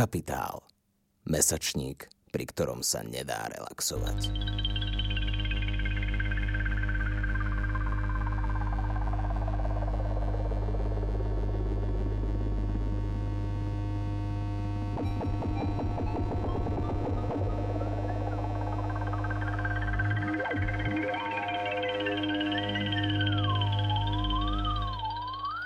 Kapitál. 0.00 0.64
Mesačník, 1.28 2.08
pri 2.32 2.48
ktorom 2.48 2.80
sa 2.80 3.04
nedá 3.04 3.44
relaxovať. 3.52 4.32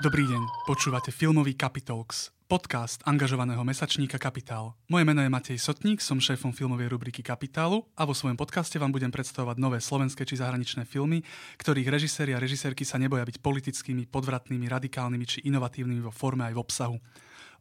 Dobrý 0.03 0.27
deň, 0.27 0.43
počúvate 0.75 1.15
filmový 1.15 1.55
Capitalx, 1.55 2.35
podcast 2.51 2.99
angažovaného 3.07 3.63
mesačníka 3.63 4.19
Kapitál. 4.19 4.75
Moje 4.91 5.07
meno 5.07 5.23
je 5.23 5.31
Matej 5.31 5.55
Sotník, 5.63 6.03
som 6.03 6.19
šéfom 6.19 6.51
filmovej 6.51 6.91
rubriky 6.91 7.23
Kapitálu 7.23 7.87
a 7.95 8.03
vo 8.03 8.11
svojom 8.11 8.35
podcaste 8.35 8.75
vám 8.83 8.91
budem 8.91 9.15
predstavovať 9.15 9.55
nové 9.63 9.79
slovenské 9.79 10.27
či 10.27 10.35
zahraničné 10.43 10.83
filmy, 10.83 11.23
ktorých 11.63 11.87
režiséri 11.87 12.35
a 12.35 12.43
režisérky 12.43 12.83
sa 12.83 12.99
neboja 12.99 13.23
byť 13.23 13.39
politickými, 13.39 14.11
podvratnými, 14.11 14.67
radikálnymi 14.67 15.27
či 15.31 15.39
inovatívnymi 15.47 16.03
vo 16.03 16.11
forme 16.11 16.43
aj 16.51 16.59
v 16.59 16.63
obsahu. 16.67 16.99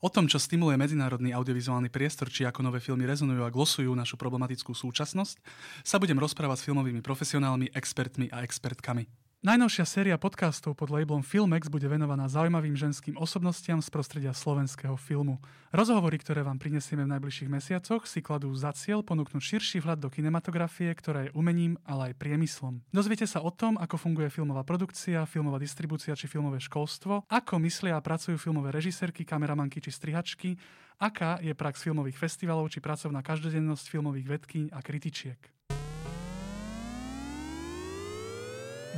O 0.02 0.09
tom, 0.09 0.26
čo 0.26 0.41
stimuluje 0.41 0.82
medzinárodný 0.82 1.38
audiovizuálny 1.38 1.93
priestor, 1.93 2.34
či 2.34 2.49
ako 2.49 2.66
nové 2.66 2.82
filmy 2.82 3.05
rezonujú 3.05 3.45
a 3.45 3.54
glosujú 3.54 3.93
našu 3.93 4.18
problematickú 4.18 4.73
súčasnosť, 4.73 5.38
sa 5.85 6.02
budem 6.02 6.18
rozprávať 6.18 6.66
s 6.66 6.66
filmovými 6.66 7.05
profesionálmi, 7.05 7.77
expertmi 7.77 8.34
a 8.34 8.41
expertkami. 8.41 9.05
Najnovšia 9.43 9.83
séria 9.83 10.15
podcastov 10.15 10.71
pod 10.71 10.88
labelom 10.88 11.20
Filmex 11.20 11.67
bude 11.67 11.84
venovaná 11.84 12.31
zaujímavým 12.31 12.79
ženským 12.79 13.20
osobnostiam 13.20 13.84
z 13.84 13.91
prostredia 13.91 14.31
slovenského 14.31 14.95
filmu. 14.95 15.35
Rozhovory, 15.75 16.15
ktoré 16.15 16.47
vám 16.47 16.55
prinesieme 16.55 17.03
v 17.03 17.20
najbližších 17.20 17.51
mesiacoch, 17.51 18.07
si 18.07 18.23
kladú 18.23 18.55
za 18.55 18.71
cieľ 18.71 19.03
ponúknuť 19.03 19.43
širší 19.43 19.84
vhľad 19.84 19.99
do 19.99 20.07
kinematografie, 20.07 20.87
ktorá 20.95 21.27
je 21.27 21.35
umením, 21.35 21.76
ale 21.84 22.15
aj 22.15 22.23
priemyslom. 22.23 22.87
Dozviete 22.95 23.27
sa 23.27 23.43
o 23.43 23.51
tom, 23.51 23.76
ako 23.76 23.99
funguje 23.99 24.31
filmová 24.31 24.63
produkcia, 24.63 25.27
filmová 25.27 25.59
distribúcia 25.59 26.15
či 26.15 26.31
filmové 26.31 26.63
školstvo, 26.63 27.27
ako 27.27 27.59
myslia 27.68 27.99
a 27.99 28.05
pracujú 28.05 28.40
filmové 28.40 28.71
režisérky, 28.71 29.27
kameramanky 29.27 29.84
či 29.84 29.91
strihačky, 29.91 30.55
aká 31.03 31.43
je 31.43 31.51
prax 31.51 31.84
filmových 31.84 32.15
festivalov 32.15 32.71
či 32.71 32.79
pracovná 32.79 33.20
každodennosť 33.20 33.91
filmových 33.91 34.40
vedkyň 34.40 34.65
a 34.71 34.79
kritičiek. 34.79 35.51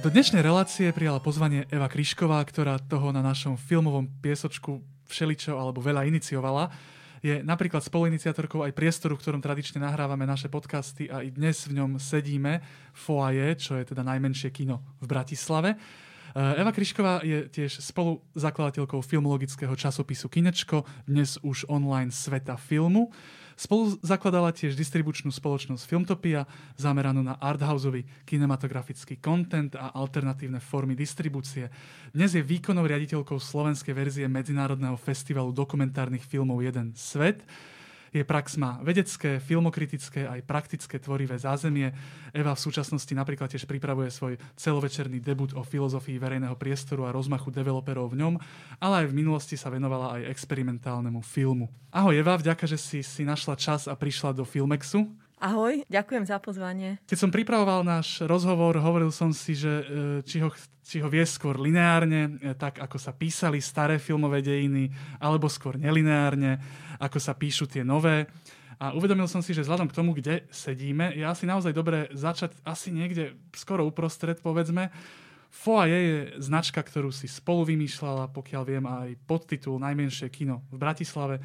Do 0.03 0.11
dnešnej 0.11 0.43
relácie 0.43 0.91
prijala 0.91 1.23
pozvanie 1.23 1.63
Eva 1.71 1.87
Kryšková, 1.87 2.43
ktorá 2.43 2.75
toho 2.83 3.15
na 3.15 3.23
našom 3.23 3.55
filmovom 3.55 4.11
piesočku 4.19 4.83
všeličo 5.07 5.55
alebo 5.55 5.79
veľa 5.79 6.03
iniciovala. 6.03 6.67
Je 7.23 7.39
napríklad 7.39 7.79
spoluiniciatorkou 7.79 8.67
aj 8.67 8.75
priestoru, 8.75 9.15
v 9.15 9.23
ktorom 9.23 9.39
tradične 9.39 9.79
nahrávame 9.79 10.27
naše 10.27 10.51
podcasty 10.51 11.07
a 11.07 11.23
i 11.23 11.31
dnes 11.31 11.63
v 11.71 11.79
ňom 11.79 11.95
sedíme, 11.95 12.59
Foaje, 12.91 13.55
čo 13.55 13.79
je 13.79 13.87
teda 13.87 14.03
najmenšie 14.03 14.51
kino 14.51 14.83
v 14.99 15.07
Bratislave. 15.07 15.79
Eh, 16.35 16.59
Eva 16.59 16.75
Kryšková 16.75 17.23
je 17.23 17.47
tiež 17.47 17.79
spoluzakladateľkou 17.79 18.99
filmologického 18.99 19.71
časopisu 19.71 20.27
Kinečko, 20.27 20.83
dnes 21.07 21.39
už 21.39 21.63
online 21.71 22.11
sveta 22.11 22.59
filmu. 22.59 23.07
Spolu 23.55 23.95
zakladala 24.03 24.51
tiež 24.51 24.75
distribučnú 24.75 25.31
spoločnosť 25.31 25.87
Filmtopia, 25.87 26.43
zameranú 26.75 27.23
na 27.23 27.39
arthouseový 27.39 28.03
kinematografický 28.27 29.23
content 29.23 29.79
a 29.79 29.95
alternatívne 29.95 30.59
formy 30.59 30.91
distribúcie. 30.91 31.71
Dnes 32.11 32.35
je 32.35 32.43
výkonnou 32.43 32.83
riaditeľkou 32.83 33.39
slovenskej 33.39 33.95
verzie 33.95 34.27
Medzinárodného 34.27 34.99
festivalu 34.99 35.55
dokumentárnych 35.55 36.27
filmov 36.27 36.59
Jeden 36.67 36.91
svet, 36.99 37.47
jej 38.15 38.23
prax 38.23 38.55
má 38.55 38.79
vedecké, 38.79 39.43
filmokritické 39.43 40.23
aj 40.23 40.47
praktické 40.47 40.95
tvorivé 41.03 41.35
zázemie. 41.35 41.91
Eva 42.31 42.55
v 42.55 42.63
súčasnosti 42.63 43.11
napríklad 43.11 43.51
tiež 43.51 43.67
pripravuje 43.67 44.07
svoj 44.07 44.39
celovečerný 44.55 45.19
debut 45.19 45.51
o 45.51 45.67
filozofii 45.67 46.15
verejného 46.15 46.55
priestoru 46.55 47.03
a 47.03 47.11
rozmachu 47.11 47.51
developerov 47.51 48.15
v 48.15 48.23
ňom, 48.23 48.33
ale 48.79 49.03
aj 49.03 49.07
v 49.11 49.17
minulosti 49.19 49.59
sa 49.59 49.67
venovala 49.67 50.15
aj 50.15 50.31
experimentálnemu 50.31 51.19
filmu. 51.19 51.67
Ahoj 51.91 52.15
Eva, 52.15 52.39
vďaka, 52.39 52.63
že 52.63 52.79
si 52.79 52.99
si 53.03 53.27
našla 53.27 53.59
čas 53.59 53.91
a 53.91 53.95
prišla 53.99 54.31
do 54.31 54.47
Filmexu. 54.47 55.24
Ahoj, 55.45 55.85
ďakujem 55.85 56.25
za 56.25 56.41
pozvanie. 56.41 56.97
Keď 57.05 57.17
som 57.21 57.29
pripravoval 57.29 57.85
náš 57.85 58.25
rozhovor, 58.25 58.81
hovoril 58.81 59.13
som 59.13 59.29
si, 59.29 59.53
že 59.53 59.69
e, 59.69 59.85
či 60.25 60.41
ho, 60.41 60.49
či 60.81 60.97
ho 60.97 61.05
vie 61.05 61.21
skôr 61.21 61.61
lineárne, 61.61 62.41
e, 62.41 62.57
tak 62.57 62.81
ako 62.81 62.97
sa 62.97 63.13
písali 63.13 63.61
staré 63.61 64.01
filmové 64.01 64.41
dejiny, 64.41 64.89
alebo 65.21 65.45
skôr 65.45 65.77
nelineárne, 65.77 66.57
ako 66.97 67.21
sa 67.21 67.37
píšu 67.37 67.69
tie 67.69 67.85
nové. 67.85 68.25
A 68.81 68.97
uvedomil 68.97 69.29
som 69.29 69.45
si, 69.45 69.53
že 69.53 69.61
vzhľadom 69.61 69.85
k 69.85 69.97
tomu, 70.01 70.17
kde 70.17 70.49
sedíme, 70.49 71.13
je 71.13 71.21
asi 71.21 71.45
naozaj 71.45 71.77
dobré 71.77 72.09
začať 72.09 72.57
asi 72.65 72.89
niekde 72.89 73.37
skoro 73.53 73.85
uprostred, 73.85 74.41
povedzme. 74.41 74.89
Foaje 75.53 75.93
je 75.93 76.17
značka, 76.41 76.81
ktorú 76.81 77.13
si 77.13 77.29
spolu 77.29 77.69
vymýšľala, 77.69 78.33
pokiaľ 78.33 78.63
viem, 78.65 78.85
aj 78.89 79.13
podtitul 79.29 79.77
Najmenšie 79.77 80.25
kino 80.33 80.65
v 80.73 80.81
Bratislave. 80.81 81.37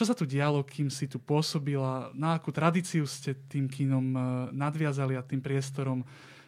Čo 0.00 0.08
sa 0.08 0.16
tu 0.16 0.24
dialo, 0.24 0.64
kým 0.64 0.88
si 0.88 1.04
tu 1.04 1.20
pôsobila? 1.20 2.08
Na 2.16 2.40
akú 2.40 2.48
tradíciu 2.48 3.04
ste 3.04 3.36
tým 3.36 3.68
kinom 3.68 4.16
e, 4.16 4.20
nadviazali 4.48 5.12
a 5.12 5.20
tým 5.20 5.44
priestorom? 5.44 6.00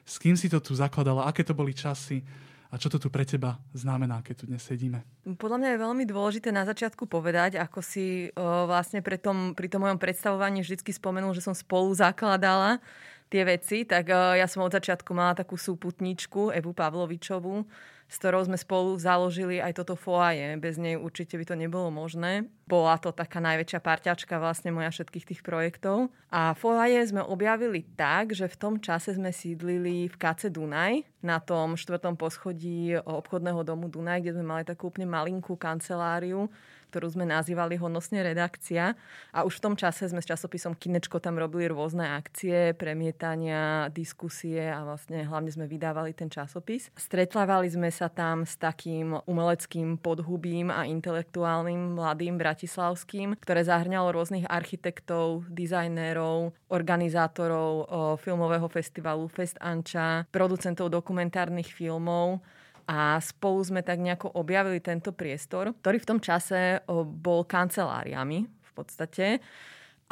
S 0.08 0.16
kým 0.16 0.40
si 0.40 0.48
to 0.48 0.56
tu 0.56 0.72
zakladala? 0.72 1.28
Aké 1.28 1.44
to 1.44 1.52
boli 1.52 1.76
časy? 1.76 2.24
A 2.72 2.80
čo 2.80 2.88
to 2.88 2.96
tu 2.96 3.12
pre 3.12 3.28
teba 3.28 3.60
znamená, 3.76 4.24
keď 4.24 4.34
tu 4.40 4.44
dnes 4.48 4.64
sedíme? 4.64 5.04
Podľa 5.36 5.60
mňa 5.60 5.68
je 5.68 5.82
veľmi 5.84 6.04
dôležité 6.08 6.48
na 6.48 6.64
začiatku 6.64 7.04
povedať, 7.04 7.60
ako 7.60 7.84
si 7.84 8.32
o, 8.32 8.64
vlastne 8.64 9.04
pri 9.04 9.20
tom, 9.20 9.52
pri 9.52 9.68
tom 9.68 9.84
mojom 9.84 10.00
predstavovaní 10.00 10.64
vždy 10.64 10.88
spomenul, 10.88 11.36
že 11.36 11.44
som 11.44 11.52
spolu 11.52 11.92
zakladala 11.92 12.80
tie 13.28 13.44
veci, 13.44 13.84
tak 13.84 14.08
o, 14.08 14.32
ja 14.32 14.48
som 14.48 14.64
od 14.64 14.72
začiatku 14.72 15.12
mala 15.12 15.36
takú 15.36 15.60
súputničku, 15.60 16.56
Evu 16.56 16.72
Pavlovičovú, 16.72 17.68
s 18.12 18.20
ktorou 18.20 18.44
sme 18.44 18.60
spolu 18.60 19.00
založili 19.00 19.56
aj 19.56 19.80
toto 19.80 19.96
foaje. 19.96 20.60
Bez 20.60 20.76
nej 20.76 21.00
určite 21.00 21.40
by 21.40 21.48
to 21.48 21.56
nebolo 21.56 21.88
možné. 21.88 22.44
Bola 22.68 23.00
to 23.00 23.08
taká 23.08 23.40
najväčšia 23.40 23.80
parťačka 23.80 24.36
vlastne 24.36 24.68
moja 24.68 24.92
všetkých 24.92 25.32
tých 25.32 25.40
projektov. 25.40 26.12
A 26.28 26.52
foaje 26.52 27.00
sme 27.08 27.24
objavili 27.24 27.88
tak, 27.96 28.36
že 28.36 28.52
v 28.52 28.60
tom 28.60 28.74
čase 28.84 29.16
sme 29.16 29.32
sídlili 29.32 30.12
v 30.12 30.16
KC 30.20 30.52
Dunaj, 30.52 31.08
na 31.22 31.38
tom 31.38 31.78
štvrtom 31.78 32.18
poschodí 32.18 32.98
obchodného 32.98 33.62
domu 33.62 33.86
Dunaj, 33.86 34.26
kde 34.26 34.36
sme 34.36 34.44
mali 34.44 34.62
takú 34.66 34.90
úplne 34.90 35.06
malinkú 35.06 35.54
kanceláriu, 35.54 36.50
ktorú 36.90 37.14
sme 37.14 37.24
nazývali 37.24 37.78
honosne 37.78 38.20
redakcia. 38.20 38.98
A 39.32 39.46
už 39.46 39.62
v 39.62 39.64
tom 39.64 39.74
čase 39.78 40.10
sme 40.10 40.20
s 40.20 40.28
časopisom 40.28 40.74
Kinečko 40.74 41.22
tam 41.22 41.38
robili 41.38 41.70
rôzne 41.70 42.04
akcie, 42.04 42.74
premietania, 42.74 43.88
diskusie 43.88 44.66
a 44.68 44.82
vlastne 44.84 45.24
hlavne 45.24 45.48
sme 45.48 45.70
vydávali 45.70 46.12
ten 46.12 46.28
časopis. 46.28 46.90
Stretlávali 46.98 47.70
sme 47.70 47.88
sa 47.94 48.01
tam 48.08 48.48
s 48.48 48.58
takým 48.58 49.20
umeleckým 49.28 50.00
podhubím 50.00 50.72
a 50.72 50.88
intelektuálnym 50.88 51.98
mladým 51.98 52.40
bratislavským, 52.40 53.36
ktoré 53.38 53.62
zahrňalo 53.62 54.10
rôznych 54.14 54.48
architektov, 54.48 55.46
dizajnérov, 55.52 56.54
organizátorov 56.72 57.86
filmového 58.22 58.66
festivalu 58.72 59.28
Fest 59.28 59.60
Anča, 59.60 60.24
producentov 60.32 60.88
dokumentárnych 60.88 61.70
filmov 61.70 62.40
a 62.88 63.20
spolu 63.22 63.62
sme 63.62 63.80
tak 63.86 64.02
nejako 64.02 64.34
objavili 64.34 64.82
tento 64.82 65.14
priestor, 65.14 65.70
ktorý 65.84 66.02
v 66.02 66.08
tom 66.08 66.18
čase 66.18 66.82
bol 67.06 67.46
kanceláriami 67.46 68.42
v 68.48 68.70
podstate. 68.74 69.38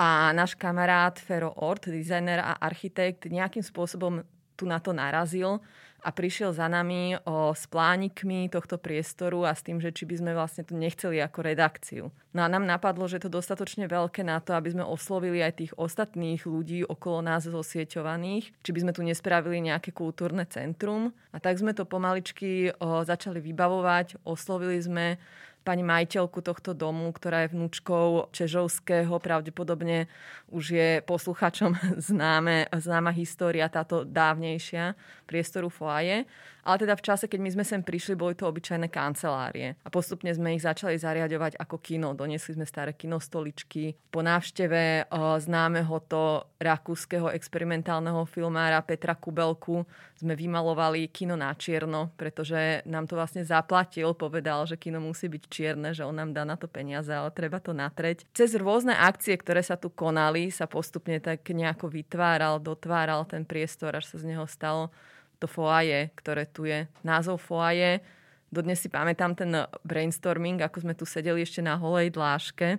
A 0.00 0.32
náš 0.32 0.56
kamarát 0.56 1.18
Fero 1.20 1.52
Ort, 1.60 1.90
dizajner 1.90 2.40
a 2.40 2.56
architekt, 2.56 3.28
nejakým 3.28 3.60
spôsobom 3.60 4.24
tu 4.56 4.64
na 4.64 4.80
to 4.80 4.96
narazil 4.96 5.60
a 6.00 6.08
prišiel 6.10 6.56
za 6.56 6.66
nami 6.66 7.16
o, 7.22 7.52
s 7.52 7.68
plánikmi 7.68 8.48
tohto 8.48 8.80
priestoru 8.80 9.44
a 9.44 9.52
s 9.52 9.60
tým, 9.60 9.78
že 9.78 9.92
či 9.92 10.08
by 10.08 10.14
sme 10.16 10.30
vlastne 10.32 10.64
to 10.64 10.72
nechceli 10.74 11.20
ako 11.20 11.38
redakciu. 11.44 12.04
No 12.30 12.46
a 12.46 12.48
nám 12.48 12.64
napadlo, 12.64 13.04
že 13.10 13.20
to 13.20 13.28
dostatočne 13.28 13.90
veľké 13.90 14.24
na 14.24 14.40
to, 14.40 14.54
aby 14.54 14.72
sme 14.72 14.84
oslovili 14.86 15.42
aj 15.44 15.60
tých 15.60 15.72
ostatných 15.76 16.46
ľudí 16.46 16.86
okolo 16.86 17.20
nás 17.20 17.44
zosieťovaných, 17.44 18.54
či 18.62 18.70
by 18.70 18.78
sme 18.86 18.92
tu 18.96 19.02
nespravili 19.02 19.60
nejaké 19.60 19.90
kultúrne 19.90 20.46
centrum. 20.46 21.12
A 21.34 21.38
tak 21.38 21.58
sme 21.58 21.76
to 21.76 21.84
pomaličky 21.84 22.72
o, 22.80 23.02
začali 23.04 23.42
vybavovať, 23.42 24.24
oslovili 24.24 24.80
sme 24.80 25.20
pani 25.60 25.84
majiteľku 25.84 26.40
tohto 26.40 26.72
domu, 26.72 27.12
ktorá 27.12 27.44
je 27.44 27.52
vnúčkou 27.52 28.32
Čežovského, 28.32 29.12
pravdepodobne 29.20 30.08
už 30.48 30.64
je 30.72 30.88
posluchačom 31.04 31.76
známe, 32.10 32.66
známa 32.72 33.12
história, 33.12 33.68
táto 33.68 34.02
dávnejšia 34.08 34.96
priestoru 35.30 35.70
foaje. 35.70 36.26
Ale 36.60 36.76
teda 36.76 36.92
v 36.92 37.06
čase, 37.06 37.24
keď 37.24 37.40
my 37.40 37.50
sme 37.56 37.64
sem 37.64 37.80
prišli, 37.80 38.18
boli 38.18 38.36
to 38.36 38.44
obyčajné 38.44 38.92
kancelárie. 38.92 39.80
A 39.80 39.88
postupne 39.88 40.28
sme 40.28 40.52
ich 40.52 40.60
začali 40.60 40.98
zariadovať 40.98 41.56
ako 41.56 41.80
kino. 41.80 42.12
Doniesli 42.12 42.52
sme 42.58 42.68
staré 42.68 42.92
kinostoličky. 42.92 43.96
Po 44.12 44.20
návšteve 44.20 45.08
známeho 45.40 45.94
to 46.04 46.44
rakúskeho 46.60 47.32
experimentálneho 47.32 48.28
filmára 48.28 48.84
Petra 48.84 49.16
Kubelku 49.16 49.88
sme 50.20 50.36
vymalovali 50.36 51.08
kino 51.08 51.32
na 51.32 51.48
čierno, 51.56 52.12
pretože 52.20 52.84
nám 52.84 53.08
to 53.08 53.16
vlastne 53.16 53.40
zaplatil, 53.40 54.12
povedal, 54.12 54.68
že 54.68 54.76
kino 54.76 55.00
musí 55.00 55.32
byť 55.32 55.42
čierne, 55.48 55.96
že 55.96 56.04
on 56.04 56.12
nám 56.12 56.36
dá 56.36 56.44
na 56.44 56.60
to 56.60 56.68
peniaze, 56.68 57.08
ale 57.08 57.32
treba 57.32 57.56
to 57.56 57.72
natreť. 57.72 58.28
Cez 58.36 58.52
rôzne 58.52 58.92
akcie, 58.92 59.32
ktoré 59.40 59.64
sa 59.64 59.80
tu 59.80 59.88
konali, 59.88 60.52
sa 60.52 60.68
postupne 60.68 61.16
tak 61.24 61.40
nejako 61.48 61.88
vytváral, 61.88 62.60
dotváral 62.60 63.24
ten 63.24 63.48
priestor, 63.48 63.96
až 63.96 64.12
sa 64.12 64.20
z 64.20 64.36
neho 64.36 64.44
stalo 64.44 64.92
to 65.40 65.48
foaje, 65.48 66.12
ktoré 66.20 66.44
tu 66.44 66.68
je. 66.68 66.84
Názov 67.00 67.40
foaje, 67.40 68.04
dodnes 68.52 68.76
si 68.76 68.92
pamätám 68.92 69.32
ten 69.32 69.50
brainstorming, 69.82 70.60
ako 70.60 70.84
sme 70.84 70.94
tu 70.94 71.08
sedeli 71.08 71.40
ešte 71.40 71.64
na 71.64 71.80
holej 71.80 72.12
dláške 72.12 72.76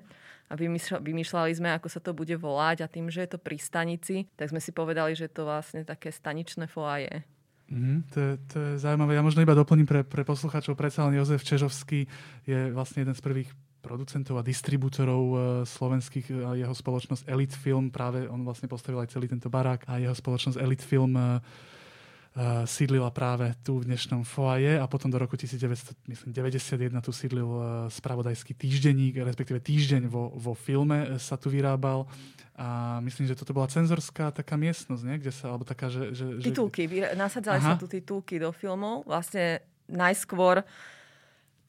a 0.52 0.54
vymýšľali 1.00 1.52
sme, 1.56 1.74
ako 1.74 1.88
sa 1.88 2.04
to 2.04 2.12
bude 2.12 2.36
volať 2.38 2.86
a 2.86 2.92
tým, 2.92 3.08
že 3.08 3.24
je 3.24 3.30
to 3.34 3.40
pri 3.40 3.56
stanici, 3.56 4.28
tak 4.36 4.52
sme 4.52 4.60
si 4.60 4.76
povedali, 4.76 5.16
že 5.16 5.32
je 5.32 5.34
to 5.34 5.48
vlastne 5.48 5.82
také 5.88 6.12
staničné 6.12 6.68
foaje. 6.68 7.24
Mm, 7.72 8.04
to, 8.12 8.18
je, 8.20 8.34
to 8.52 8.56
je 8.60 8.72
zaujímavé. 8.84 9.16
Ja 9.16 9.24
možno 9.24 9.40
iba 9.40 9.56
doplním 9.56 9.88
pre, 9.88 10.04
pre 10.04 10.28
poslucháčov. 10.28 10.76
Predsa 10.76 11.08
len 11.08 11.16
Jozef 11.16 11.48
Čežovský 11.48 12.04
je 12.44 12.68
vlastne 12.76 13.08
jeden 13.08 13.16
z 13.16 13.24
prvých 13.24 13.48
producentov 13.80 14.38
a 14.38 14.46
distribútorov 14.46 15.24
uh, 15.32 15.40
slovenských 15.64 16.52
a 16.52 16.60
jeho 16.60 16.76
spoločnosť 16.76 17.32
Elite 17.32 17.56
Film. 17.56 17.88
Práve 17.88 18.28
on 18.28 18.44
vlastne 18.44 18.68
postavil 18.68 19.00
aj 19.00 19.16
celý 19.16 19.32
tento 19.32 19.48
barák 19.48 19.88
a 19.88 20.04
jeho 20.04 20.14
spoločnosť 20.14 20.60
Elite 20.60 20.84
Film 20.84 21.16
uh, 21.16 21.40
sídlila 22.64 23.12
práve 23.12 23.52
tu 23.60 23.84
v 23.84 23.92
dnešnom 23.92 24.24
foaje 24.24 24.80
a 24.80 24.88
potom 24.88 25.12
do 25.12 25.20
roku 25.20 25.36
1991 25.36 26.08
tu 27.04 27.12
sídlil 27.12 27.44
uh, 27.44 27.64
spravodajský 27.92 28.56
týždenník, 28.56 29.20
respektíve 29.20 29.60
týždeň 29.60 30.08
vo, 30.08 30.32
vo 30.40 30.56
filme 30.56 31.20
sa 31.20 31.36
tu 31.36 31.52
vyrábal 31.52 32.08
a 32.56 33.00
myslím, 33.04 33.28
že 33.28 33.36
toto 33.36 33.52
bola 33.52 33.68
cenzorská 33.68 34.32
taká 34.32 34.56
miestnosť, 34.56 35.04
nie? 35.04 35.20
Kde 35.20 35.34
sa, 35.34 35.52
alebo 35.52 35.68
taká, 35.68 35.92
že... 35.92 36.14
že 36.14 36.40
titulky, 36.40 36.88
že... 36.88 37.18
nasadzali 37.20 37.60
Aha. 37.60 37.74
sa 37.74 37.76
tu 37.76 37.90
titulky 37.90 38.38
do 38.38 38.54
filmov. 38.56 39.04
Vlastne 39.04 39.66
najskôr 39.90 40.64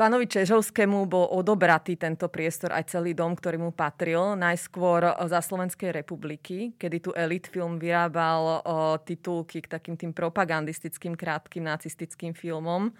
Pánovi 0.03 0.27
Čežovskému 0.27 1.07
bol 1.07 1.31
odobratý 1.31 1.95
tento 1.95 2.27
priestor 2.27 2.75
aj 2.75 2.91
celý 2.91 3.15
dom, 3.15 3.39
ktorý 3.39 3.63
mu 3.63 3.71
patril. 3.71 4.35
Najskôr 4.35 5.15
za 5.31 5.39
Slovenskej 5.39 5.95
republiky, 5.95 6.75
kedy 6.75 6.97
tu 6.99 7.15
Elite 7.15 7.47
Film 7.47 7.79
vyrábal 7.79 8.67
o, 8.67 8.99
titulky 8.99 9.63
k 9.63 9.71
takým 9.71 9.95
tým 9.95 10.11
propagandistickým, 10.11 11.15
krátkým 11.15 11.71
nacistickým 11.71 12.35
filmom. 12.35 12.91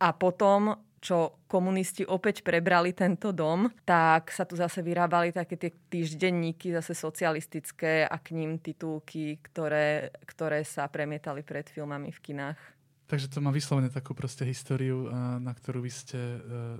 A 0.00 0.08
potom 0.16 0.80
čo 1.04 1.44
komunisti 1.50 2.06
opäť 2.08 2.40
prebrali 2.40 2.96
tento 2.96 3.28
dom, 3.28 3.68
tak 3.84 4.32
sa 4.32 4.48
tu 4.48 4.56
zase 4.56 4.80
vyrábali 4.80 5.36
také 5.36 5.60
tie 5.60 5.68
týždenníky, 5.92 6.72
zase 6.72 6.96
socialistické 6.96 8.08
a 8.08 8.16
k 8.16 8.32
ním 8.32 8.56
titulky, 8.56 9.36
ktoré, 9.44 10.08
ktoré 10.24 10.64
sa 10.64 10.88
premietali 10.88 11.44
pred 11.44 11.68
filmami 11.68 12.08
v 12.08 12.22
kinách. 12.24 12.71
Takže 13.12 13.28
to 13.28 13.44
má 13.44 13.52
vyslovene 13.52 13.92
takú 13.92 14.16
proste 14.16 14.40
históriu, 14.48 15.04
na 15.36 15.52
ktorú 15.52 15.84
by 15.84 15.92
ste 15.92 16.16
e, 16.16 16.38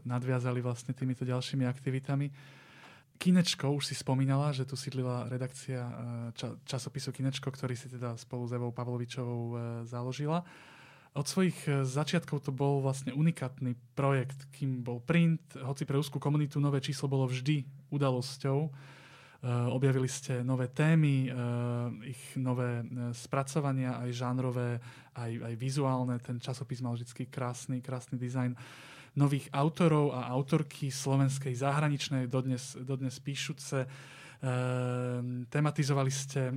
nadviazali 0.08 0.64
vlastne 0.64 0.96
týmito 0.96 1.28
ďalšími 1.28 1.68
aktivitami. 1.68 2.32
Kinečko, 3.20 3.68
už 3.76 3.92
si 3.92 3.94
spomínala, 4.00 4.48
že 4.56 4.64
tu 4.64 4.72
sídlila 4.72 5.28
redakcia 5.28 5.84
e, 5.84 5.92
časopisu 6.64 7.12
Kinečko, 7.12 7.52
ktorý 7.52 7.76
si 7.76 7.92
teda 7.92 8.16
spolu 8.16 8.48
s 8.48 8.56
Evou 8.56 8.72
Pavlovičovou 8.72 9.60
založila. 9.84 10.40
Od 11.12 11.28
svojich 11.28 11.68
začiatkov 11.84 12.48
to 12.48 12.48
bol 12.48 12.80
vlastne 12.80 13.12
unikátny 13.12 13.76
projekt, 13.92 14.48
kým 14.56 14.80
bol 14.80 15.04
print, 15.04 15.60
hoci 15.60 15.84
pre 15.84 16.00
úzkú 16.00 16.16
komunitu 16.16 16.56
nové 16.64 16.80
číslo 16.80 17.12
bolo 17.12 17.28
vždy 17.28 17.60
udalosťou. 17.92 18.72
Uh, 19.42 19.66
objavili 19.74 20.06
ste 20.06 20.46
nové 20.46 20.70
témy, 20.70 21.26
uh, 21.26 21.34
ich 22.06 22.38
nové 22.38 22.86
spracovania, 23.10 23.98
aj 23.98 24.10
žánrové, 24.14 24.78
aj, 25.18 25.32
aj 25.50 25.54
vizuálne. 25.58 26.14
Ten 26.22 26.38
časopis 26.38 26.78
mal 26.78 26.94
vždy 26.94 27.26
krásny, 27.26 27.82
krásny 27.82 28.22
dizajn 28.22 28.54
nových 29.18 29.50
autorov 29.50 30.14
a 30.14 30.30
autorky 30.30 30.88
slovenskej 30.88 31.58
zahraničnej, 31.58 32.30
dodnes, 32.30 32.78
dodnes 32.80 33.18
píšuce. 33.20 33.84
Tematizovali 35.52 36.08
ste, 36.08 36.48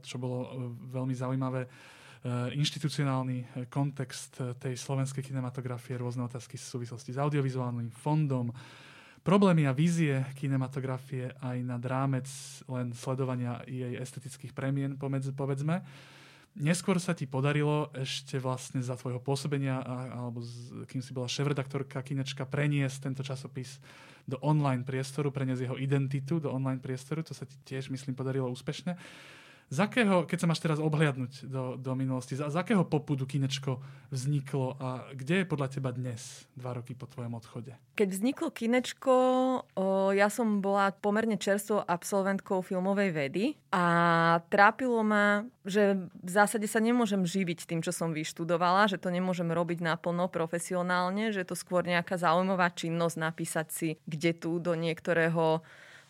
čo 0.00 0.16
bolo 0.16 0.72
veľmi 0.88 1.12
zaujímavé, 1.12 1.68
Eh, 2.18 2.58
inštitucionálny 2.58 3.38
eh, 3.38 3.46
kontext 3.70 4.42
eh, 4.42 4.50
tej 4.58 4.74
slovenskej 4.74 5.22
kinematografie, 5.22 5.94
rôzne 5.94 6.26
otázky 6.26 6.58
v 6.58 6.66
súvislosti 6.66 7.14
s 7.14 7.18
audiovizuálnym 7.22 7.94
fondom, 7.94 8.50
problémy 9.28 9.68
a 9.68 9.76
vízie 9.76 10.24
kinematografie 10.40 11.36
aj 11.44 11.60
nad 11.60 11.84
rámec 11.84 12.24
len 12.64 12.96
sledovania 12.96 13.60
jej 13.68 14.00
estetických 14.00 14.56
premien, 14.56 14.96
povedzme. 14.96 15.84
Neskôr 16.56 16.96
sa 16.96 17.12
ti 17.12 17.28
podarilo 17.28 17.92
ešte 17.92 18.40
vlastne 18.40 18.80
za 18.80 18.96
tvojho 18.96 19.20
pôsobenia, 19.20 19.84
alebo 20.16 20.40
kým 20.88 21.04
si 21.04 21.12
bola 21.12 21.28
šéf-redaktorka 21.28 22.00
Kinečka, 22.00 22.48
preniesť 22.48 23.04
tento 23.04 23.20
časopis 23.20 23.76
do 24.24 24.40
online 24.40 24.80
priestoru, 24.80 25.28
preniesť 25.28 25.68
jeho 25.68 25.76
identitu 25.76 26.40
do 26.40 26.48
online 26.48 26.80
priestoru. 26.80 27.20
To 27.28 27.36
sa 27.36 27.44
ti 27.44 27.60
tiež, 27.68 27.92
myslím, 27.92 28.16
podarilo 28.16 28.48
úspešne. 28.48 28.96
Z 29.68 29.84
akého, 29.84 30.24
keď 30.24 30.38
sa 30.40 30.48
máš 30.48 30.64
teraz 30.64 30.80
obhliadnúť 30.80 31.44
do, 31.44 31.76
do 31.76 31.92
minulosti, 31.92 32.32
z, 32.32 32.48
z 32.48 32.56
akého 32.56 32.88
popudu 32.88 33.28
Kinečko 33.28 33.76
vzniklo 34.08 34.80
a 34.80 35.12
kde 35.12 35.44
je 35.44 35.50
podľa 35.50 35.68
teba 35.68 35.92
dnes, 35.92 36.48
dva 36.56 36.72
roky 36.80 36.96
po 36.96 37.04
tvojom 37.04 37.36
odchode? 37.36 37.76
Keď 37.92 38.08
vzniklo 38.08 38.48
Kinečko, 38.48 39.14
o, 39.76 39.86
ja 40.16 40.32
som 40.32 40.64
bola 40.64 40.88
pomerne 40.96 41.36
čerstvou 41.36 41.84
absolventkou 41.84 42.64
filmovej 42.64 43.10
vedy 43.12 43.44
a 43.68 43.84
trápilo 44.48 45.04
ma, 45.04 45.44
že 45.68 46.00
v 46.16 46.30
zásade 46.32 46.64
sa 46.64 46.80
nemôžem 46.80 47.20
živiť 47.20 47.68
tým, 47.68 47.84
čo 47.84 47.92
som 47.92 48.16
vyštudovala, 48.16 48.88
že 48.88 48.96
to 48.96 49.12
nemôžem 49.12 49.52
robiť 49.52 49.84
naplno 49.84 50.32
profesionálne, 50.32 51.28
že 51.28 51.44
je 51.44 51.48
to 51.52 51.60
skôr 51.60 51.84
nejaká 51.84 52.16
zaujímavá 52.16 52.72
činnosť 52.72 53.16
napísať 53.20 53.66
si 53.68 53.88
kde 54.08 54.32
tu 54.32 54.56
do 54.56 54.72
niektorého 54.72 55.60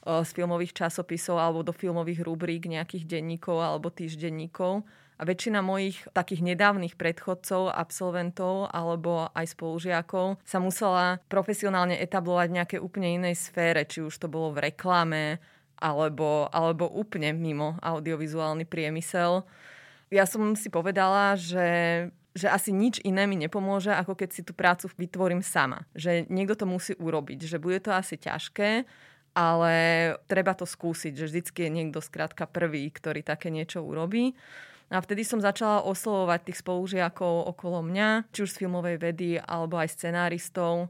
z 0.09 0.31
filmových 0.33 0.73
časopisov 0.73 1.37
alebo 1.37 1.61
do 1.61 1.77
filmových 1.77 2.25
rubrík 2.25 2.65
nejakých 2.65 3.05
denníkov 3.05 3.61
alebo 3.61 3.93
týždenníkov. 3.93 4.89
A 5.19 5.27
väčšina 5.27 5.59
mojich 5.67 5.99
takých 6.15 6.47
nedávnych 6.55 6.95
predchodcov, 6.95 7.75
absolventov 7.75 8.71
alebo 8.71 9.27
aj 9.35 9.51
spolužiakov 9.51 10.39
sa 10.47 10.63
musela 10.63 11.19
profesionálne 11.27 11.99
etablovať 11.99 12.47
v 12.49 12.57
nejakej 12.63 12.81
úplne 12.81 13.19
inej 13.19 13.35
sfére, 13.51 13.83
či 13.83 13.99
už 13.99 14.15
to 14.15 14.31
bolo 14.31 14.55
v 14.55 14.71
reklame 14.71 15.43
alebo, 15.83 16.47
alebo 16.55 16.87
úplne 16.87 17.35
mimo 17.35 17.75
audiovizuálny 17.83 18.63
priemysel. 18.63 19.43
Ja 20.15 20.25
som 20.25 20.55
si 20.55 20.71
povedala, 20.71 21.35
že 21.35 21.67
že 22.39 22.47
asi 22.47 22.71
nič 22.71 23.03
iné 23.03 23.27
mi 23.27 23.35
nepomôže, 23.35 23.91
ako 23.91 24.15
keď 24.15 24.29
si 24.31 24.47
tú 24.47 24.55
prácu 24.55 24.87
vytvorím 24.95 25.43
sama. 25.43 25.83
Že 25.99 26.31
niekto 26.31 26.55
to 26.63 26.67
musí 26.71 26.95
urobiť, 26.95 27.51
že 27.51 27.59
bude 27.59 27.83
to 27.83 27.91
asi 27.91 28.15
ťažké, 28.15 28.87
ale 29.37 29.75
treba 30.31 30.53
to 30.55 30.65
skúsiť, 30.65 31.13
že 31.15 31.29
vždycky 31.29 31.67
je 31.67 31.71
niekto 31.71 32.01
skrátka 32.03 32.49
prvý, 32.49 32.89
ktorý 32.93 33.21
také 33.25 33.49
niečo 33.49 33.85
urobí. 33.85 34.37
A 34.89 35.05
vtedy 35.05 35.21
som 35.21 35.37
začala 35.37 35.85
oslovovať 35.85 36.49
tých 36.49 36.65
spolužiakov 36.65 37.53
okolo 37.53 37.85
mňa, 37.85 38.33
či 38.33 38.49
už 38.49 38.57
z 38.57 38.61
filmovej 38.65 38.97
vedy, 38.97 39.37
alebo 39.37 39.77
aj 39.77 39.93
scenáristov, 39.93 40.89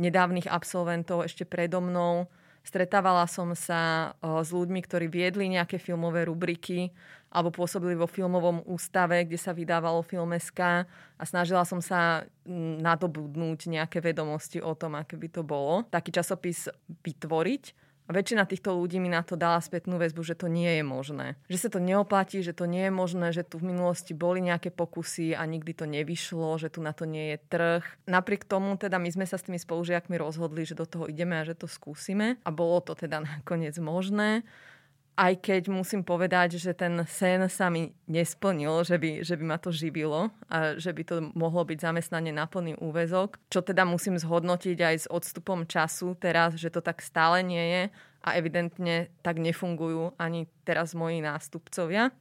nedávnych 0.00 0.48
absolventov 0.48 1.28
ešte 1.28 1.44
predo 1.44 1.84
mnou. 1.84 2.30
Stretávala 2.64 3.28
som 3.28 3.52
sa 3.52 4.12
s 4.20 4.48
ľuďmi, 4.48 4.80
ktorí 4.80 5.12
viedli 5.12 5.48
nejaké 5.48 5.76
filmové 5.76 6.24
rubriky 6.24 6.92
alebo 7.28 7.52
pôsobili 7.52 7.92
vo 7.92 8.08
filmovom 8.08 8.64
ústave, 8.64 9.28
kde 9.28 9.36
sa 9.36 9.52
vydávalo 9.52 10.00
Filmeska 10.00 10.88
a 11.20 11.22
snažila 11.28 11.62
som 11.68 11.84
sa 11.84 12.24
mm, 12.48 12.80
nadobudnúť 12.80 13.68
nejaké 13.68 14.00
vedomosti 14.00 14.64
o 14.64 14.72
tom, 14.72 14.96
aké 14.96 15.20
by 15.20 15.28
to 15.28 15.42
bolo. 15.44 15.84
Taký 15.92 16.10
časopis 16.12 16.72
vytvoriť. 17.04 17.88
A 18.08 18.16
väčšina 18.16 18.48
týchto 18.48 18.72
ľudí 18.72 18.96
mi 19.04 19.12
na 19.12 19.20
to 19.20 19.36
dala 19.36 19.60
spätnú 19.60 20.00
väzbu, 20.00 20.24
že 20.24 20.32
to 20.32 20.48
nie 20.48 20.80
je 20.80 20.84
možné. 20.84 21.36
Že 21.52 21.58
sa 21.60 21.68
to 21.76 21.80
neoplatí, 21.84 22.40
že 22.40 22.56
to 22.56 22.64
nie 22.64 22.88
je 22.88 22.92
možné, 22.92 23.36
že 23.36 23.44
tu 23.44 23.60
v 23.60 23.68
minulosti 23.68 24.16
boli 24.16 24.40
nejaké 24.40 24.72
pokusy 24.72 25.36
a 25.36 25.44
nikdy 25.44 25.76
to 25.76 25.84
nevyšlo, 25.84 26.56
že 26.56 26.72
tu 26.72 26.80
na 26.80 26.96
to 26.96 27.04
nie 27.04 27.36
je 27.36 27.38
trh. 27.52 27.84
Napriek 28.08 28.48
tomu 28.48 28.80
teda 28.80 28.96
my 28.96 29.12
sme 29.12 29.28
sa 29.28 29.36
s 29.36 29.44
tými 29.44 29.60
spolužiakmi 29.60 30.16
rozhodli, 30.16 30.64
že 30.64 30.72
do 30.72 30.88
toho 30.88 31.04
ideme 31.04 31.36
a 31.36 31.44
že 31.44 31.52
to 31.52 31.68
skúsime. 31.68 32.40
A 32.40 32.50
bolo 32.50 32.80
to 32.80 32.96
teda 32.96 33.20
nakoniec 33.28 33.76
možné 33.76 34.40
aj 35.18 35.42
keď 35.42 35.62
musím 35.74 36.06
povedať, 36.06 36.62
že 36.62 36.70
ten 36.78 37.02
sen 37.10 37.42
sa 37.50 37.66
mi 37.74 37.90
nesplnil, 38.06 38.86
že 38.86 39.02
by, 39.02 39.26
že 39.26 39.34
by 39.34 39.44
ma 39.50 39.58
to 39.58 39.74
živilo 39.74 40.30
a 40.46 40.78
že 40.78 40.94
by 40.94 41.02
to 41.02 41.16
mohlo 41.34 41.66
byť 41.66 41.78
zamestnanie 41.82 42.30
na 42.30 42.46
plný 42.46 42.78
úvezok, 42.78 43.34
čo 43.50 43.58
teda 43.58 43.82
musím 43.82 44.14
zhodnotiť 44.14 44.78
aj 44.78 44.96
s 45.02 45.06
odstupom 45.10 45.66
času 45.66 46.14
teraz, 46.14 46.54
že 46.54 46.70
to 46.70 46.78
tak 46.78 47.02
stále 47.02 47.42
nie 47.42 47.64
je 47.66 47.82
a 48.22 48.38
evidentne 48.38 49.10
tak 49.26 49.42
nefungujú 49.42 50.14
ani 50.22 50.46
teraz 50.62 50.94
moji 50.94 51.18
nástupcovia 51.18 52.14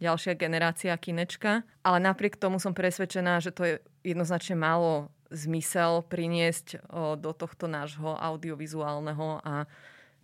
ďalšia 0.00 0.32
generácia 0.34 0.96
kinečka. 0.96 1.62
Ale 1.84 2.00
napriek 2.00 2.40
tomu 2.40 2.56
som 2.56 2.72
presvedčená, 2.72 3.38
že 3.38 3.52
to 3.52 3.62
je 3.68 3.74
jednoznačne 4.02 4.56
málo 4.56 5.12
zmysel 5.28 6.02
priniesť 6.08 6.82
do 7.20 7.30
tohto 7.36 7.70
nášho 7.70 8.16
audiovizuálneho 8.16 9.44
a 9.44 9.68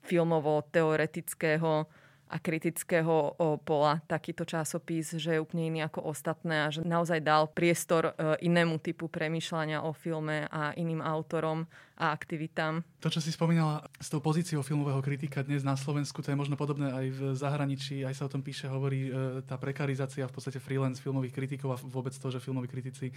filmovo-teoretického 0.09 1.87
a 2.27 2.37
kritického 2.43 3.39
pola 3.63 4.03
takýto 4.11 4.43
časopis, 4.43 5.15
že 5.15 5.39
je 5.39 5.43
úplne 5.43 5.71
iný 5.71 5.81
ako 5.87 6.11
ostatné 6.11 6.67
a 6.67 6.73
že 6.75 6.83
naozaj 6.83 7.23
dal 7.23 7.47
priestor 7.47 8.11
e, 8.11 8.13
inému 8.43 8.83
typu 8.83 9.07
premýšľania 9.07 9.87
o 9.87 9.95
filme 9.95 10.51
a 10.51 10.75
iným 10.75 10.99
autorom 10.99 11.71
a 11.97 12.13
aktivitám. 12.13 12.85
To, 13.01 13.09
čo 13.09 13.25
si 13.25 13.33
spomínala 13.33 13.89
s 13.97 14.13
tou 14.13 14.21
pozíciou 14.21 14.61
filmového 14.61 15.01
kritika 15.01 15.41
dnes 15.41 15.65
na 15.65 15.75
Slovensku, 15.75 16.21
to 16.21 16.29
je 16.29 16.37
možno 16.37 16.55
podobné 16.61 16.93
aj 16.93 17.07
v 17.09 17.21
zahraničí, 17.33 18.05
aj 18.05 18.15
sa 18.21 18.29
o 18.29 18.33
tom 18.33 18.45
píše, 18.45 18.69
hovorí 18.69 19.09
e, 19.09 19.11
tá 19.49 19.57
prekarizácia 19.57 20.29
v 20.29 20.35
podstate 20.35 20.61
freelance 20.61 21.01
filmových 21.01 21.33
kritikov 21.33 21.73
a 21.73 21.81
vôbec 21.81 22.13
to, 22.13 22.29
že 22.29 22.43
filmoví 22.43 22.69
kritici 22.69 23.09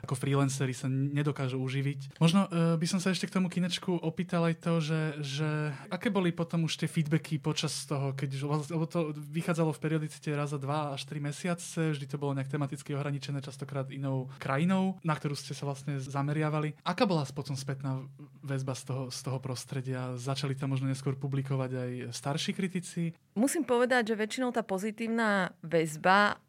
ako 0.00 0.16
freelanceri 0.16 0.72
sa 0.72 0.88
nedokážu 0.88 1.60
uživiť. 1.60 2.18
Možno 2.18 2.48
e, 2.48 2.80
by 2.80 2.86
som 2.88 2.98
sa 2.98 3.12
ešte 3.12 3.28
k 3.28 3.36
tomu 3.36 3.52
kinečku 3.52 4.00
opýtal 4.00 4.48
aj 4.48 4.56
to, 4.64 4.72
že, 4.80 5.00
že 5.20 5.48
aké 5.92 6.08
boli 6.08 6.32
potom 6.32 6.64
už 6.64 6.80
tie 6.80 6.88
feedbacky 6.88 7.36
počas 7.36 7.84
toho, 7.84 8.16
keď 8.16 8.30
lebo 8.72 8.88
to 8.88 9.12
vychádzalo 9.12 9.76
v 9.76 9.82
periodicite 9.82 10.32
raz 10.32 10.56
za 10.56 10.58
dva 10.58 10.96
až 10.96 11.04
tri 11.04 11.20
mesiace, 11.20 11.92
vždy 11.92 12.06
to 12.08 12.16
bolo 12.16 12.32
nejak 12.32 12.48
tematicky 12.48 12.96
ohraničené, 12.96 13.44
častokrát 13.44 13.88
inou 13.92 14.32
krajinou, 14.40 14.96
na 15.04 15.12
ktorú 15.12 15.36
ste 15.36 15.52
sa 15.52 15.68
vlastne 15.68 16.00
zameriavali. 16.00 16.74
Aká 16.82 17.04
bola 17.04 17.24
potom 17.30 17.54
spätná 17.54 18.02
väzba 18.42 18.74
z 18.76 18.82
toho, 18.88 19.02
z 19.10 19.18
toho 19.22 19.38
prostredia? 19.42 20.14
Začali 20.18 20.54
tam 20.54 20.74
možno 20.74 20.90
neskôr 20.90 21.18
publikovať 21.18 21.70
aj 21.74 21.90
starší 22.14 22.52
kritici? 22.56 23.12
Musím 23.34 23.66
povedať, 23.66 24.12
že 24.12 24.20
väčšinou 24.20 24.50
tá 24.50 24.64
pozitívna 24.64 25.52
väzba 25.60 26.40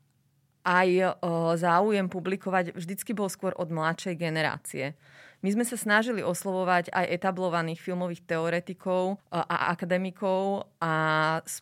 aj 0.63 1.19
záujem 1.59 2.07
publikovať 2.07 2.71
vždycky 2.71 3.11
bol 3.11 3.27
skôr 3.27 3.51
od 3.59 3.67
mladšej 3.67 4.15
generácie. 4.15 4.95
My 5.43 5.51
sme 5.51 5.67
sa 5.67 5.75
snažili 5.75 6.23
oslovovať 6.23 6.87
aj 6.95 7.19
etablovaných 7.19 7.83
filmových 7.83 8.23
teoretikov 8.23 9.19
a 9.27 9.75
akademikov 9.75 10.71
a 10.79 10.93
z 11.43 11.59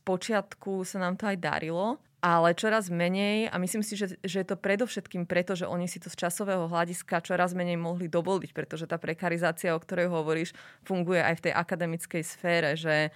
sa 0.86 0.98
nám 1.02 1.18
to 1.18 1.26
aj 1.26 1.38
darilo 1.42 1.98
ale 2.22 2.54
čoraz 2.54 2.94
menej 2.94 3.50
a 3.50 3.58
myslím 3.58 3.82
si, 3.82 3.98
že, 3.98 4.14
že 4.22 4.46
je 4.46 4.48
to 4.48 4.54
predovšetkým 4.54 5.26
preto, 5.26 5.58
že 5.58 5.66
oni 5.66 5.90
si 5.90 5.98
to 5.98 6.08
z 6.14 6.22
časového 6.22 6.70
hľadiska 6.70 7.26
čoraz 7.26 7.58
menej 7.58 7.82
mohli 7.82 8.06
dovoliť, 8.06 8.54
pretože 8.54 8.86
tá 8.86 9.02
prekarizácia, 9.02 9.74
o 9.74 9.82
ktorej 9.82 10.14
hovoríš, 10.14 10.54
funguje 10.86 11.18
aj 11.18 11.42
v 11.42 11.44
tej 11.50 11.54
akademickej 11.58 12.22
sfére, 12.22 12.78
že 12.78 13.10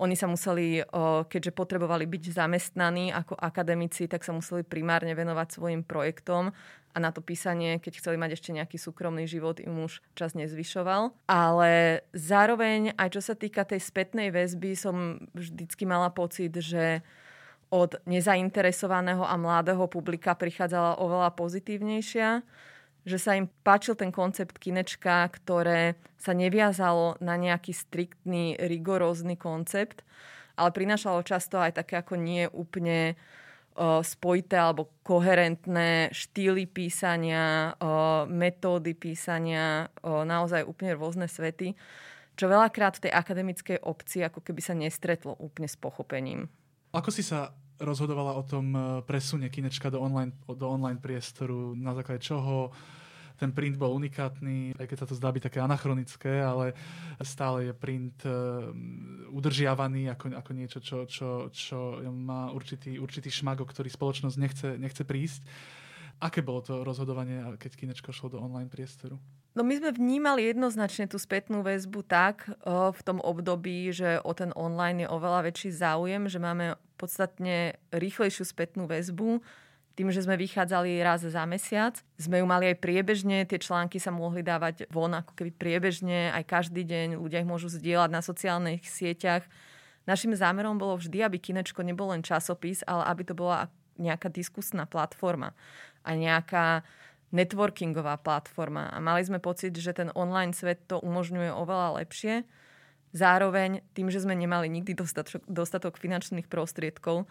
oni 0.00 0.16
sa 0.16 0.24
museli, 0.24 0.80
keďže 1.28 1.52
potrebovali 1.52 2.08
byť 2.08 2.32
zamestnaní 2.32 3.12
ako 3.12 3.36
akademici, 3.36 4.08
tak 4.08 4.24
sa 4.24 4.32
museli 4.32 4.64
primárne 4.64 5.12
venovať 5.12 5.60
svojim 5.60 5.84
projektom 5.84 6.56
a 6.90 6.96
na 6.98 7.12
to 7.12 7.20
písanie, 7.20 7.76
keď 7.78 8.00
chceli 8.00 8.16
mať 8.16 8.40
ešte 8.40 8.50
nejaký 8.56 8.80
súkromný 8.80 9.28
život, 9.28 9.60
im 9.60 9.84
už 9.84 10.00
čas 10.16 10.32
nezvyšoval. 10.32 11.12
Ale 11.28 12.02
zároveň, 12.16 12.96
aj 12.96 13.08
čo 13.12 13.20
sa 13.20 13.36
týka 13.36 13.62
tej 13.68 13.84
spätnej 13.84 14.32
väzby, 14.32 14.72
som 14.72 15.20
vždycky 15.36 15.84
mala 15.84 16.08
pocit, 16.08 16.56
že 16.56 17.04
od 17.70 18.02
nezainteresovaného 18.02 19.22
a 19.22 19.38
mladého 19.38 19.86
publika 19.86 20.34
prichádzala 20.34 20.98
oveľa 20.98 21.30
pozitívnejšia, 21.38 22.42
že 23.06 23.16
sa 23.16 23.38
im 23.38 23.48
páčil 23.64 23.96
ten 23.96 24.12
koncept 24.12 24.58
kinečka, 24.58 25.30
ktoré 25.32 25.96
sa 26.20 26.36
neviazalo 26.36 27.16
na 27.22 27.38
nejaký 27.38 27.72
striktný, 27.72 28.58
rigorózny 28.60 29.40
koncept, 29.40 30.04
ale 30.58 30.74
prinášalo 30.74 31.24
často 31.24 31.56
aj 31.56 31.80
také 31.80 31.96
ako 31.96 32.20
nie 32.20 32.44
úplne 32.52 33.16
uh, 33.16 34.04
spojité 34.04 34.60
alebo 34.60 34.92
koherentné 35.00 36.12
štýly 36.12 36.68
písania, 36.68 37.72
uh, 37.80 38.28
metódy 38.28 38.92
písania, 38.92 39.88
uh, 40.04 40.26
naozaj 40.28 40.68
úplne 40.68 40.92
rôzne 40.98 41.24
svety, 41.24 41.72
čo 42.36 42.44
veľakrát 42.50 43.00
v 43.00 43.08
tej 43.08 43.12
akademickej 43.16 43.78
obci 43.80 44.20
ako 44.20 44.44
keby 44.44 44.60
sa 44.60 44.76
nestretlo 44.76 45.32
úplne 45.40 45.70
s 45.70 45.80
pochopením. 45.80 46.52
Ako 46.90 47.14
si 47.14 47.22
sa 47.22 47.54
rozhodovala 47.80 48.34
o 48.36 48.42
tom 48.42 48.66
eh, 48.74 48.82
presune 49.06 49.48
kinečka 49.48 49.88
do 49.88 50.02
online, 50.02 50.34
do 50.46 50.66
online 50.68 50.98
priestoru, 50.98 51.72
na 51.78 51.94
základe 51.94 52.20
čoho 52.20 52.70
ten 53.40 53.56
print 53.56 53.80
bol 53.80 53.96
unikátny, 53.96 54.76
aj 54.76 54.84
keď 54.84 54.98
sa 55.00 55.08
to 55.08 55.16
zdá 55.16 55.32
byť 55.32 55.48
také 55.48 55.64
anachronické, 55.64 56.44
ale 56.44 56.76
stále 57.24 57.64
je 57.64 57.72
print 57.72 58.20
uh, 58.28 58.68
udržiavaný 59.32 60.12
ako, 60.12 60.36
ako 60.36 60.50
niečo, 60.52 60.78
čo, 60.84 61.08
čo, 61.08 61.48
čo 61.48 62.04
má 62.12 62.52
určitý, 62.52 63.00
určitý 63.00 63.32
šmak, 63.32 63.64
ktorý 63.64 63.88
spoločnosť 63.88 64.36
nechce, 64.36 64.68
nechce 64.76 65.08
prísť. 65.08 65.40
Aké 66.20 66.44
bolo 66.44 66.60
to 66.60 66.84
rozhodovanie, 66.84 67.56
keď 67.56 67.80
kinečko 67.80 68.12
šlo 68.12 68.36
do 68.36 68.44
online 68.44 68.68
priestoru? 68.68 69.16
No 69.58 69.66
my 69.66 69.82
sme 69.82 69.90
vnímali 69.90 70.46
jednoznačne 70.46 71.10
tú 71.10 71.18
spätnú 71.18 71.66
väzbu 71.66 72.06
tak 72.06 72.46
o, 72.62 72.94
v 72.94 73.00
tom 73.02 73.18
období, 73.18 73.90
že 73.90 74.22
o 74.22 74.30
ten 74.30 74.54
online 74.54 75.02
je 75.02 75.08
oveľa 75.10 75.50
väčší 75.50 75.74
záujem, 75.74 76.30
že 76.30 76.38
máme 76.38 76.78
podstatne 76.94 77.74
rýchlejšiu 77.90 78.46
spätnú 78.46 78.86
väzbu. 78.86 79.42
Tým, 79.98 80.08
že 80.14 80.22
sme 80.22 80.38
vychádzali 80.38 81.02
raz 81.02 81.26
za 81.26 81.44
mesiac, 81.50 81.98
sme 82.14 82.40
ju 82.40 82.46
mali 82.46 82.70
aj 82.72 82.78
priebežne, 82.78 83.42
tie 83.42 83.58
články 83.58 83.98
sa 83.98 84.14
mohli 84.14 84.40
dávať 84.40 84.86
von 84.86 85.10
ako 85.12 85.34
keby 85.34 85.50
priebežne, 85.50 86.30
aj 86.30 86.46
každý 86.46 86.86
deň, 86.86 87.18
ľudia 87.18 87.42
ich 87.42 87.50
môžu 87.50 87.66
zdieľať 87.66 88.10
na 88.14 88.22
sociálnych 88.22 88.86
sieťach. 88.86 89.44
Našim 90.06 90.32
zámerom 90.32 90.78
bolo 90.78 90.94
vždy, 90.96 91.26
aby 91.26 91.42
kinečko 91.42 91.82
nebol 91.82 92.14
len 92.14 92.22
časopis, 92.22 92.86
ale 92.86 93.02
aby 93.12 93.22
to 93.26 93.34
bola 93.34 93.66
nejaká 94.00 94.32
diskusná 94.32 94.88
platforma 94.88 95.52
a 96.06 96.16
nejaká 96.16 96.80
networkingová 97.30 98.18
platforma. 98.18 98.90
A 98.90 98.98
mali 98.98 99.22
sme 99.22 99.38
pocit, 99.38 99.74
že 99.74 99.94
ten 99.94 100.10
online 100.18 100.50
svet 100.50 100.86
to 100.90 100.98
umožňuje 100.98 101.50
oveľa 101.54 102.02
lepšie. 102.02 102.42
Zároveň 103.10 103.82
tým, 103.94 104.10
že 104.10 104.22
sme 104.22 104.38
nemali 104.38 104.70
nikdy 104.70 104.94
dostatok, 104.94 105.42
dostatok 105.50 105.98
finančných 105.98 106.46
prostriedkov, 106.46 107.26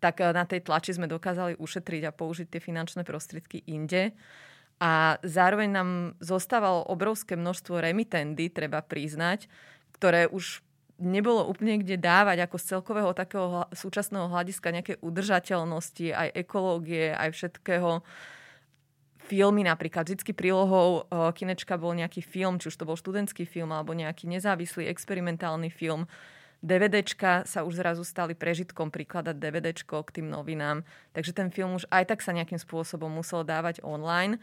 tak 0.00 0.20
eh, 0.20 0.32
na 0.32 0.44
tej 0.48 0.64
tlači 0.64 0.96
sme 0.96 1.08
dokázali 1.08 1.56
ušetriť 1.56 2.02
a 2.08 2.16
použiť 2.16 2.46
tie 2.48 2.60
finančné 2.60 3.04
prostriedky 3.04 3.64
inde. 3.68 4.12
A 4.82 5.14
zároveň 5.22 5.70
nám 5.70 5.90
zostávalo 6.18 6.82
obrovské 6.90 7.38
množstvo 7.38 7.78
remitendy, 7.78 8.50
treba 8.50 8.82
priznať, 8.82 9.46
ktoré 9.94 10.26
už 10.26 10.58
nebolo 10.98 11.46
úplne 11.46 11.78
kde 11.78 12.02
dávať 12.02 12.46
ako 12.46 12.56
z 12.58 12.64
celkového 12.76 13.10
takého 13.14 13.66
súčasného 13.70 14.26
hľadiska 14.26 14.74
nejaké 14.74 14.94
udržateľnosti, 14.98 16.10
aj 16.10 16.28
ekológie, 16.34 17.14
aj 17.14 17.30
všetkého 17.30 18.02
filmy 19.22 19.62
napríklad. 19.62 20.06
Vždycky 20.10 20.34
prílohou 20.34 21.06
uh, 21.06 21.30
kinečka 21.30 21.78
bol 21.78 21.94
nejaký 21.94 22.20
film, 22.20 22.58
či 22.58 22.68
už 22.68 22.76
to 22.76 22.88
bol 22.88 22.98
študentský 22.98 23.46
film 23.46 23.70
alebo 23.70 23.94
nejaký 23.94 24.26
nezávislý 24.26 24.90
experimentálny 24.90 25.70
film. 25.70 26.10
DVDčka 26.62 27.42
sa 27.42 27.66
už 27.66 27.82
zrazu 27.82 28.06
stali 28.06 28.38
prežitkom 28.38 28.94
prikladať 28.94 29.34
DVDčko 29.34 30.06
k 30.06 30.22
tým 30.22 30.30
novinám. 30.30 30.86
Takže 31.10 31.34
ten 31.34 31.50
film 31.50 31.74
už 31.74 31.90
aj 31.90 32.14
tak 32.14 32.22
sa 32.22 32.30
nejakým 32.30 32.58
spôsobom 32.58 33.10
musel 33.10 33.42
dávať 33.42 33.82
online. 33.82 34.38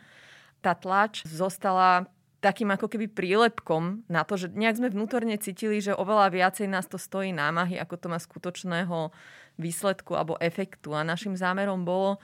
Tá 0.60 0.76
tlač 0.76 1.24
zostala 1.24 2.12
takým 2.44 2.72
ako 2.72 2.92
keby 2.92 3.08
prílepkom 3.12 4.04
na 4.12 4.28
to, 4.28 4.36
že 4.36 4.52
nejak 4.52 4.80
sme 4.80 4.92
vnútorne 4.92 5.36
cítili, 5.40 5.80
že 5.80 5.96
oveľa 5.96 6.32
viacej 6.32 6.68
nás 6.68 6.88
to 6.88 7.00
stojí 7.00 7.32
námahy, 7.32 7.80
ako 7.80 7.96
to 7.96 8.08
má 8.12 8.20
skutočného 8.20 9.12
výsledku 9.60 10.16
alebo 10.16 10.40
efektu. 10.44 10.96
A 10.96 11.08
našim 11.08 11.36
zámerom 11.36 11.88
bolo 11.88 12.20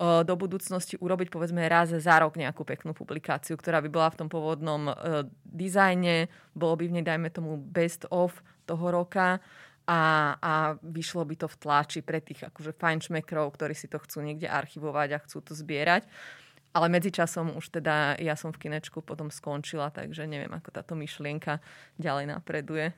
do 0.00 0.34
budúcnosti 0.34 0.98
urobiť 0.98 1.30
povedzme 1.30 1.62
raz 1.70 1.94
za 1.94 2.14
rok 2.18 2.34
nejakú 2.34 2.66
peknú 2.66 2.90
publikáciu, 2.90 3.54
ktorá 3.54 3.78
by 3.78 3.90
bola 3.90 4.08
v 4.10 4.18
tom 4.18 4.28
pôvodnom 4.28 4.90
dizajne, 5.46 6.26
bolo 6.50 6.74
by 6.74 6.90
v 6.90 6.94
nej, 6.98 7.04
dajme 7.06 7.30
tomu, 7.30 7.54
best 7.56 8.02
of 8.10 8.42
toho 8.66 8.90
roka 8.90 9.38
a, 9.84 10.00
a 10.40 10.52
vyšlo 10.80 11.28
by 11.28 11.34
to 11.36 11.46
v 11.46 11.56
tlači 11.60 12.00
pre 12.00 12.18
tých 12.24 12.48
akože 12.48 12.72
fajnšmekrov, 12.74 13.52
ktorí 13.52 13.76
si 13.76 13.86
to 13.86 14.00
chcú 14.00 14.24
niekde 14.24 14.48
archivovať 14.48 15.08
a 15.12 15.22
chcú 15.22 15.44
to 15.44 15.52
zbierať. 15.52 16.08
Ale 16.74 16.90
medzičasom 16.90 17.54
už 17.54 17.70
teda 17.70 18.18
ja 18.18 18.34
som 18.34 18.50
v 18.50 18.66
kinečku 18.66 18.98
potom 18.98 19.30
skončila, 19.30 19.94
takže 19.94 20.26
neviem, 20.26 20.50
ako 20.50 20.74
táto 20.74 20.98
myšlienka 20.98 21.62
ďalej 22.02 22.34
napreduje. 22.34 22.90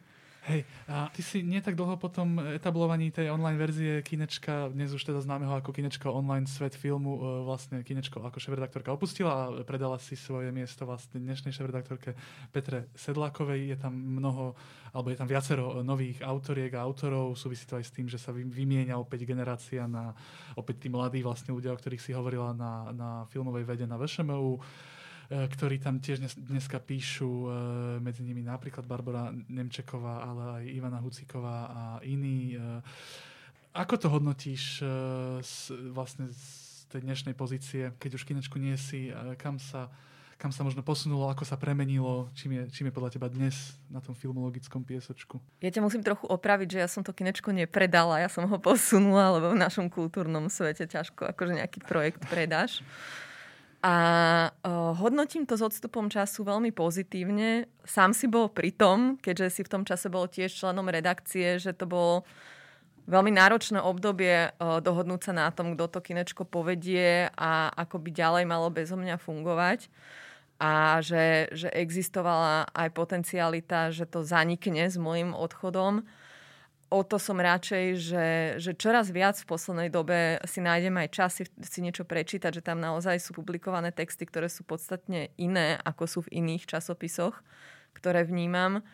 Hej, 0.47 0.62
a 0.87 1.11
ty 1.11 1.26
si 1.26 1.43
nie 1.43 1.59
tak 1.59 1.75
dlho 1.75 1.99
po 1.99 2.07
tom 2.07 2.38
etablovaní 2.38 3.11
tej 3.11 3.35
online 3.35 3.59
verzie 3.59 3.99
Kinečka, 3.99 4.71
dnes 4.71 4.95
už 4.95 5.03
teda 5.03 5.19
známeho 5.19 5.50
ako 5.59 5.75
Kinečko 5.75 6.07
online 6.15 6.47
svet 6.47 6.79
filmu, 6.79 7.19
e, 7.19 7.43
vlastne 7.43 7.83
Kinečko 7.83 8.23
ako 8.23 8.38
šéf-redaktorka 8.38 8.95
opustila 8.95 9.35
a 9.35 9.67
predala 9.67 9.99
si 9.99 10.15
svoje 10.15 10.55
miesto 10.55 10.87
vlastne 10.87 11.19
dnešnej 11.19 11.50
šéf-redaktorke 11.50 12.15
Petre 12.55 12.87
Sedlákovej. 12.95 13.75
Je 13.75 13.76
tam 13.83 13.99
mnoho, 13.99 14.55
alebo 14.95 15.11
je 15.11 15.19
tam 15.19 15.26
viacero 15.26 15.83
nových 15.83 16.23
autoriek 16.23 16.79
a 16.79 16.87
autorov. 16.87 17.35
Súvisí 17.35 17.67
to 17.67 17.83
aj 17.83 17.91
s 17.91 17.91
tým, 17.91 18.07
že 18.07 18.23
sa 18.23 18.31
vymieňa 18.31 18.95
opäť 19.03 19.26
generácia 19.26 19.91
na 19.91 20.15
opäť 20.55 20.87
tí 20.87 20.88
mladí 20.95 21.26
vlastne 21.26 21.59
ľudia, 21.59 21.75
o 21.75 21.81
ktorých 21.83 21.99
si 21.99 22.15
hovorila 22.15 22.55
na, 22.55 22.95
na 22.95 23.11
filmovej 23.35 23.67
vede 23.67 23.83
na 23.91 23.99
VŠMU 23.99 24.62
ktorí 25.30 25.83
tam 25.83 25.99
tiež 25.99 26.23
dnes, 26.23 26.35
dneska 26.38 26.78
píšu, 26.78 27.28
e, 27.28 27.49
medzi 27.99 28.23
nimi 28.23 28.47
napríklad 28.47 28.87
Barbara 28.87 29.35
Nemčeková, 29.50 30.23
ale 30.23 30.42
aj 30.62 30.64
Ivana 30.71 30.99
Hucíková 31.02 31.59
a 31.66 31.83
iní. 32.06 32.54
E, 32.54 32.59
ako 33.76 33.95
to 34.00 34.09
hodnotíš 34.09 34.80
vlastne 35.92 36.33
z 36.33 36.47
tej 36.88 37.04
dnešnej 37.04 37.37
pozície, 37.37 37.92
keď 38.00 38.16
už 38.16 38.25
kinečku 38.25 38.56
nie 38.56 38.73
si, 38.80 39.12
kam 39.37 39.61
sa 39.61 39.92
kam 40.37 40.52
sa 40.52 40.61
možno 40.61 40.85
posunulo, 40.85 41.33
ako 41.33 41.49
sa 41.49 41.56
premenilo, 41.56 42.28
čím 42.37 42.61
je, 42.61 42.62
čím 42.68 42.92
je 42.92 42.97
podľa 42.97 43.16
teba 43.16 43.28
dnes 43.33 43.56
na 43.88 44.04
tom 44.04 44.12
filmologickom 44.12 44.85
piesočku? 44.85 45.40
Ja 45.64 45.73
ťa 45.73 45.80
musím 45.80 46.04
trochu 46.04 46.28
opraviť, 46.28 46.76
že 46.76 46.78
ja 46.85 46.88
som 46.92 47.00
to 47.00 47.16
kinečko 47.16 47.56
nepredala, 47.56 48.21
ja 48.21 48.28
som 48.28 48.45
ho 48.45 48.59
posunula, 48.61 49.33
lebo 49.40 49.56
v 49.56 49.61
našom 49.64 49.88
kultúrnom 49.88 50.52
svete 50.52 50.85
ťažko 50.85 51.33
akože 51.33 51.56
nejaký 51.56 51.80
projekt 51.88 52.21
predáš. 52.28 52.85
A 53.85 53.95
uh, 54.50 54.97
hodnotím 54.97 55.45
to 55.45 55.54
s 55.54 55.62
odstupom 55.62 56.09
času 56.09 56.42
veľmi 56.42 56.73
pozitívne. 56.73 57.68
Sám 57.85 58.16
si 58.16 58.26
bol 58.26 58.49
pri 58.49 58.73
tom, 58.73 59.21
keďže 59.21 59.61
si 59.61 59.62
v 59.62 59.73
tom 59.73 59.83
čase 59.85 60.09
bol 60.09 60.26
tiež 60.26 60.50
členom 60.50 60.88
redakcie, 60.88 61.61
že 61.61 61.76
to 61.76 61.85
bolo 61.85 62.25
veľmi 63.06 63.30
náročné 63.30 63.78
obdobie 63.78 64.50
uh, 64.50 64.80
dohodnúť 64.83 65.30
sa 65.30 65.33
na 65.37 65.49
tom, 65.52 65.76
kto 65.76 65.92
to 65.92 65.99
kinečko 66.02 66.42
povedie 66.49 67.30
a 67.37 67.71
ako 67.76 68.02
by 68.02 68.11
ďalej 68.11 68.45
malo 68.49 68.73
bezo 68.73 68.97
mňa 68.99 69.21
fungovať. 69.21 69.92
A 70.56 71.04
že, 71.04 71.52
že 71.52 71.68
existovala 71.68 72.73
aj 72.73 72.88
potencialita, 72.97 73.92
že 73.92 74.09
to 74.09 74.25
zanikne 74.25 74.88
s 74.88 74.97
môjim 74.97 75.37
odchodom 75.37 76.09
o 76.90 77.02
to 77.02 77.19
som 77.19 77.43
radšej, 77.43 77.85
že, 77.99 78.26
že 78.62 78.73
čoraz 78.78 79.11
viac 79.11 79.35
v 79.35 79.50
poslednej 79.50 79.90
dobe 79.90 80.38
si 80.47 80.62
nájdem 80.62 80.95
aj 81.02 81.09
čas 81.11 81.31
si, 81.35 81.45
si 81.47 81.81
niečo 81.83 82.07
prečítať, 82.07 82.62
že 82.62 82.62
tam 82.62 82.78
naozaj 82.78 83.19
sú 83.19 83.35
publikované 83.35 83.90
texty, 83.90 84.23
ktoré 84.23 84.47
sú 84.47 84.62
podstatne 84.62 85.35
iné, 85.35 85.83
ako 85.83 86.05
sú 86.07 86.19
v 86.31 86.43
iných 86.43 86.71
časopisoch, 86.71 87.43
ktoré 87.99 88.23
vnímam. 88.23 88.87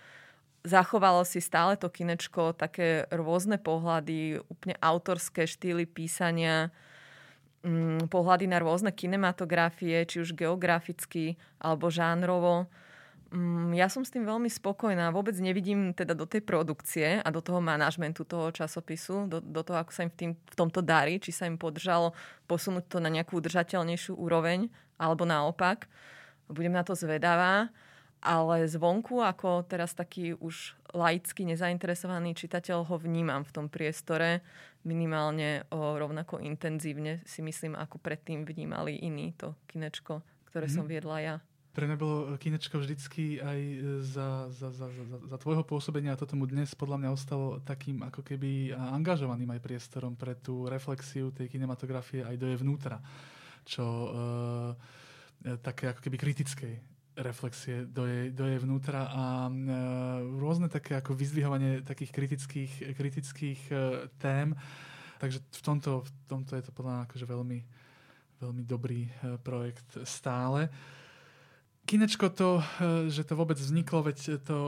Zachovalo 0.65 1.27
si 1.27 1.43
stále 1.43 1.77
to 1.77 1.91
kinečko 1.91 2.55
také 2.57 3.05
rôzne 3.13 3.59
pohľady, 3.59 4.41
úplne 4.47 4.79
autorské 4.79 5.45
štýly 5.45 5.85
písania, 5.85 6.71
mm, 7.67 8.09
pohľady 8.09 8.47
na 8.49 8.63
rôzne 8.63 8.95
kinematografie, 8.95 10.07
či 10.07 10.23
už 10.23 10.39
geograficky 10.39 11.37
alebo 11.61 11.93
žánrovo 11.93 12.73
ja 13.73 13.89
som 13.89 14.05
s 14.05 14.13
tým 14.13 14.29
veľmi 14.29 14.53
spokojná. 14.53 15.09
Vôbec 15.09 15.33
nevidím 15.41 15.97
teda 15.97 16.13
do 16.13 16.29
tej 16.29 16.45
produkcie 16.45 17.17
a 17.25 17.29
do 17.33 17.41
toho 17.41 17.65
manažmentu 17.65 18.29
toho 18.29 18.53
časopisu, 18.53 19.25
do, 19.25 19.41
do 19.41 19.65
toho, 19.65 19.81
ako 19.81 19.93
sa 19.93 20.05
im 20.05 20.13
v, 20.13 20.17
tým, 20.17 20.33
v 20.37 20.55
tomto 20.57 20.85
darí, 20.85 21.17
či 21.17 21.33
sa 21.33 21.49
im 21.49 21.57
podržalo 21.57 22.13
posunúť 22.45 22.93
to 22.93 22.99
na 23.01 23.09
nejakú 23.09 23.41
udržateľnejšiu 23.41 24.21
úroveň, 24.21 24.69
alebo 25.01 25.25
naopak. 25.25 25.89
Budem 26.53 26.77
na 26.77 26.85
to 26.85 26.93
zvedavá. 26.93 27.73
Ale 28.23 28.71
zvonku, 28.71 29.19
ako 29.19 29.67
teraz 29.67 29.99
taký 29.99 30.39
už 30.39 30.79
laicky 30.95 31.43
nezainteresovaný 31.43 32.39
čitateľ 32.39 32.87
ho 32.87 32.95
vnímam 32.95 33.43
v 33.43 33.51
tom 33.51 33.67
priestore 33.67 34.47
minimálne 34.87 35.67
o 35.75 35.99
rovnako 35.99 36.39
intenzívne 36.39 37.23
si 37.27 37.43
myslím, 37.43 37.75
ako 37.75 37.99
predtým 37.99 38.47
vnímali 38.47 38.95
iní 38.99 39.35
to 39.35 39.59
kinečko, 39.67 40.23
ktoré 40.51 40.71
mm-hmm. 40.71 40.79
som 40.79 40.87
viedla 40.87 41.19
ja. 41.19 41.35
Pre 41.73 41.89
mňa 41.89 41.97
bolo 41.97 42.37
kinečko 42.37 42.85
vždycky 42.85 43.41
aj 43.41 43.61
za, 44.05 44.53
za, 44.53 44.69
za, 44.77 44.93
za, 44.93 45.17
za 45.25 45.37
tvojho 45.41 45.65
pôsobenia 45.65 46.13
a 46.13 46.21
toto 46.21 46.37
mu 46.37 46.45
dnes 46.45 46.69
podľa 46.77 47.01
mňa 47.01 47.11
ostalo 47.17 47.65
takým 47.65 48.05
ako 48.05 48.21
keby 48.21 48.77
angažovaným 48.77 49.49
aj 49.57 49.65
priestorom 49.65 50.13
pre 50.13 50.37
tú 50.37 50.69
reflexiu 50.69 51.33
tej 51.33 51.49
kinematografie 51.49 52.29
aj 52.29 52.37
do 52.37 52.45
jej 52.45 52.61
vnútra. 52.61 53.01
Čo 53.65 53.85
e, 53.89 54.09
také 55.65 55.89
ako 55.89 56.05
keby 56.05 56.17
kritickej 56.21 56.75
reflexie 57.17 57.89
do 57.89 58.05
jej, 58.05 58.33
do 58.33 58.45
jej 58.49 58.61
vnútra 58.61 59.09
a 59.09 59.49
e, 59.49 59.53
rôzne 60.41 60.69
také 60.69 60.97
ako 60.97 61.13
vyzdvihovanie 61.13 61.85
takých 61.85 62.13
kritických, 62.13 62.73
kritických 62.97 63.61
e, 63.69 63.75
tém. 64.17 64.57
Takže 65.21 65.39
v 65.41 65.63
tomto, 65.63 65.91
v 66.05 66.11
tomto 66.29 66.53
je 66.57 66.65
to 66.65 66.73
podľa 66.73 66.93
mňa 66.93 67.03
akože 67.09 67.27
veľmi, 67.29 67.59
veľmi 68.41 68.63
dobrý 68.65 69.09
e, 69.09 69.11
projekt 69.41 70.05
stále. 70.05 70.73
Kinečko 71.83 72.31
to, 72.31 72.63
eh, 72.63 73.11
že 73.11 73.27
to 73.27 73.35
vôbec 73.35 73.59
vzniklo, 73.59 74.07
veď 74.07 74.39
to, 74.47 74.59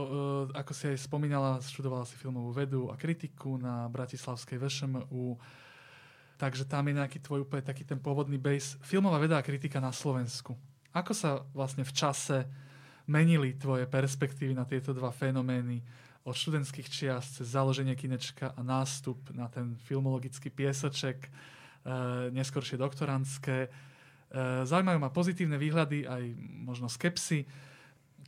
eh, 0.51 0.59
ako 0.59 0.73
si 0.75 0.91
aj 0.91 0.99
spomínala, 0.99 1.63
študovala 1.63 2.05
si 2.05 2.19
filmovú 2.19 2.51
vedu 2.51 2.91
a 2.91 2.99
kritiku 2.99 3.55
na 3.55 3.87
Bratislavskej 3.87 4.59
VŠMU, 4.59 5.39
takže 6.37 6.67
tam 6.67 6.91
je 6.91 6.99
nejaký 6.99 7.23
tvoj 7.23 7.47
úplne 7.47 7.63
taký 7.63 7.87
ten 7.87 8.03
pôvodný 8.03 8.37
base. 8.37 8.75
Filmová 8.83 9.23
veda 9.23 9.39
a 9.39 9.47
kritika 9.47 9.79
na 9.79 9.95
Slovensku. 9.95 10.59
Ako 10.91 11.15
sa 11.15 11.43
vlastne 11.55 11.87
v 11.87 11.95
čase 11.95 12.47
menili 13.07 13.55
tvoje 13.55 13.87
perspektívy 13.87 14.55
na 14.55 14.67
tieto 14.67 14.91
dva 14.91 15.15
fenomény 15.15 15.83
od 16.25 16.35
študentských 16.35 16.89
čias 16.89 17.37
cez 17.37 17.53
založenie 17.53 17.95
kinečka 17.95 18.57
a 18.57 18.61
nástup 18.65 19.21
na 19.37 19.47
ten 19.47 19.77
filmologický 19.87 20.51
piesoček, 20.51 21.29
eh, 21.29 21.31
neskôršie 22.35 22.75
doktorantské 22.81 23.69
zaujímajú 24.67 24.99
ma 24.99 25.15
pozitívne 25.15 25.55
výhľady, 25.55 26.11
aj 26.11 26.23
možno 26.67 26.91
skepsy. 26.91 27.47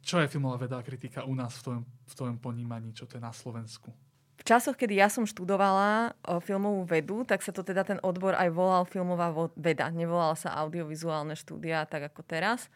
Čo 0.06 0.22
je 0.22 0.30
filmová 0.30 0.54
veda 0.62 0.78
a 0.78 0.86
kritika 0.86 1.26
u 1.26 1.34
nás 1.34 1.58
v 1.58 1.62
tvojom, 1.66 1.82
v 1.82 2.14
tvojom 2.14 2.38
ponímaní, 2.38 2.94
čo 2.94 3.10
to 3.10 3.18
je 3.18 3.22
na 3.26 3.34
Slovensku? 3.34 3.90
V 4.36 4.44
časoch, 4.46 4.78
kedy 4.78 5.02
ja 5.02 5.10
som 5.10 5.26
študovala 5.26 6.14
o 6.22 6.38
filmovú 6.38 6.86
vedu, 6.86 7.26
tak 7.26 7.42
sa 7.42 7.50
to 7.50 7.66
teda 7.66 7.82
ten 7.82 7.98
odbor 8.06 8.38
aj 8.38 8.52
volal 8.54 8.86
filmová 8.86 9.34
veda. 9.58 9.90
Nevolal 9.90 10.38
sa 10.38 10.54
audiovizuálne 10.62 11.34
štúdia, 11.34 11.82
tak 11.90 12.14
ako 12.14 12.22
teraz. 12.22 12.70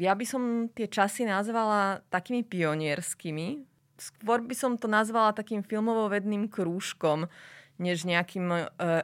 Ja 0.00 0.16
by 0.16 0.24
som 0.24 0.72
tie 0.72 0.88
časy 0.88 1.28
nazvala 1.28 2.00
takými 2.08 2.46
pionierskými. 2.46 3.66
Skôr 3.98 4.40
by 4.40 4.54
som 4.56 4.78
to 4.80 4.88
nazvala 4.88 5.36
takým 5.36 5.60
filmovo-vedným 5.60 6.48
krúžkom, 6.48 7.28
než 7.76 8.08
nejakým 8.08 8.46
e, 8.52 8.60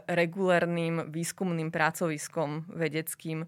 regulérnym 0.08 1.12
výskumným 1.12 1.68
pracoviskom 1.68 2.68
vedeckým. 2.72 3.44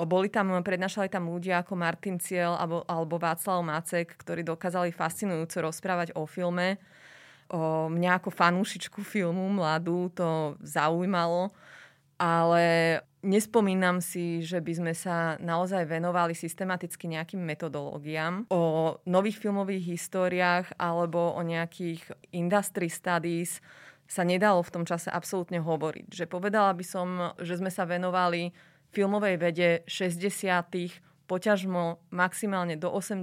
Boli 0.00 0.32
tam, 0.32 0.54
prednášali 0.64 1.12
tam 1.12 1.28
ľudia 1.28 1.60
ako 1.60 1.76
Martin 1.76 2.16
Ciel 2.16 2.56
alebo, 2.56 2.86
alebo 2.88 3.20
Václav 3.20 3.60
Macek, 3.60 4.16
ktorí 4.16 4.40
dokázali 4.46 4.94
fascinujúco 4.96 5.60
rozprávať 5.60 6.16
o 6.16 6.24
filme. 6.24 6.80
O, 7.50 7.90
mňa 7.90 8.22
ako 8.22 8.30
fanúšičku 8.32 9.02
filmu 9.04 9.44
mladú 9.50 10.08
to 10.14 10.56
zaujímalo, 10.62 11.52
ale 12.16 12.96
nespomínam 13.20 14.00
si, 14.00 14.40
že 14.40 14.60
by 14.60 14.72
sme 14.72 14.92
sa 14.96 15.36
naozaj 15.40 15.84
venovali 15.84 16.32
systematicky 16.32 17.08
nejakým 17.08 17.40
metodológiám 17.40 18.48
o 18.48 18.96
nových 19.04 19.36
filmových 19.36 19.96
históriách 19.96 20.80
alebo 20.80 21.36
o 21.36 21.40
nejakých 21.44 22.00
industry 22.32 22.88
studies, 22.88 23.60
sa 24.10 24.26
nedalo 24.26 24.58
v 24.66 24.74
tom 24.74 24.82
čase 24.82 25.06
absolútne 25.06 25.62
hovoriť. 25.62 26.10
Že 26.10 26.24
povedala 26.26 26.74
by 26.74 26.82
som, 26.82 27.08
že 27.38 27.62
sme 27.62 27.70
sa 27.70 27.86
venovali 27.86 28.50
filmovej 28.90 29.34
vede 29.38 29.70
60. 29.86 31.30
poťažmo 31.30 32.10
maximálne 32.10 32.74
do 32.74 32.90
80. 32.90 33.22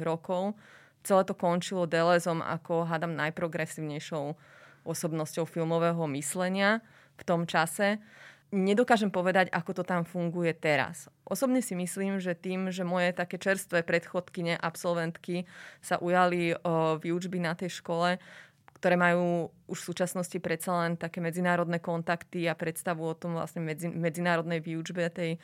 rokov. 0.00 0.56
Celé 1.04 1.22
to 1.28 1.36
končilo 1.36 1.84
Delezom 1.84 2.40
ako, 2.40 2.88
hádam, 2.88 3.12
najprogresívnejšou 3.12 4.32
osobnosťou 4.88 5.44
filmového 5.44 6.00
myslenia 6.16 6.80
v 7.20 7.22
tom 7.28 7.44
čase. 7.44 8.00
Nedokážem 8.52 9.08
povedať, 9.08 9.48
ako 9.52 9.80
to 9.80 9.84
tam 9.84 10.04
funguje 10.04 10.52
teraz. 10.52 11.08
Osobne 11.24 11.64
si 11.64 11.72
myslím, 11.72 12.20
že 12.20 12.36
tým, 12.36 12.68
že 12.68 12.84
moje 12.84 13.12
také 13.16 13.40
čerstvé 13.40 13.80
predchodkyne, 13.80 14.60
absolventky 14.60 15.48
sa 15.80 15.96
ujali 15.96 16.52
o 16.60 17.00
výučby 17.00 17.40
na 17.40 17.56
tej 17.56 17.80
škole, 17.80 18.20
ktoré 18.82 18.98
majú 18.98 19.54
už 19.70 19.78
v 19.78 19.88
súčasnosti 19.94 20.34
predsa 20.42 20.74
len 20.82 20.98
také 20.98 21.22
medzinárodné 21.22 21.78
kontakty 21.78 22.50
a 22.50 22.58
predstavu 22.58 23.06
o 23.06 23.14
tom 23.14 23.38
vlastne 23.38 23.62
medzi, 23.62 23.86
medzinárodnej 23.86 24.58
výučbe 24.58 25.06
tej, 25.06 25.38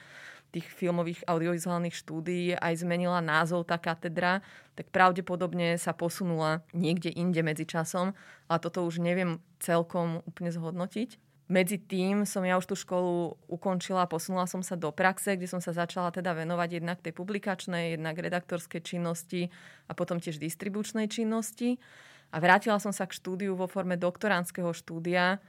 tých 0.51 0.66
filmových 0.66 1.22
audiovizuálnych 1.22 1.94
štúdií 1.94 2.59
aj 2.59 2.83
zmenila 2.83 3.22
názov 3.22 3.70
tá 3.70 3.79
katedra, 3.79 4.42
tak 4.74 4.90
pravdepodobne 4.90 5.79
sa 5.79 5.94
posunula 5.94 6.66
niekde 6.74 7.14
inde 7.14 7.38
medzi 7.46 7.62
časom, 7.62 8.11
ale 8.51 8.59
toto 8.59 8.83
už 8.83 8.98
neviem 8.98 9.38
celkom 9.62 10.18
úplne 10.27 10.51
zhodnotiť. 10.51 11.22
Medzi 11.48 11.81
tým 11.81 12.29
som 12.29 12.44
ja 12.44 12.61
už 12.61 12.68
tú 12.68 12.77
školu 12.77 13.38
ukončila, 13.48 14.11
posunula 14.11 14.44
som 14.44 14.61
sa 14.66 14.77
do 14.77 14.90
praxe, 14.90 15.33
kde 15.33 15.48
som 15.48 15.62
sa 15.62 15.72
začala 15.72 16.11
teda 16.12 16.35
venovať 16.37 16.83
jednak 16.83 17.01
tej 17.01 17.14
publikačnej, 17.16 17.96
jednak 17.96 18.18
redaktorskej 18.20 18.85
činnosti 18.85 19.48
a 19.88 19.96
potom 19.96 20.20
tiež 20.20 20.37
distribučnej 20.42 21.09
činnosti. 21.09 21.81
A 22.29 22.37
vrátila 22.38 22.77
som 22.77 22.93
sa 22.93 23.09
k 23.09 23.17
štúdiu 23.17 23.57
vo 23.57 23.64
forme 23.64 23.97
doktoránskeho 23.97 24.73
štúdia 24.77 25.41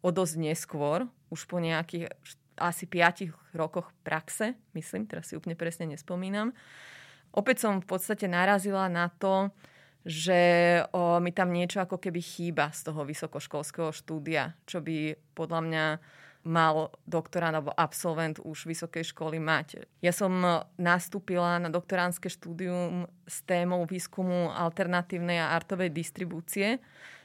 o 0.00 0.08
dosť 0.08 0.34
neskôr, 0.40 1.04
už 1.28 1.44
po 1.44 1.60
nejakých 1.60 2.08
asi 2.56 2.84
5 2.84 3.56
rokoch 3.56 3.88
praxe, 4.04 4.56
myslím, 4.76 5.08
teraz 5.08 5.32
si 5.32 5.36
úplne 5.36 5.56
presne 5.56 5.88
nespomínam. 5.88 6.52
Opäť 7.32 7.64
som 7.64 7.80
v 7.80 7.88
podstate 7.88 8.28
narazila 8.28 8.92
na 8.92 9.08
to, 9.08 9.48
že 10.02 10.82
o, 10.90 11.22
mi 11.22 11.30
tam 11.30 11.54
niečo 11.54 11.78
ako 11.80 11.96
keby 11.96 12.20
chýba 12.20 12.74
z 12.74 12.90
toho 12.90 13.06
vysokoškolského 13.06 13.94
štúdia, 13.94 14.58
čo 14.66 14.82
by 14.82 15.14
podľa 15.32 15.60
mňa 15.62 15.84
mal 16.42 16.90
doktorát 17.06 17.54
alebo 17.54 17.70
absolvent 17.74 18.42
už 18.42 18.66
vysokej 18.66 19.14
školy 19.14 19.38
mať. 19.38 19.86
Ja 20.02 20.10
som 20.10 20.42
nastúpila 20.74 21.62
na 21.62 21.70
doktoránske 21.70 22.26
štúdium 22.26 23.06
s 23.22 23.46
témou 23.46 23.86
výskumu 23.86 24.50
alternatívnej 24.50 25.38
a 25.38 25.54
artovej 25.54 25.94
distribúcie 25.94 26.82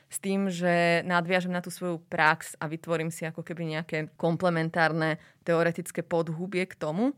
s 0.08 0.18
tým, 0.24 0.48
že 0.48 1.04
nadviažem 1.04 1.52
na 1.52 1.60
tú 1.60 1.68
svoju 1.68 2.00
prax 2.08 2.56
a 2.62 2.70
vytvorím 2.72 3.12
si 3.12 3.28
ako 3.28 3.44
keby 3.44 3.76
nejaké 3.76 3.98
komplementárne 4.16 5.20
teoretické 5.44 6.00
podhubie 6.00 6.64
k 6.64 6.80
tomu. 6.80 7.12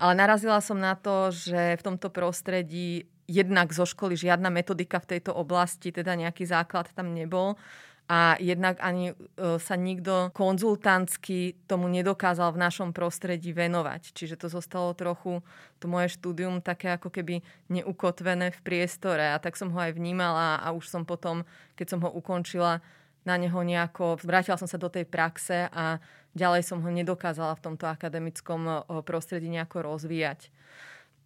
Ale 0.00 0.12
narazila 0.16 0.60
som 0.60 0.80
na 0.80 0.96
to, 0.96 1.32
že 1.32 1.76
v 1.76 1.84
tomto 1.84 2.08
prostredí 2.08 3.08
jednak 3.26 3.74
zo 3.74 3.84
školy 3.84 4.14
žiadna 4.14 4.48
metodika 4.48 5.02
v 5.02 5.18
tejto 5.18 5.34
oblasti, 5.34 5.90
teda 5.90 6.14
nejaký 6.14 6.46
základ 6.46 6.88
tam 6.94 7.12
nebol 7.12 7.58
a 8.06 8.38
jednak 8.38 8.78
ani 8.78 9.10
e, 9.10 9.14
sa 9.58 9.74
nikto 9.74 10.30
konzultantsky 10.30 11.58
tomu 11.66 11.90
nedokázal 11.90 12.54
v 12.54 12.62
našom 12.62 12.94
prostredí 12.94 13.50
venovať. 13.50 14.14
Čiže 14.14 14.38
to 14.38 14.46
zostalo 14.46 14.94
trochu, 14.94 15.42
to 15.82 15.90
moje 15.90 16.14
štúdium, 16.14 16.62
také 16.62 16.94
ako 16.94 17.10
keby 17.10 17.42
neukotvené 17.66 18.54
v 18.54 18.60
priestore 18.62 19.34
a 19.34 19.42
tak 19.42 19.58
som 19.58 19.74
ho 19.74 19.78
aj 19.82 19.98
vnímala 19.98 20.62
a 20.62 20.70
už 20.70 20.86
som 20.86 21.02
potom, 21.02 21.42
keď 21.74 21.86
som 21.98 22.00
ho 22.06 22.10
ukončila, 22.14 22.78
na 23.26 23.34
neho 23.34 23.58
nejako, 23.58 24.22
vrátila 24.22 24.54
som 24.54 24.70
sa 24.70 24.78
do 24.78 24.86
tej 24.86 25.02
praxe 25.02 25.66
a 25.74 25.98
ďalej 26.38 26.62
som 26.62 26.78
ho 26.78 26.90
nedokázala 26.94 27.58
v 27.58 27.64
tomto 27.66 27.90
akademickom 27.90 28.60
e, 28.70 28.72
prostredí 29.02 29.50
nejako 29.50 29.82
rozvíjať. 29.82 30.54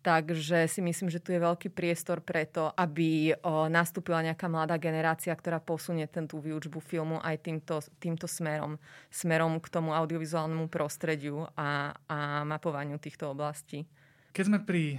Takže 0.01 0.65
si 0.65 0.81
myslím, 0.81 1.13
že 1.13 1.21
tu 1.21 1.37
je 1.37 1.45
veľký 1.45 1.69
priestor 1.77 2.25
preto, 2.25 2.73
aby 2.73 3.37
nastúpila 3.69 4.25
nejaká 4.25 4.49
mladá 4.49 4.81
generácia, 4.81 5.29
ktorá 5.37 5.61
posunie 5.61 6.09
ten 6.09 6.25
tú 6.25 6.41
výučbu 6.41 6.81
filmu 6.81 7.21
aj 7.21 7.37
týmto, 7.45 7.85
týmto 8.01 8.25
smerom. 8.25 8.81
Smerom 9.13 9.61
k 9.61 9.69
tomu 9.69 9.93
audiovizuálnemu 9.93 10.73
prostrediu 10.73 11.45
a, 11.53 11.93
a 12.09 12.49
mapovaniu 12.49 12.97
týchto 12.97 13.29
oblastí. 13.29 13.85
Keď 14.33 14.45
sme 14.49 14.59
pri 14.65 14.97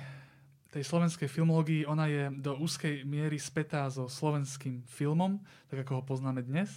tej 0.70 0.86
slovenskej 0.86 1.28
filmológii, 1.28 1.90
ona 1.90 2.06
je 2.06 2.30
do 2.38 2.62
úzkej 2.62 3.02
miery 3.02 3.42
spätá 3.42 3.90
so 3.90 4.06
slovenským 4.06 4.86
filmom, 4.86 5.42
tak 5.68 5.82
ako 5.82 6.00
ho 6.00 6.04
poznáme 6.06 6.46
dnes 6.46 6.70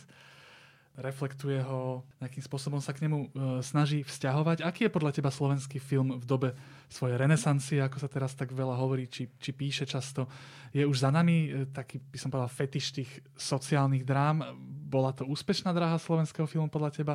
reflektuje 0.95 1.59
ho, 1.59 2.07
nejakým 2.23 2.45
spôsobom 2.47 2.79
sa 2.79 2.95
k 2.95 3.07
nemu 3.07 3.19
e, 3.19 3.29
snaží 3.67 4.07
vzťahovať. 4.07 4.63
Aký 4.63 4.87
je 4.87 4.95
podľa 4.95 5.11
teba 5.11 5.35
slovenský 5.35 5.83
film 5.83 6.23
v 6.23 6.25
dobe 6.25 6.55
svojej 6.87 7.19
renesancie, 7.19 7.83
ako 7.83 7.99
sa 7.99 8.07
teraz 8.07 8.39
tak 8.39 8.55
veľa 8.55 8.79
hovorí, 8.79 9.11
či, 9.11 9.27
či 9.43 9.51
píše 9.51 9.91
často? 9.91 10.31
Je 10.71 10.87
už 10.87 11.03
za 11.03 11.11
nami 11.11 11.51
e, 11.51 11.67
taký, 11.67 11.99
by 11.99 12.19
som 12.19 12.31
povedal, 12.31 12.47
fetiš 12.47 12.95
tých 12.95 13.11
sociálnych 13.35 14.07
drám? 14.07 14.55
Bola 14.87 15.11
to 15.11 15.27
úspešná 15.27 15.75
dráha 15.75 15.99
slovenského 15.99 16.47
filmu 16.47 16.71
podľa 16.71 16.95
teba? 16.95 17.15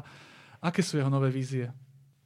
Aké 0.59 0.83
sú 0.83 0.99
jeho 0.99 1.07
nové 1.07 1.31
vízie? 1.31 1.71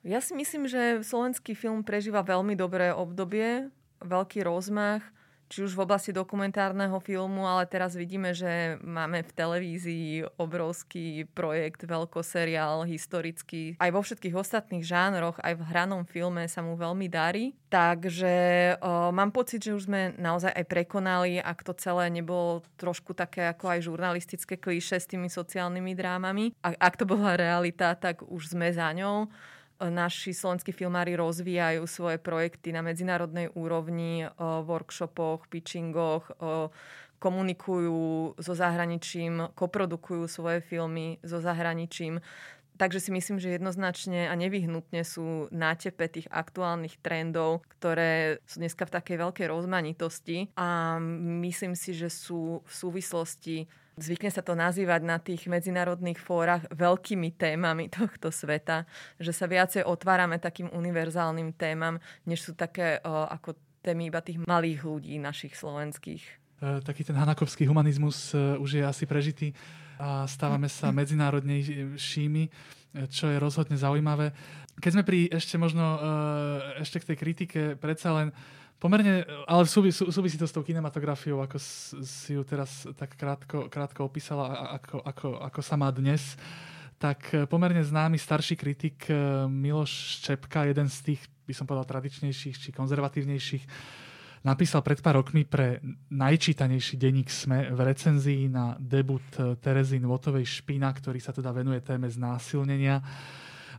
Ja 0.01 0.19
si 0.19 0.33
myslím, 0.33 0.65
že 0.65 1.05
slovenský 1.05 1.53
film 1.53 1.85
prežíva 1.85 2.25
veľmi 2.25 2.57
dobré 2.57 2.89
obdobie, 2.89 3.69
veľký 4.01 4.41
rozmach 4.41 5.05
či 5.53 5.61
už 5.61 5.77
v 5.77 5.85
oblasti 5.85 6.09
dokumentárneho 6.09 6.97
filmu, 6.97 7.45
ale 7.45 7.69
teraz 7.69 7.93
vidíme, 7.93 8.33
že 8.33 8.81
máme 8.81 9.21
v 9.21 9.31
televízii 9.37 10.25
obrovský 10.41 11.29
projekt, 11.29 11.85
veľkoseriál, 11.85 12.89
historický. 12.89 13.77
Aj 13.77 13.93
vo 13.93 14.01
všetkých 14.01 14.33
ostatných 14.33 14.81
žánroch, 14.81 15.37
aj 15.45 15.53
v 15.53 15.67
hranom 15.69 16.09
filme 16.09 16.49
sa 16.49 16.65
mu 16.65 16.73
veľmi 16.73 17.05
darí. 17.05 17.53
Takže 17.69 18.33
o, 18.81 19.13
mám 19.13 19.29
pocit, 19.29 19.61
že 19.61 19.77
už 19.77 19.85
sme 19.85 20.17
naozaj 20.17 20.49
aj 20.57 20.65
prekonali, 20.65 21.37
ak 21.37 21.61
to 21.61 21.77
celé 21.77 22.09
nebolo 22.09 22.65
trošku 22.81 23.13
také 23.13 23.45
ako 23.53 23.77
aj 23.77 23.85
žurnalistické 23.85 24.57
klíše 24.57 24.97
s 24.97 25.05
tými 25.05 25.29
sociálnymi 25.29 25.93
drámami. 25.93 26.57
A 26.65 26.73
ak 26.73 26.97
to 26.97 27.05
bola 27.05 27.37
realita, 27.37 27.93
tak 27.93 28.25
už 28.25 28.57
sme 28.57 28.73
za 28.73 28.89
ňou 28.89 29.29
naši 29.89 30.31
slovenskí 30.31 30.71
filmári 30.71 31.17
rozvíjajú 31.17 31.83
svoje 31.87 32.21
projekty 32.21 32.71
na 32.71 32.79
medzinárodnej 32.85 33.51
úrovni, 33.57 34.27
o 34.39 34.63
workshopoch, 34.63 35.49
pitchingoch, 35.51 36.31
komunikujú 37.23 38.35
so 38.35 38.53
zahraničím, 38.53 39.55
koprodukujú 39.55 40.27
svoje 40.27 40.59
filmy 40.59 41.23
so 41.23 41.39
zahraničím. 41.39 42.19
Takže 42.73 42.99
si 42.99 43.13
myslím, 43.13 43.37
že 43.37 43.53
jednoznačne 43.53 44.27
a 44.27 44.33
nevyhnutne 44.33 45.05
sú 45.05 45.45
nátepe 45.53 46.09
tých 46.09 46.27
aktuálnych 46.33 46.97
trendov, 47.05 47.61
ktoré 47.77 48.41
sú 48.49 48.65
dneska 48.65 48.89
v 48.89 48.95
takej 48.97 49.17
veľkej 49.21 49.47
rozmanitosti 49.47 50.49
a 50.57 50.97
myslím 51.45 51.77
si, 51.77 51.93
že 51.93 52.09
sú 52.09 52.65
v 52.65 52.73
súvislosti 52.73 53.69
Zvykne 53.93 54.33
sa 54.33 54.41
to 54.41 54.57
nazývať 54.57 55.01
na 55.05 55.21
tých 55.21 55.45
medzinárodných 55.45 56.17
fórach 56.17 56.65
veľkými 56.73 57.37
témami 57.37 57.93
tohto 57.93 58.33
sveta, 58.33 58.89
že 59.21 59.29
sa 59.29 59.45
viacej 59.45 59.85
otvárame 59.85 60.41
takým 60.41 60.73
univerzálnym 60.73 61.53
témam, 61.53 62.01
než 62.25 62.41
sú 62.41 62.57
také 62.57 62.97
o, 63.05 63.29
ako 63.29 63.53
témy 63.83 64.09
iba 64.09 64.23
tých 64.23 64.39
malých 64.41 64.81
ľudí 64.81 65.19
našich 65.19 65.53
slovenských. 65.53 66.23
E, 66.63 66.81
taký 66.81 67.03
ten 67.03 67.19
hanakovský 67.19 67.67
humanizmus 67.67 68.31
e, 68.31 68.55
už 68.57 68.79
je 68.79 68.83
asi 68.87 69.03
prežitý 69.03 69.51
a 69.99 70.25
stávame 70.25 70.71
sa 70.71 70.89
medzinárodnejšími, 70.95 72.43
e, 72.47 72.49
čo 73.11 73.27
je 73.27 73.37
rozhodne 73.37 73.75
zaujímavé. 73.75 74.31
Keď 74.79 74.91
sme 74.95 75.03
pri 75.05 75.29
ešte 75.29 75.61
možno 75.61 75.85
ešte 76.81 76.97
k 76.97 77.13
tej 77.13 77.17
kritike, 77.21 77.61
predsa 77.77 78.09
len 78.09 78.33
Pomerne, 78.83 79.23
ale 79.47 79.63
súvisí, 79.63 80.03
súvisí 80.11 80.35
to 80.35 80.43
s 80.43 80.51
tou 80.51 80.59
kinematografiou, 80.59 81.39
ako 81.39 81.55
si 82.03 82.35
ju 82.35 82.43
teraz 82.43 82.83
tak 82.99 83.15
krátko, 83.15 83.71
krátko 83.71 84.03
opísala, 84.03 84.75
ako, 84.75 84.99
ako, 84.99 85.27
ako 85.39 85.59
sa 85.63 85.79
má 85.79 85.87
dnes. 85.87 86.35
Tak 86.99 87.19
e, 87.31 87.35
pomerne 87.47 87.79
známy 87.79 88.19
starší 88.19 88.59
kritik 88.59 89.07
e, 89.07 89.47
Miloš 89.47 90.19
Čepka, 90.27 90.67
jeden 90.67 90.91
z 90.91 90.99
tých, 90.99 91.23
by 91.47 91.55
som 91.55 91.63
povedal, 91.63 91.95
tradičnejších 91.95 92.59
či 92.59 92.69
konzervatívnejších, 92.75 93.63
napísal 94.43 94.83
pred 94.83 94.99
pár 94.99 95.23
rokmi 95.23 95.47
pre 95.47 95.79
najčítanejší 96.11 96.99
denník 96.99 97.31
SME 97.31 97.71
v 97.71 97.79
recenzii 97.87 98.51
na 98.51 98.75
debut 98.83 99.23
e, 99.39 99.55
Terezy 99.63 99.95
Nvotovej 100.03 100.43
Špina, 100.43 100.91
ktorý 100.91 101.23
sa 101.23 101.31
teda 101.31 101.55
venuje 101.55 101.79
téme 101.79 102.11
znásilnenia 102.11 102.99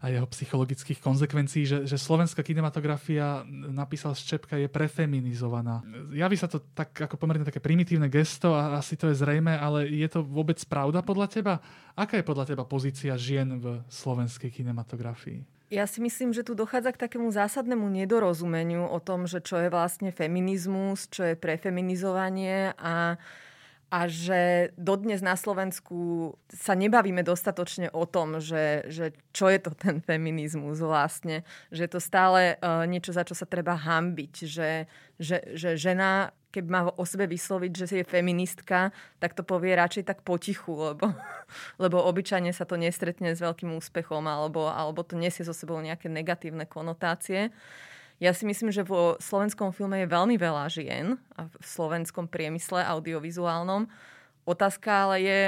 a 0.05 0.13
jeho 0.13 0.29
psychologických 0.29 1.01
konsekvencií, 1.01 1.65
že, 1.65 1.79
že 1.89 1.97
slovenská 1.97 2.45
kinematografia, 2.45 3.41
napísal 3.49 4.13
Ščepka, 4.13 4.61
je 4.61 4.69
prefeminizovaná. 4.69 5.81
Javí 6.13 6.37
sa 6.37 6.45
to 6.45 6.61
tak 6.77 6.93
ako 7.09 7.17
pomerne 7.17 7.49
také 7.49 7.57
primitívne 7.57 8.13
gesto 8.13 8.53
a 8.53 8.77
asi 8.77 9.01
to 9.01 9.09
je 9.09 9.17
zrejme, 9.17 9.57
ale 9.57 9.89
je 9.89 10.05
to 10.13 10.21
vôbec 10.21 10.61
pravda 10.69 11.01
podľa 11.01 11.33
teba? 11.33 11.55
Aká 11.97 12.21
je 12.21 12.29
podľa 12.29 12.53
teba 12.53 12.69
pozícia 12.69 13.17
žien 13.17 13.57
v 13.57 13.81
slovenskej 13.89 14.53
kinematografii? 14.53 15.41
Ja 15.73 15.89
si 15.89 16.05
myslím, 16.05 16.37
že 16.37 16.45
tu 16.45 16.53
dochádza 16.53 16.93
k 16.93 17.09
takému 17.09 17.33
zásadnému 17.33 17.89
nedorozumeniu 17.89 18.85
o 18.85 19.01
tom, 19.01 19.25
že 19.25 19.41
čo 19.41 19.57
je 19.57 19.73
vlastne 19.73 20.13
feminizmus, 20.13 21.09
čo 21.09 21.25
je 21.25 21.35
prefeminizovanie 21.35 22.77
a 22.77 23.17
a 23.95 24.11
že 24.11 24.75
dodnes 24.75 25.23
na 25.23 25.39
Slovensku 25.39 26.35
sa 26.51 26.75
nebavíme 26.75 27.23
dostatočne 27.23 27.95
o 27.95 28.11
tom, 28.11 28.43
že, 28.43 28.83
že 28.91 29.15
čo 29.31 29.47
je 29.47 29.63
to 29.63 29.71
ten 29.71 30.03
feminizmus 30.03 30.83
vlastne. 30.83 31.47
Že 31.71 31.81
je 31.87 31.91
to 31.95 32.01
stále 32.03 32.59
uh, 32.59 32.83
niečo, 32.91 33.15
za 33.15 33.23
čo 33.23 33.39
sa 33.39 33.47
treba 33.47 33.79
hambiť. 33.79 34.35
Že, 34.51 34.71
že, 35.23 35.39
že 35.55 35.79
žena, 35.79 36.35
keď 36.51 36.65
má 36.67 36.81
o 36.91 37.07
sebe 37.07 37.31
vysloviť, 37.31 37.71
že 37.71 37.87
je 38.03 38.11
feministka, 38.11 38.91
tak 39.23 39.39
to 39.39 39.47
povie 39.47 39.79
radšej 39.79 40.11
tak 40.11 40.27
potichu, 40.27 40.75
lebo, 40.75 41.15
lebo 41.83 42.03
obyčajne 42.03 42.51
sa 42.51 42.67
to 42.67 42.75
nestretne 42.75 43.31
s 43.31 43.39
veľkým 43.39 43.79
úspechom 43.79 44.27
alebo, 44.27 44.67
alebo 44.75 45.07
to 45.07 45.15
nesie 45.15 45.47
so 45.47 45.55
sebou 45.55 45.79
nejaké 45.79 46.11
negatívne 46.11 46.67
konotácie. 46.67 47.55
Ja 48.23 48.31
si 48.31 48.47
myslím, 48.47 48.71
že 48.71 48.87
vo 48.87 49.19
slovenskom 49.19 49.75
filme 49.75 50.05
je 50.05 50.13
veľmi 50.13 50.39
veľa 50.39 50.71
žien 50.71 51.19
a 51.35 51.51
v 51.51 51.55
slovenskom 51.67 52.31
priemysle 52.31 52.81
audiovizuálnom. 52.87 53.91
Otázka 54.45 55.09
ale 55.09 55.17
je, 55.25 55.41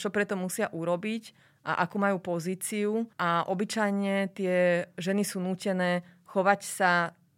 čo 0.00 0.08
preto 0.08 0.38
musia 0.38 0.72
urobiť 0.72 1.36
a 1.66 1.82
akú 1.84 1.98
majú 1.98 2.22
pozíciu. 2.22 3.04
A 3.20 3.44
obyčajne 3.46 4.32
tie 4.32 4.86
ženy 4.96 5.26
sú 5.26 5.42
nútené 5.42 6.06
chovať 6.30 6.60
sa 6.64 6.92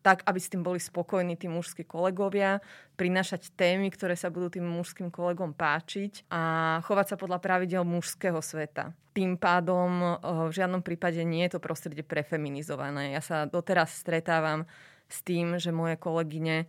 tak, 0.09 0.25
aby 0.25 0.41
s 0.41 0.49
tým 0.49 0.65
boli 0.65 0.81
spokojní 0.81 1.37
tí 1.37 1.53
mužskí 1.53 1.85
kolegovia, 1.85 2.65
prinášať 2.97 3.53
témy, 3.53 3.93
ktoré 3.93 4.17
sa 4.17 4.33
budú 4.33 4.57
tým 4.57 4.65
mužským 4.65 5.13
kolegom 5.13 5.53
páčiť 5.53 6.33
a 6.33 6.41
chovať 6.81 7.13
sa 7.13 7.17
podľa 7.21 7.45
pravidel 7.45 7.85
mužského 7.85 8.41
sveta. 8.41 8.97
Tým 9.13 9.37
pádom 9.37 10.17
v 10.49 10.53
žiadnom 10.57 10.81
prípade 10.81 11.21
nie 11.29 11.45
je 11.45 11.61
to 11.61 11.61
prostredie 11.61 12.01
prefeminizované. 12.01 13.13
Ja 13.13 13.21
sa 13.21 13.45
doteraz 13.45 14.01
stretávam 14.01 14.65
s 15.13 15.21
tým, 15.21 15.61
že 15.61 15.77
moje 15.77 16.01
kolegyne 16.01 16.65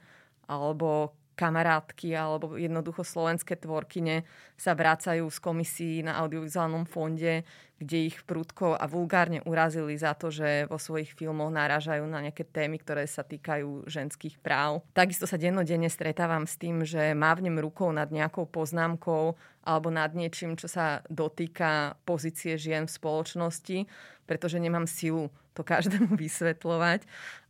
alebo 0.52 1.15
kamarátky 1.39 2.12
alebo 2.12 2.60
jednoducho 2.60 3.08
slovenské 3.08 3.56
tvorkyne 3.56 4.28
sa 4.60 4.75
vracajú 4.75 5.23
z 5.32 5.39
komisí 5.39 6.04
na 6.04 6.19
audiovizuálnom 6.19 6.84
fonde, 6.84 7.47
kde 7.80 8.12
ich 8.12 8.19
prudko 8.28 8.75
a 8.75 8.84
vulgárne 8.91 9.39
urazili 9.47 9.95
za 9.95 10.12
to, 10.12 10.28
že 10.28 10.67
vo 10.67 10.75
svojich 10.75 11.15
filmoch 11.15 11.47
náražajú 11.47 12.04
na 12.04 12.19
nejaké 12.19 12.43
témy, 12.43 12.84
ktoré 12.84 13.08
sa 13.08 13.23
týkajú 13.23 13.88
ženských 13.88 14.36
práv. 14.43 14.84
Takisto 14.91 15.23
sa 15.23 15.39
dennodenne 15.39 15.88
stretávam 15.88 16.43
s 16.43 16.60
tým, 16.60 16.84
že 16.84 17.15
mávnem 17.15 17.56
rukou 17.56 17.88
nad 17.95 18.12
nejakou 18.12 18.43
poznámkou 18.52 19.39
alebo 19.63 19.88
nad 19.88 20.12
niečím, 20.12 20.60
čo 20.60 20.67
sa 20.67 21.08
dotýka 21.08 21.95
pozície 22.04 22.60
žien 22.60 22.84
v 22.84 22.95
spoločnosti, 22.99 23.88
pretože 24.28 24.60
nemám 24.60 24.84
silu 24.84 25.32
to 25.56 25.63
každému 25.71 26.19
vysvetľovať. 26.19 27.08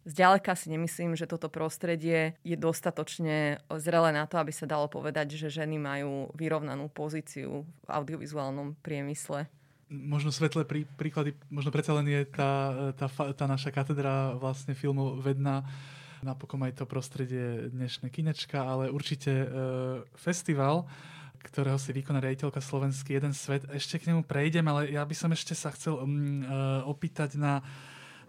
Zďaleka 0.09 0.57
si 0.57 0.73
nemyslím, 0.73 1.13
že 1.13 1.29
toto 1.29 1.53
prostredie 1.53 2.33
je 2.41 2.57
dostatočne 2.57 3.61
zrelé 3.77 4.09
na 4.09 4.25
to, 4.25 4.41
aby 4.41 4.49
sa 4.49 4.65
dalo 4.65 4.89
povedať, 4.89 5.37
že 5.37 5.53
ženy 5.53 5.77
majú 5.77 6.33
vyrovnanú 6.33 6.89
pozíciu 6.89 7.61
v 7.61 7.89
audiovizuálnom 7.93 8.73
priemysle. 8.81 9.45
Možno 9.89 10.33
svetlé 10.33 10.65
prí, 10.65 10.89
príklady, 10.97 11.37
možno 11.53 11.69
predsa 11.69 11.93
len 11.93 12.09
je 12.09 12.25
tá, 12.25 12.53
tá, 12.97 13.05
tá 13.09 13.45
naša 13.45 13.69
katedra 13.69 14.33
vlastne 14.33 14.73
filmov 14.73 15.21
vedná, 15.21 15.61
napokon 16.25 16.65
aj 16.65 16.81
to 16.81 16.85
prostredie 16.89 17.69
dnešné 17.69 18.09
kinečka, 18.09 18.65
ale 18.65 18.89
určite 18.89 19.29
e, 19.29 19.47
festival 20.17 20.89
ktorého 21.39 21.79
si 21.79 21.95
vykoná 21.95 22.19
riaditeľka 22.19 22.59
Slovenský 22.59 23.15
jeden 23.15 23.31
svet. 23.31 23.63
Ešte 23.71 23.95
k 23.95 24.11
nemu 24.11 24.27
prejdem, 24.27 24.67
ale 24.67 24.91
ja 24.91 25.07
by 25.07 25.15
som 25.15 25.31
ešte 25.31 25.55
sa 25.55 25.71
chcel 25.71 25.95
um, 25.95 26.43
uh, 26.43 26.83
opýtať 26.83 27.39
na 27.39 27.63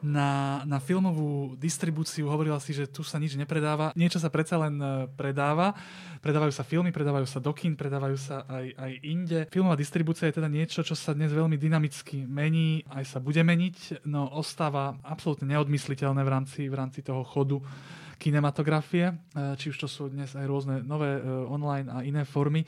na, 0.01 0.61
na 0.65 0.81
filmovú 0.81 1.57
distribúciu. 1.61 2.29
Hovorila 2.33 2.61
si, 2.61 2.73
že 2.73 2.89
tu 2.89 3.05
sa 3.05 3.21
nič 3.21 3.37
nepredáva. 3.37 3.93
Niečo 3.97 4.17
sa 4.17 4.33
predsa 4.33 4.57
len 4.57 4.81
e, 4.81 5.09
predáva. 5.13 5.77
Predávajú 6.25 6.53
sa 6.53 6.65
filmy, 6.65 6.93
predávajú 6.93 7.27
sa 7.29 7.41
do 7.41 7.53
kín, 7.53 7.77
predávajú 7.77 8.17
sa 8.17 8.45
aj, 8.49 8.67
aj 8.77 8.93
inde. 9.05 9.41
Filmová 9.53 9.77
distribúcia 9.77 10.29
je 10.29 10.41
teda 10.41 10.49
niečo, 10.49 10.81
čo 10.81 10.97
sa 10.97 11.13
dnes 11.13 11.33
veľmi 11.33 11.61
dynamicky 11.61 12.25
mení, 12.25 12.85
aj 12.93 13.17
sa 13.17 13.19
bude 13.21 13.41
meniť, 13.41 14.05
no 14.09 14.29
ostáva 14.37 14.97
absolútne 15.05 15.49
neodmysliteľné 15.53 16.21
v 16.25 16.31
rámci, 16.31 16.61
v 16.69 16.77
rámci 16.77 17.01
toho 17.05 17.25
chodu 17.25 17.61
kinematografie, 18.21 19.13
e, 19.13 19.15
či 19.57 19.73
už 19.73 19.77
to 19.81 19.89
sú 19.89 20.13
dnes 20.13 20.37
aj 20.37 20.45
rôzne 20.45 20.85
nové 20.85 21.17
e, 21.17 21.23
online 21.49 21.89
a 21.89 22.05
iné 22.05 22.29
formy 22.29 22.65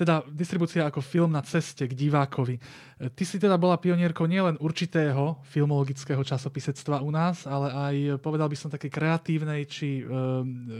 teda 0.00 0.24
distribúcia 0.32 0.88
ako 0.88 1.04
film 1.04 1.36
na 1.36 1.44
ceste 1.44 1.84
k 1.84 1.92
divákovi. 1.92 2.56
E, 2.56 2.60
ty 3.12 3.28
si 3.28 3.36
teda 3.36 3.60
bola 3.60 3.76
pionierkou 3.76 4.24
nielen 4.24 4.56
určitého 4.56 5.44
filmologického 5.44 6.24
časopisectva 6.24 7.04
u 7.04 7.12
nás, 7.12 7.44
ale 7.44 7.68
aj, 7.68 7.96
povedal 8.24 8.48
by 8.48 8.56
som, 8.56 8.72
také 8.72 8.88
kreatívnej, 8.88 9.68
či 9.68 10.00
e, 10.00 10.02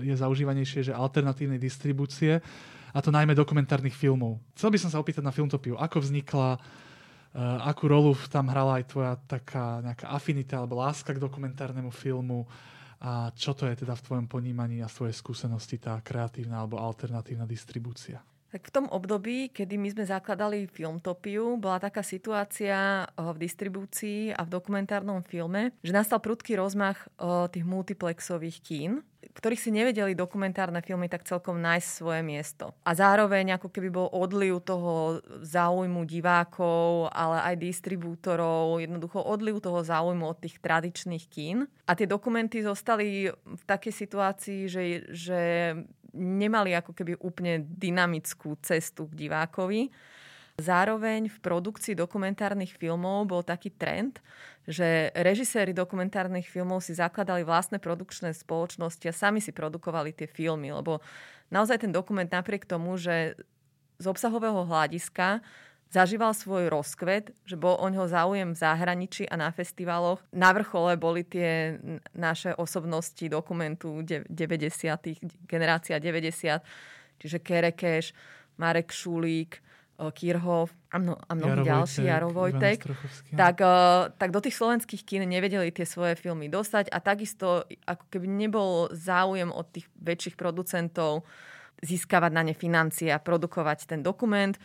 je 0.09 0.15
zaužívanejšie, 0.17 0.89
že 0.89 0.97
alternatívnej 0.97 1.61
distribúcie, 1.61 2.41
a 2.91 2.99
to 2.99 3.15
najmä 3.15 3.37
dokumentárnych 3.37 3.95
filmov. 3.95 4.43
Chcel 4.59 4.73
by 4.75 4.79
som 4.81 4.91
sa 4.91 4.99
opýtať 4.99 5.23
na 5.23 5.31
Filmtopiu, 5.31 5.79
ako 5.79 6.03
vznikla, 6.03 6.57
e, 6.57 6.59
akú 7.69 7.87
rolu 7.87 8.17
tam 8.33 8.49
hrala 8.49 8.81
aj 8.81 8.85
tvoja 8.89 9.15
taká 9.29 9.85
nejaká 9.85 10.11
afinita 10.11 10.59
alebo 10.59 10.81
láska 10.81 11.15
k 11.15 11.23
dokumentárnemu 11.23 11.93
filmu, 11.93 12.49
a 13.01 13.33
čo 13.33 13.57
to 13.57 13.65
je 13.65 13.81
teda 13.81 13.97
v 13.97 14.05
tvojom 14.05 14.27
ponímaní 14.29 14.85
a 14.85 14.93
svojej 14.93 15.17
skúsenosti 15.17 15.81
tá 15.81 15.97
kreatívna 16.05 16.61
alebo 16.61 16.77
alternatívna 16.77 17.49
distribúcia? 17.49 18.21
Tak 18.51 18.67
v 18.67 18.75
tom 18.75 18.87
období, 18.91 19.55
kedy 19.55 19.79
my 19.79 19.89
sme 19.95 20.05
zakladali 20.11 20.67
Filmtopiu, 20.67 21.55
bola 21.55 21.79
taká 21.79 22.03
situácia 22.03 23.07
eh, 23.07 23.11
v 23.15 23.37
distribúcii 23.39 24.35
a 24.35 24.43
v 24.43 24.53
dokumentárnom 24.53 25.23
filme, 25.23 25.71
že 25.87 25.95
nastal 25.95 26.19
prudký 26.19 26.59
rozmach 26.59 27.07
eh, 27.07 27.47
tých 27.47 27.63
multiplexových 27.63 28.59
kín, 28.61 29.07
ktorých 29.31 29.63
si 29.63 29.71
nevedeli 29.71 30.19
dokumentárne 30.19 30.83
filmy 30.83 31.07
tak 31.07 31.29
celkom 31.29 31.63
nájsť 31.63 31.89
svoje 31.89 32.21
miesto. 32.27 32.75
A 32.83 32.97
zároveň 32.97 33.57
ako 33.57 33.69
keby 33.71 33.89
bol 33.93 34.09
odliv 34.11 34.65
toho 34.67 35.23
záujmu 35.45 36.03
divákov, 36.09 37.13
ale 37.15 37.55
aj 37.55 37.55
distribútorov, 37.61 38.83
jednoducho 38.83 39.23
odliv 39.23 39.63
toho 39.63 39.85
záujmu 39.85 40.25
od 40.27 40.39
tých 40.41 40.59
tradičných 40.59 41.25
kín. 41.31 41.71
A 41.87 41.95
tie 41.95 42.11
dokumenty 42.11 42.65
zostali 42.65 43.31
v 43.31 43.63
takej 43.67 43.93
situácii, 43.95 44.61
že, 44.67 44.83
že 45.15 45.41
nemali 46.15 46.75
ako 46.75 46.93
keby 46.95 47.19
úplne 47.21 47.63
dynamickú 47.65 48.59
cestu 48.63 49.07
k 49.11 49.27
divákovi. 49.27 49.91
Zároveň 50.61 51.33
v 51.33 51.39
produkcii 51.41 51.97
dokumentárnych 51.97 52.77
filmov 52.77 53.25
bol 53.25 53.41
taký 53.41 53.73
trend, 53.73 54.21
že 54.69 55.09
režiséri 55.17 55.73
dokumentárnych 55.73 56.45
filmov 56.45 56.85
si 56.85 56.93
zakladali 56.93 57.49
vlastné 57.49 57.81
produkčné 57.81 58.37
spoločnosti 58.37 59.09
a 59.09 59.17
sami 59.17 59.41
si 59.41 59.57
produkovali 59.57 60.13
tie 60.13 60.29
filmy, 60.29 60.69
lebo 60.69 61.01
naozaj 61.49 61.89
ten 61.89 61.93
dokument 61.95 62.29
napriek 62.29 62.69
tomu, 62.69 63.01
že 63.01 63.41
z 64.01 64.05
obsahového 64.05 64.69
hľadiska 64.69 65.41
zažíval 65.91 66.33
svoj 66.33 66.71
rozkvet, 66.71 67.35
že 67.43 67.59
bol 67.59 67.75
o 67.75 67.87
ňoho 67.91 68.07
záujem 68.07 68.55
v 68.55 68.59
zahraničí 68.63 69.27
a 69.27 69.35
na 69.35 69.51
festivaloch. 69.51 70.23
Na 70.31 70.55
vrchole 70.55 70.95
boli 70.95 71.27
tie 71.27 71.77
naše 72.15 72.55
osobnosti 72.55 73.27
dokumentu 73.27 74.07
90. 74.07 74.31
generácia 75.45 75.99
90. 75.99 76.63
Čiže 77.21 77.39
Kerekeš, 77.43 78.17
Marek 78.57 78.95
Šulík, 78.95 79.61
Kirhov 80.09 80.73
a, 80.89 80.97
mno, 80.97 81.21
a 81.21 81.33
mnohí 81.37 81.61
ďalší, 81.61 82.09
Jaro 82.09 82.33
Vojtek, 82.33 82.81
tak, 83.37 83.61
tak 84.17 84.29
do 84.33 84.41
tých 84.41 84.57
slovenských 84.57 85.05
kín 85.05 85.29
nevedeli 85.29 85.69
tie 85.69 85.85
svoje 85.85 86.17
filmy 86.17 86.49
dostať 86.49 86.89
a 86.89 87.05
takisto 87.05 87.69
ako 87.85 88.09
keby 88.09 88.25
nebol 88.25 88.89
záujem 88.97 89.53
od 89.53 89.69
tých 89.69 89.85
väčších 90.01 90.41
producentov 90.41 91.29
získavať 91.85 92.33
na 92.33 92.49
ne 92.49 92.57
financie 92.57 93.13
a 93.13 93.21
produkovať 93.21 93.93
ten 93.93 94.01
dokument 94.01 94.57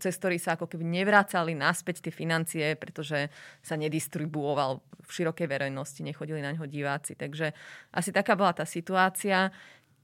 cez 0.00 0.14
ktorý 0.18 0.36
sa 0.40 0.58
ako 0.58 0.66
keby 0.66 0.84
nevracali 0.84 1.54
naspäť 1.54 2.04
tie 2.04 2.12
financie, 2.14 2.74
pretože 2.74 3.30
sa 3.62 3.74
nedistribuoval 3.78 4.82
v 5.04 5.10
širokej 5.10 5.48
verejnosti, 5.48 6.00
nechodili 6.04 6.44
na 6.44 6.52
ňo 6.52 6.68
diváci. 6.68 7.16
Takže 7.16 7.56
asi 7.94 8.10
taká 8.12 8.36
bola 8.36 8.52
tá 8.52 8.68
situácia, 8.68 9.48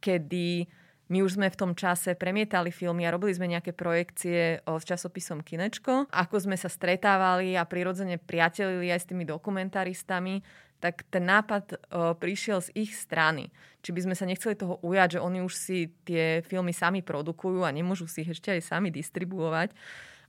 kedy 0.00 0.68
my 1.12 1.20
už 1.20 1.37
sme 1.37 1.52
v 1.52 1.60
tom 1.60 1.76
čase 1.76 2.16
premietali 2.16 2.72
filmy 2.72 3.04
a 3.04 3.12
robili 3.12 3.37
sme 3.37 3.52
nejaké 3.52 3.76
projekcie 3.76 4.64
s 4.64 4.84
časopisom 4.88 5.44
Kinečko. 5.44 6.08
Ako 6.08 6.40
sme 6.40 6.56
sa 6.56 6.72
stretávali 6.72 7.52
a 7.60 7.68
prirodzene 7.68 8.16
priatelili 8.16 8.88
aj 8.88 9.04
s 9.04 9.08
tými 9.12 9.28
dokumentaristami, 9.28 10.40
tak 10.80 11.06
ten 11.08 11.24
nápad 11.24 11.64
o, 11.72 11.76
prišiel 12.18 12.60
z 12.60 12.70
ich 12.76 12.92
strany. 12.92 13.50
Či 13.84 13.90
by 13.92 14.00
sme 14.04 14.14
sa 14.16 14.28
nechceli 14.28 14.56
toho 14.56 14.80
ujať, 14.80 15.18
že 15.18 15.24
oni 15.24 15.40
už 15.44 15.54
si 15.54 15.92
tie 16.04 16.40
filmy 16.44 16.72
sami 16.72 17.00
produkujú 17.00 17.64
a 17.64 17.74
nemôžu 17.74 18.08
si 18.08 18.24
ich 18.24 18.32
ešte 18.32 18.52
aj 18.52 18.64
sami 18.64 18.88
distribuovať. 18.92 19.72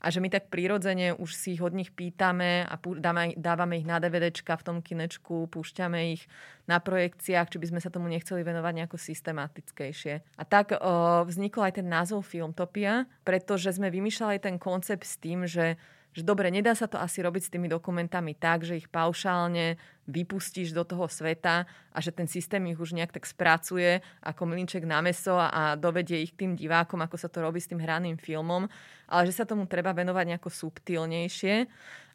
A 0.06 0.14
že 0.14 0.22
my 0.22 0.30
tak 0.30 0.54
prirodzene 0.54 1.18
už 1.18 1.34
si 1.34 1.58
ich 1.58 1.64
od 1.66 1.74
nich 1.74 1.90
pýtame 1.90 2.62
a 2.62 2.78
dávame, 2.78 3.34
dávame 3.34 3.82
ich 3.82 3.90
na 3.90 3.98
DVDčka 3.98 4.54
v 4.54 4.66
tom 4.66 4.78
kinečku, 4.86 5.50
púšťame 5.50 6.14
ich 6.14 6.30
na 6.70 6.78
projekciách, 6.78 7.50
či 7.50 7.58
by 7.58 7.66
sme 7.74 7.80
sa 7.82 7.90
tomu 7.90 8.06
nechceli 8.12 8.46
venovať 8.46 8.74
nejako 8.76 9.02
systematickejšie. 9.02 10.14
A 10.38 10.44
tak 10.46 10.78
o, 10.78 11.26
vznikol 11.26 11.66
aj 11.66 11.82
ten 11.82 11.88
názov 11.90 12.28
Filmtopia, 12.28 13.10
pretože 13.26 13.74
sme 13.74 13.90
vymýšľali 13.90 14.38
ten 14.38 14.62
koncept 14.62 15.08
s 15.08 15.18
tým, 15.18 15.50
že 15.50 15.80
že 16.16 16.24
dobre, 16.24 16.48
nedá 16.48 16.72
sa 16.72 16.88
to 16.88 16.96
asi 16.96 17.20
robiť 17.20 17.44
s 17.44 17.52
tými 17.52 17.68
dokumentami 17.68 18.40
tak, 18.40 18.64
že 18.64 18.80
ich 18.80 18.88
paušálne 18.88 19.76
vypustíš 20.06 20.72
do 20.72 20.86
toho 20.86 21.10
sveta 21.10 21.66
a 21.90 21.98
že 21.98 22.14
ten 22.14 22.30
systém 22.30 22.62
ich 22.70 22.78
už 22.78 22.94
nejak 22.94 23.14
tak 23.14 23.26
spracuje 23.26 24.02
ako 24.22 24.46
mlinček 24.46 24.86
na 24.86 25.02
meso 25.02 25.34
a 25.38 25.74
dovedie 25.74 26.22
ich 26.22 26.34
k 26.38 26.46
tým 26.46 26.54
divákom, 26.54 27.02
ako 27.02 27.18
sa 27.18 27.30
to 27.30 27.42
robí 27.42 27.58
s 27.58 27.70
tým 27.70 27.82
hraným 27.82 28.22
filmom, 28.22 28.70
ale 29.10 29.22
že 29.26 29.38
sa 29.42 29.50
tomu 29.50 29.66
treba 29.66 29.94
venovať 29.98 30.26
nejako 30.36 30.50
subtilnejšie 30.54 31.56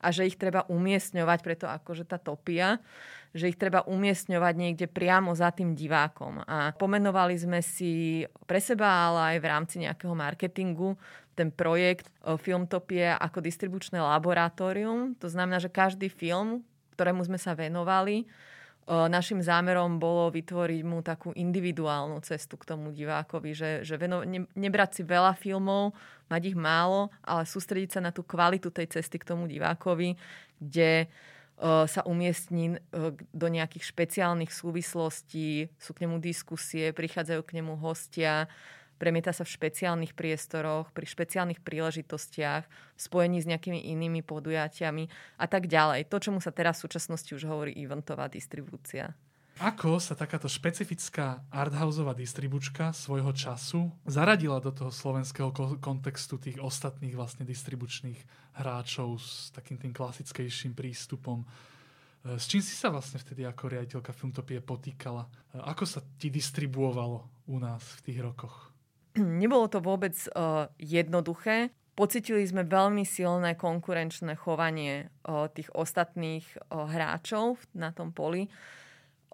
a 0.01 0.07
že 0.09 0.27
ich 0.27 0.41
treba 0.41 0.65
umiestňovať, 0.71 1.39
preto 1.45 1.67
akože 1.69 2.09
tá 2.09 2.17
topia, 2.17 2.81
že 3.37 3.53
ich 3.53 3.59
treba 3.61 3.87
umiestňovať 3.87 4.55
niekde 4.57 4.87
priamo 4.91 5.37
za 5.37 5.55
tým 5.55 5.77
divákom. 5.77 6.43
A 6.49 6.75
pomenovali 6.75 7.37
sme 7.39 7.61
si 7.63 8.25
pre 8.49 8.59
seba, 8.59 9.07
ale 9.11 9.37
aj 9.37 9.39
v 9.39 9.47
rámci 9.47 9.77
nejakého 9.79 10.15
marketingu 10.17 10.99
ten 11.39 11.49
projekt 11.49 12.11
e, 12.21 12.35
Filmtopie 12.37 13.07
ako 13.17 13.41
distribučné 13.41 14.03
laboratórium. 14.03 15.15
To 15.23 15.29
znamená, 15.31 15.63
že 15.63 15.73
každý 15.73 16.11
film, 16.11 16.67
ktorému 17.01 17.25
sme 17.25 17.41
sa 17.41 17.57
venovali, 17.57 18.21
e, 18.21 18.25
našim 19.09 19.41
zámerom 19.41 19.97
bolo 19.97 20.29
vytvoriť 20.29 20.85
mu 20.85 21.01
takú 21.01 21.33
individuálnu 21.33 22.21
cestu 22.21 22.61
k 22.61 22.69
tomu 22.77 22.93
divákovi, 22.93 23.57
že, 23.57 23.71
že 23.89 23.97
veno, 23.97 24.21
ne, 24.21 24.45
nebrať 24.53 25.01
si 25.01 25.03
veľa 25.09 25.33
filmov, 25.41 25.97
mať 26.29 26.53
ich 26.53 26.59
málo, 26.61 27.09
ale 27.25 27.49
sústrediť 27.49 27.97
sa 27.97 28.01
na 28.05 28.13
tú 28.13 28.21
kvalitu 28.21 28.69
tej 28.69 29.01
cesty 29.01 29.17
k 29.17 29.33
tomu 29.33 29.49
divákovi, 29.49 30.21
kde 30.61 31.09
uh, 31.09 31.89
sa 31.89 32.05
umiestní 32.05 32.77
uh, 32.77 33.17
do 33.33 33.47
nejakých 33.49 33.83
špeciálnych 33.89 34.53
súvislostí, 34.53 35.73
sú 35.81 35.91
k 35.97 36.05
nemu 36.07 36.21
diskusie, 36.23 36.93
prichádzajú 36.93 37.41
k 37.43 37.57
nemu 37.59 37.81
hostia, 37.81 38.47
premieta 39.01 39.33
sa 39.33 39.49
v 39.49 39.57
špeciálnych 39.57 40.13
priestoroch, 40.13 40.93
pri 40.93 41.09
špeciálnych 41.09 41.65
príležitostiach, 41.65 42.69
v 42.69 43.01
spojení 43.01 43.41
s 43.41 43.49
nejakými 43.49 43.89
inými 43.97 44.21
podujatiami 44.21 45.09
a 45.41 45.47
tak 45.49 45.73
ďalej. 45.73 46.13
To, 46.13 46.21
čomu 46.21 46.45
sa 46.45 46.53
teraz 46.53 46.79
v 46.79 46.93
súčasnosti 46.93 47.33
už 47.33 47.49
hovorí 47.49 47.73
eventová 47.81 48.29
distribúcia. 48.29 49.17
Ako 49.61 50.01
sa 50.01 50.17
takáto 50.17 50.49
špecifická 50.49 51.45
arthouseová 51.53 52.17
distribučka 52.17 52.97
svojho 52.97 53.29
času 53.37 53.93
zaradila 54.09 54.57
do 54.57 54.73
toho 54.73 54.89
slovenského 54.89 55.53
kontextu 55.85 56.41
tých 56.41 56.57
ostatných 56.65 57.13
vlastne 57.13 57.45
distribučných 57.45 58.17
hráčov 58.57 59.21
s 59.21 59.53
takým 59.53 59.77
tým 59.77 59.93
klasickejším 59.93 60.73
prístupom? 60.73 61.45
S 62.25 62.49
čím 62.49 62.65
si 62.65 62.73
sa 62.73 62.89
vlastne 62.89 63.21
vtedy 63.21 63.45
ako 63.45 63.69
riaditeľka 63.69 64.17
Filmtopie 64.17 64.65
potýkala? 64.65 65.29
Ako 65.53 65.85
sa 65.85 66.01
ti 66.17 66.33
distribuovalo 66.33 67.49
u 67.53 67.57
nás 67.61 67.85
v 68.01 68.13
tých 68.13 68.19
rokoch? 68.25 68.70
Nebolo 69.41 69.67
to 69.71 69.83
vôbec 69.83 70.15
uh, 70.33 70.71
jednoduché. 70.79 71.71
Pocitili 71.99 72.47
sme 72.47 72.65
veľmi 72.65 73.05
silné 73.05 73.59
konkurenčné 73.59 74.39
chovanie 74.39 75.13
uh, 75.27 75.51
tých 75.53 75.69
ostatných 75.75 76.47
uh, 76.71 76.89
hráčov 76.89 77.61
na 77.77 77.93
tom 77.93 78.15
poli, 78.15 78.49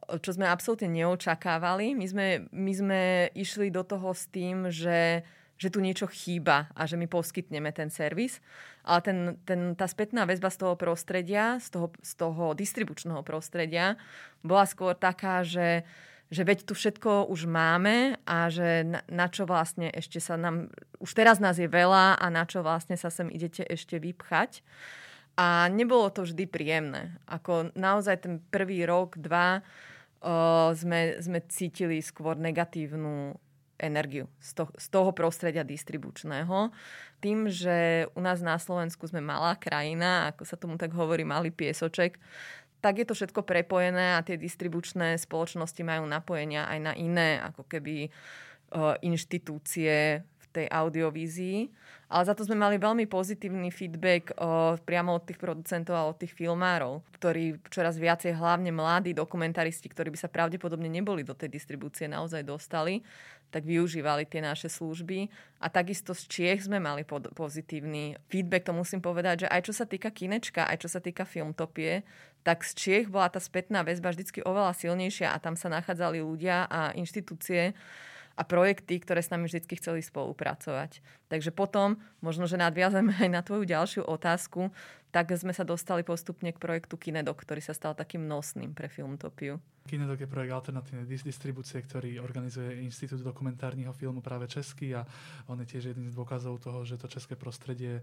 čo 0.07 0.31
sme 0.35 0.47
absolútne 0.47 0.91
neočakávali. 0.91 1.99
My 1.99 2.07
sme, 2.07 2.27
my 2.51 2.73
sme 2.75 3.01
išli 3.35 3.71
do 3.75 3.83
toho 3.83 4.15
s 4.15 4.31
tým, 4.31 4.71
že 4.71 5.27
že 5.57 5.73
tu 5.73 5.81
niečo 5.81 6.05
chýba 6.05 6.69
a 6.77 6.85
že 6.85 7.01
my 7.01 7.09
poskytneme 7.09 7.73
ten 7.73 7.89
servis. 7.89 8.45
Ale 8.85 9.01
ten, 9.03 9.19
ten, 9.49 9.73
tá 9.73 9.89
spätná 9.89 10.29
väzba 10.29 10.53
z 10.53 10.63
toho 10.63 10.75
prostredia, 10.77 11.57
z 11.59 11.69
toho, 11.73 11.89
z 12.05 12.13
toho 12.15 12.53
distribučného 12.53 13.25
prostredia, 13.25 13.97
bola 14.45 14.69
skôr 14.69 14.93
taká, 14.93 15.43
že 15.43 15.89
že 16.27 16.43
veď 16.43 16.67
tu 16.67 16.75
všetko 16.75 17.31
už 17.31 17.47
máme 17.47 18.19
a 18.27 18.51
že 18.51 18.83
na, 18.83 19.01
na 19.07 19.27
čo 19.31 19.47
vlastne 19.47 19.95
ešte 19.95 20.19
sa 20.19 20.35
nám, 20.35 20.75
už 20.99 21.11
teraz 21.15 21.39
nás 21.39 21.55
je 21.55 21.71
veľa 21.71 22.19
a 22.19 22.27
na 22.35 22.43
čo 22.43 22.67
vlastne 22.67 22.99
sa 22.99 23.15
sem 23.15 23.31
idete 23.31 23.63
ešte 23.63 24.03
vypchať. 24.03 24.67
A 25.37 25.69
nebolo 25.69 26.09
to 26.09 26.25
vždy 26.25 26.49
príjemné. 26.49 27.21
Ako 27.29 27.71
naozaj 27.77 28.25
ten 28.25 28.41
prvý 28.41 28.89
rok, 28.89 29.21
dva 29.21 29.61
o, 30.25 30.73
sme, 30.73 31.21
sme 31.21 31.45
cítili 31.47 32.01
skôr 32.01 32.41
negatívnu 32.41 33.37
energiu 33.77 34.33
z, 34.41 34.57
to, 34.57 34.65
z 34.81 34.87
toho 34.89 35.13
prostredia 35.13 35.61
distribučného. 35.61 36.73
Tým, 37.21 37.53
že 37.53 38.09
u 38.17 38.21
nás 38.25 38.41
na 38.41 38.57
Slovensku 38.57 39.05
sme 39.05 39.21
malá 39.21 39.55
krajina, 39.61 40.33
ako 40.33 40.43
sa 40.49 40.57
tomu 40.57 40.81
tak 40.81 40.97
hovorí, 40.97 41.23
malý 41.23 41.53
piesoček, 41.53 42.17
tak 42.87 43.03
je 43.03 43.07
to 43.11 43.19
všetko 43.19 43.43
prepojené 43.43 44.15
a 44.15 44.23
tie 44.23 44.39
distribučné 44.39 45.19
spoločnosti 45.19 45.83
majú 45.83 46.07
napojenia 46.07 46.71
aj 46.71 46.79
na 46.79 46.93
iné, 46.95 47.43
ako 47.43 47.67
keby 47.67 48.07
inštitúcie 49.03 50.23
v 50.23 50.36
tej 50.57 50.67
audiovízii. 50.73 51.69
Ale 52.07 52.23
za 52.23 52.39
to 52.39 52.47
sme 52.47 52.55
mali 52.55 52.79
veľmi 52.79 53.11
pozitívny 53.11 53.75
feedback 53.75 54.31
o, 54.39 54.79
priamo 54.79 55.19
od 55.19 55.27
tých 55.27 55.43
producentov 55.43 55.99
a 55.99 56.07
od 56.07 56.15
tých 56.15 56.39
filmárov, 56.39 57.03
ktorí 57.19 57.59
čoraz 57.67 57.99
viacej, 57.99 58.31
hlavne 58.39 58.71
mladí 58.71 59.11
dokumentaristi, 59.11 59.91
ktorí 59.91 60.15
by 60.15 60.19
sa 60.23 60.31
pravdepodobne 60.31 60.87
neboli 60.87 61.27
do 61.27 61.35
tej 61.35 61.51
distribúcie 61.51 62.07
naozaj 62.07 62.47
dostali, 62.47 63.03
tak 63.51 63.67
využívali 63.67 64.23
tie 64.27 64.39
naše 64.39 64.71
služby. 64.71 65.27
A 65.59 65.67
takisto 65.67 66.15
z 66.15 66.31
Čiech 66.31 66.71
sme 66.71 66.79
mali 66.79 67.03
pod, 67.03 67.35
pozitívny 67.35 68.15
feedback, 68.31 68.71
to 68.71 68.75
musím 68.75 69.03
povedať, 69.03 69.47
že 69.47 69.49
aj 69.51 69.61
čo 69.67 69.73
sa 69.75 69.87
týka 69.87 70.15
kinečka, 70.15 70.63
aj 70.63 70.87
čo 70.87 70.89
sa 70.91 71.03
týka 71.03 71.27
filmtopie, 71.27 72.07
tak 72.47 72.63
z 72.63 72.71
Čiech 72.79 73.07
bola 73.11 73.27
tá 73.27 73.43
spätná 73.43 73.83
väzba 73.83 74.15
vždy 74.15 74.47
oveľa 74.47 74.79
silnejšia 74.79 75.35
a 75.35 75.43
tam 75.43 75.59
sa 75.59 75.67
nachádzali 75.67 76.23
ľudia 76.23 76.71
a 76.71 76.95
inštitúcie, 76.95 77.75
a 78.37 78.43
projekty, 78.45 79.01
ktoré 79.01 79.25
s 79.25 79.33
nami 79.33 79.49
vždy 79.49 79.65
chceli 79.81 80.05
spolupracovať. 80.05 81.01
Takže 81.33 81.51
potom, 81.57 81.97
možno, 82.21 82.45
že 82.45 82.61
nadviazame 82.61 83.17
aj 83.17 83.31
na 83.33 83.41
tvoju 83.41 83.65
ďalšiu 83.65 84.03
otázku, 84.05 84.69
tak 85.09 85.33
sme 85.33 85.57
sa 85.57 85.65
dostali 85.65 86.05
postupne 86.05 86.53
k 86.53 86.61
projektu 86.61 87.01
Kinedok, 87.01 87.41
ktorý 87.41 87.65
sa 87.65 87.73
stal 87.73 87.97
takým 87.97 88.29
nosným 88.29 88.77
pre 88.77 88.93
Filmtopiu. 88.93 89.57
Kinedok 89.89 90.21
je 90.21 90.29
projekt 90.29 90.53
alternatívnej 90.53 91.07
distribúcie, 91.09 91.81
ktorý 91.81 92.21
organizuje 92.21 92.85
Institút 92.85 93.25
dokumentárneho 93.25 93.95
filmu 93.97 94.21
práve 94.21 94.51
český 94.51 94.93
a 94.93 95.07
on 95.49 95.63
je 95.63 95.73
tiež 95.73 95.95
jedným 95.95 96.11
z 96.11 96.19
dôkazov 96.19 96.61
toho, 96.61 96.85
že 96.85 97.01
to 97.01 97.09
české 97.09 97.39
prostredie 97.39 98.03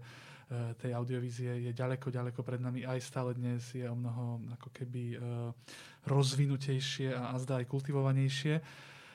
tej 0.80 0.96
audiovízie 0.96 1.70
je 1.70 1.72
ďaleko, 1.76 2.08
ďaleko 2.10 2.40
pred 2.42 2.58
nami. 2.58 2.88
Aj 2.88 2.98
stále 2.98 3.36
dnes 3.36 3.62
je 3.76 3.84
o 3.84 3.94
mnoho 3.94 4.42
ako 4.58 4.72
keby 4.72 5.14
e, 5.14 5.16
rozvinutejšie 6.08 7.14
a, 7.14 7.30
a 7.30 7.38
zdá 7.38 7.60
aj 7.60 7.68
kultivovanejšie. 7.68 8.58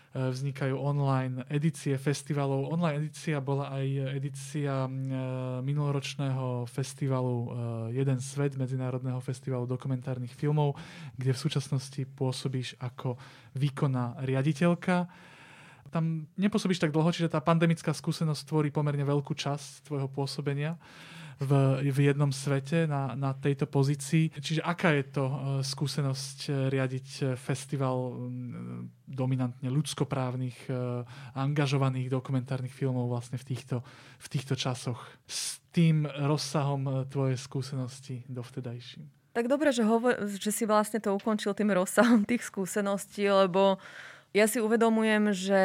E, 0.10 0.34
vznikajú 0.34 0.74
online 0.74 1.46
edície 1.54 1.94
festivalov. 1.94 2.74
Online 2.74 3.06
edícia 3.06 3.38
bola 3.38 3.70
aj 3.70 4.18
edícia 4.18 4.90
e, 4.90 4.92
minuloročného 5.62 6.66
festivalu 6.66 7.38
e, 7.38 7.48
Jeden 8.02 8.18
svet, 8.18 8.58
Medzinárodného 8.58 9.22
festivalu 9.22 9.70
dokumentárnych 9.70 10.34
filmov, 10.34 10.74
kde 11.14 11.30
v 11.30 11.42
súčasnosti 11.46 12.02
pôsobíš 12.18 12.74
ako 12.82 13.22
výkonná 13.54 14.18
riaditeľka. 14.26 15.06
Tam 15.94 16.26
nepôsobíš 16.42 16.82
tak 16.82 16.90
dlho, 16.90 17.14
čiže 17.14 17.30
tá 17.30 17.38
pandemická 17.38 17.94
skúsenosť 17.94 18.50
tvorí 18.50 18.70
pomerne 18.74 19.06
veľkú 19.06 19.38
časť 19.38 19.94
tvojho 19.94 20.10
pôsobenia 20.10 20.74
v, 21.40 21.52
v 21.88 22.00
jednom 22.12 22.30
svete 22.36 22.84
na, 22.84 23.16
na 23.16 23.32
tejto 23.32 23.64
pozícii. 23.66 24.36
Čiže 24.36 24.60
aká 24.60 24.92
je 25.00 25.06
to 25.08 25.26
uh, 25.26 25.36
skúsenosť 25.64 26.40
uh, 26.48 26.54
riadiť 26.68 27.08
uh, 27.24 27.26
festival 27.40 28.20
dominantne 29.10 29.74
ľudskoprávnych, 29.74 30.70
angažovaných 31.34 32.14
dokumentárnych 32.14 32.70
filmov 32.70 33.10
vlastne 33.10 33.42
v 33.42 33.46
týchto, 33.50 33.82
v 34.22 34.28
týchto 34.30 34.54
časoch 34.54 35.02
s 35.26 35.58
tým 35.74 36.06
rozsahom 36.06 37.10
tvojej 37.10 37.34
skúsenosti 37.42 38.22
dovtedajším? 38.30 39.10
Tak 39.34 39.50
dobre, 39.50 39.74
že, 39.74 39.82
hovor, 39.82 40.30
že 40.30 40.54
si 40.54 40.70
vlastne 40.70 41.02
to 41.02 41.18
ukončil 41.18 41.58
tým 41.58 41.74
rozsahom 41.74 42.22
tých 42.22 42.46
skúseností, 42.46 43.26
lebo 43.26 43.82
ja 44.30 44.46
si 44.46 44.62
uvedomujem, 44.62 45.34
že 45.34 45.62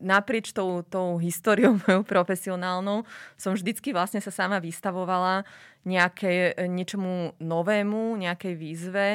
naprieč 0.00 0.56
tou, 0.56 0.80
tou 0.80 1.20
históriou 1.20 1.76
mojou 1.84 2.02
profesionálnou 2.04 3.04
som 3.36 3.52
vždycky 3.52 3.92
vlastne 3.92 4.24
sa 4.24 4.32
sama 4.32 4.56
vystavovala 4.56 5.44
nejaké, 5.84 6.56
niečomu 6.68 7.36
novému, 7.40 8.16
nejakej 8.20 8.54
výzve 8.56 9.08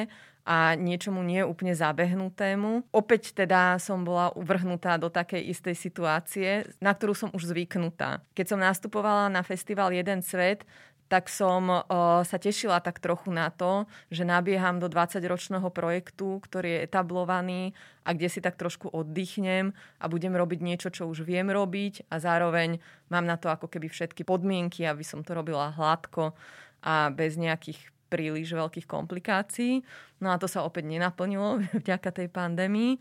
a 0.46 0.78
niečomu 0.78 1.26
nie 1.26 1.42
úplne 1.42 1.74
zabehnutému. 1.74 2.94
Opäť 2.94 3.34
teda 3.34 3.82
som 3.82 4.06
bola 4.06 4.30
uvrhnutá 4.38 4.94
do 4.94 5.10
takej 5.10 5.42
istej 5.50 5.74
situácie, 5.74 6.48
na 6.78 6.94
ktorú 6.94 7.18
som 7.18 7.30
už 7.34 7.50
zvyknutá. 7.50 8.22
Keď 8.38 8.54
som 8.54 8.62
nastupovala 8.62 9.26
na 9.26 9.42
festival 9.42 9.90
Jeden 9.90 10.22
svet, 10.22 10.62
tak 11.06 11.30
som 11.30 11.70
uh, 11.70 11.82
sa 12.26 12.36
tešila 12.36 12.82
tak 12.82 12.98
trochu 12.98 13.30
na 13.30 13.54
to, 13.54 13.86
že 14.10 14.26
nabieham 14.26 14.82
do 14.82 14.90
20-ročného 14.90 15.70
projektu, 15.70 16.42
ktorý 16.42 16.78
je 16.78 16.84
etablovaný 16.90 17.62
a 18.02 18.10
kde 18.10 18.26
si 18.26 18.42
tak 18.42 18.58
trošku 18.58 18.90
oddychnem 18.90 19.70
a 20.02 20.04
budem 20.10 20.34
robiť 20.34 20.60
niečo, 20.62 20.88
čo 20.90 21.06
už 21.06 21.22
viem 21.22 21.46
robiť 21.46 22.10
a 22.10 22.18
zároveň 22.18 22.82
mám 23.06 23.22
na 23.22 23.38
to 23.38 23.46
ako 23.46 23.70
keby 23.70 23.86
všetky 23.86 24.26
podmienky, 24.26 24.82
aby 24.82 25.06
som 25.06 25.22
to 25.22 25.34
robila 25.34 25.70
hladko 25.70 26.34
a 26.82 27.14
bez 27.14 27.38
nejakých 27.38 27.78
príliš 28.06 28.54
veľkých 28.54 28.86
komplikácií. 28.86 29.82
No 30.22 30.30
a 30.30 30.38
to 30.38 30.46
sa 30.46 30.62
opäť 30.62 30.90
nenaplnilo 30.90 31.62
vďaka 31.82 32.10
tej 32.10 32.28
pandémii. 32.30 32.98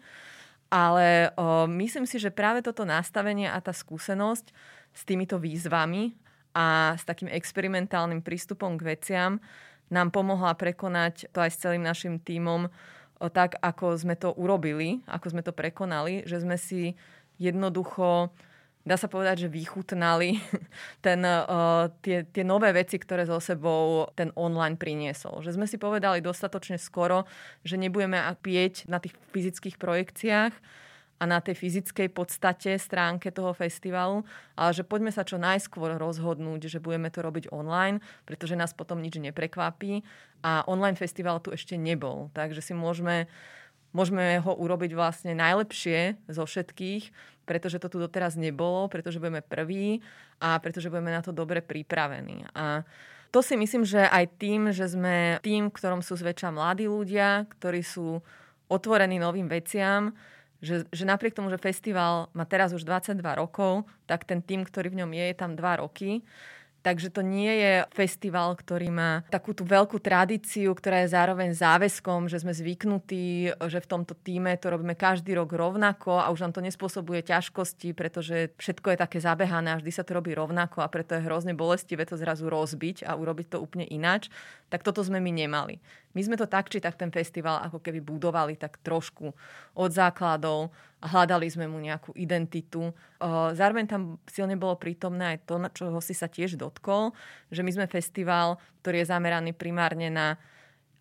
Ale 0.74 1.30
o, 1.38 1.70
myslím 1.70 2.10
si, 2.10 2.18
že 2.18 2.34
práve 2.34 2.65
toto 2.65 2.84
nastavenie 2.89 3.46
a 3.46 3.62
tá 3.62 3.70
skúsenosť 3.70 4.50
s 4.98 5.02
týmito 5.06 5.38
výzvami 5.38 6.25
a 6.56 6.96
s 6.96 7.04
takým 7.04 7.28
experimentálnym 7.28 8.24
prístupom 8.24 8.80
k 8.80 8.96
veciam 8.96 9.44
nám 9.91 10.10
pomohla 10.10 10.56
prekonať 10.56 11.30
to 11.30 11.44
aj 11.44 11.52
s 11.52 11.62
celým 11.62 11.84
našim 11.84 12.18
tímom 12.18 12.72
tak, 13.32 13.56
ako 13.63 13.96
sme 13.96 14.15
to 14.20 14.36
urobili, 14.36 15.00
ako 15.08 15.32
sme 15.32 15.41
to 15.44 15.56
prekonali, 15.56 16.28
že 16.28 16.44
sme 16.44 16.60
si 16.60 17.00
jednoducho, 17.39 18.32
dá 18.84 18.96
sa 19.00 19.08
povedať, 19.08 19.48
že 19.48 19.54
vychutnali 19.56 20.39
ten, 21.06 21.24
uh, 21.24 21.89
tie, 22.04 22.28
tie 22.28 22.44
nové 22.44 22.76
veci, 22.76 23.00
ktoré 23.00 23.24
so 23.24 23.39
sebou 23.39 24.12
ten 24.20 24.36
online 24.36 24.76
priniesol. 24.76 25.39
Že 25.39 25.56
sme 25.56 25.65
si 25.68 25.80
povedali 25.80 26.20
dostatočne 26.20 26.76
skoro, 26.76 27.24
že 27.63 27.80
nebudeme 27.80 28.20
pieť 28.44 28.88
na 28.91 29.00
tých 29.00 29.15
fyzických 29.32 29.80
projekciách, 29.80 30.54
a 31.15 31.23
na 31.23 31.39
tej 31.39 31.56
fyzickej 31.56 32.12
podstate 32.12 32.75
stránke 32.75 33.32
toho 33.32 33.56
festivalu, 33.56 34.28
ale 34.60 34.71
že 34.75 34.84
poďme 34.84 35.15
sa 35.15 35.23
čo 35.23 35.39
najskôr 35.39 35.95
rozhodnúť, 35.95 36.67
že 36.67 36.84
budeme 36.84 37.08
to 37.08 37.23
robiť 37.23 37.56
online, 37.56 38.04
pretože 38.28 38.60
nás 38.60 38.75
potom 38.75 38.99
nič 38.99 39.15
neprekvapí 39.23 40.04
a 40.43 40.67
online 40.67 40.99
festival 40.99 41.39
tu 41.39 41.56
ešte 41.56 41.80
nebol. 41.80 42.28
Takže 42.36 42.60
si 42.60 42.73
môžeme, 42.75 43.32
môžeme 43.95 44.43
ho 44.43 44.51
urobiť 44.60 44.91
vlastne 44.91 45.32
najlepšie 45.39 46.19
zo 46.28 46.43
všetkých, 46.43 47.15
pretože 47.47 47.80
to 47.80 47.88
tu 47.88 47.97
doteraz 48.01 48.36
nebolo, 48.36 48.91
pretože 48.91 49.21
budeme 49.21 49.39
prví 49.39 50.04
a 50.43 50.60
pretože 50.60 50.91
budeme 50.91 51.15
na 51.15 51.23
to 51.23 51.32
dobre 51.32 51.63
pripravení. 51.63 52.43
A 52.51 52.84
to 53.32 53.39
si 53.39 53.56
myslím, 53.56 53.88
že 53.88 54.04
aj 54.04 54.36
tým, 54.36 54.71
že 54.75 54.88
sme 54.91 55.39
tým, 55.39 55.71
ktorom 55.71 56.04
sú 56.04 56.15
zväčša 56.19 56.51
mladí 56.51 56.88
ľudia, 56.88 57.47
ktorí 57.56 57.84
sú 57.84 58.19
otvorení 58.67 59.21
novým 59.21 59.45
veciam, 59.45 60.15
že, 60.65 60.89
že 60.89 61.06
napriek 61.06 61.38
tomu, 61.38 61.54
že 61.54 61.62
festival 61.62 62.34
má 62.34 62.43
teraz 62.49 62.73
už 62.73 62.82
22 62.82 63.21
rokov, 63.38 63.86
tak 64.10 64.25
ten 64.25 64.41
tým, 64.41 64.65
ktorý 64.65 64.89
v 64.89 65.06
ňom 65.06 65.12
je, 65.13 65.25
je 65.30 65.36
tam 65.38 65.54
2 65.54 65.86
roky. 65.86 66.25
Takže 66.86 67.10
to 67.10 67.26
nie 67.26 67.50
je 67.50 67.74
festival, 67.98 68.54
ktorý 68.54 68.93
má 68.93 69.26
takú 69.34 69.58
tú 69.58 69.65
veľkú 69.65 69.98
tradíciu, 69.98 70.69
ktorá 70.78 71.02
je 71.02 71.17
zároveň 71.17 71.58
záväzkom, 71.58 72.30
že 72.30 72.45
sme 72.45 72.54
zvyknutí, 72.54 73.58
že 73.58 73.82
v 73.82 73.89
tomto 73.89 74.13
týme 74.13 74.54
to 74.62 74.69
robíme 74.69 74.93
každý 74.93 75.34
rok 75.34 75.50
rovnako 75.50 76.21
a 76.21 76.30
už 76.30 76.45
nám 76.45 76.54
to 76.54 76.62
nespôsobuje 76.62 77.26
ťažkosti, 77.26 77.98
pretože 77.98 78.54
všetko 78.62 78.93
je 78.93 79.02
také 79.02 79.17
zabehané 79.17 79.74
a 79.74 79.82
vždy 79.82 79.89
sa 79.89 80.06
to 80.06 80.13
robí 80.13 80.38
rovnako 80.38 80.86
a 80.86 80.91
preto 80.93 81.17
je 81.17 81.26
hrozne 81.26 81.58
bolestivé 81.58 82.06
to 82.06 82.21
zrazu 82.21 82.45
rozbiť 82.54 83.02
a 83.10 83.17
urobiť 83.17 83.58
to 83.58 83.58
úplne 83.58 83.89
ináč. 83.89 84.30
Tak 84.69 84.86
toto 84.86 85.02
sme 85.02 85.17
my 85.17 85.34
nemali. 85.34 85.82
My 86.13 86.21
sme 86.21 86.38
to 86.38 86.45
tak 86.45 86.69
či 86.69 86.78
tak 86.78 87.02
ten 87.02 87.10
festival 87.10 87.65
ako 87.65 87.82
keby 87.82 87.98
budovali 87.98 88.62
tak 88.62 88.78
trošku 88.86 89.34
od 89.74 89.89
základov 89.89 90.69
a 91.06 91.08
hľadali 91.08 91.46
sme 91.46 91.70
mu 91.70 91.78
nejakú 91.78 92.18
identitu. 92.18 92.89
Zároveň 93.53 93.86
tam 93.86 94.01
silne 94.26 94.58
bolo 94.58 94.74
prítomné 94.74 95.38
aj 95.38 95.45
to, 95.45 95.62
na 95.62 95.70
čoho 95.70 96.01
si 96.01 96.18
sa 96.18 96.26
tiež 96.26 96.58
dotkol, 96.58 97.14
že 97.53 97.62
my 97.62 97.70
sme 97.70 97.86
festival, 97.86 98.58
ktorý 98.82 99.06
je 99.06 99.12
zameraný 99.14 99.53
primárne 99.53 100.10
na 100.10 100.41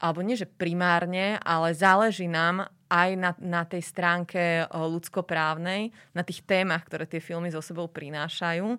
alebo 0.05 0.21
nie, 0.21 0.37
že 0.37 0.45
primárne, 0.45 1.41
ale 1.41 1.73
záleží 1.73 2.29
nám 2.29 2.69
aj 2.93 3.11
na, 3.17 3.31
na 3.41 3.63
tej 3.65 3.81
stránke 3.81 4.69
ľudskoprávnej, 4.69 5.89
na 6.13 6.21
tých 6.21 6.45
témach, 6.45 6.85
ktoré 6.85 7.09
tie 7.09 7.25
filmy 7.25 7.49
so 7.49 7.65
sebou 7.65 7.89
prinášajú. 7.89 8.77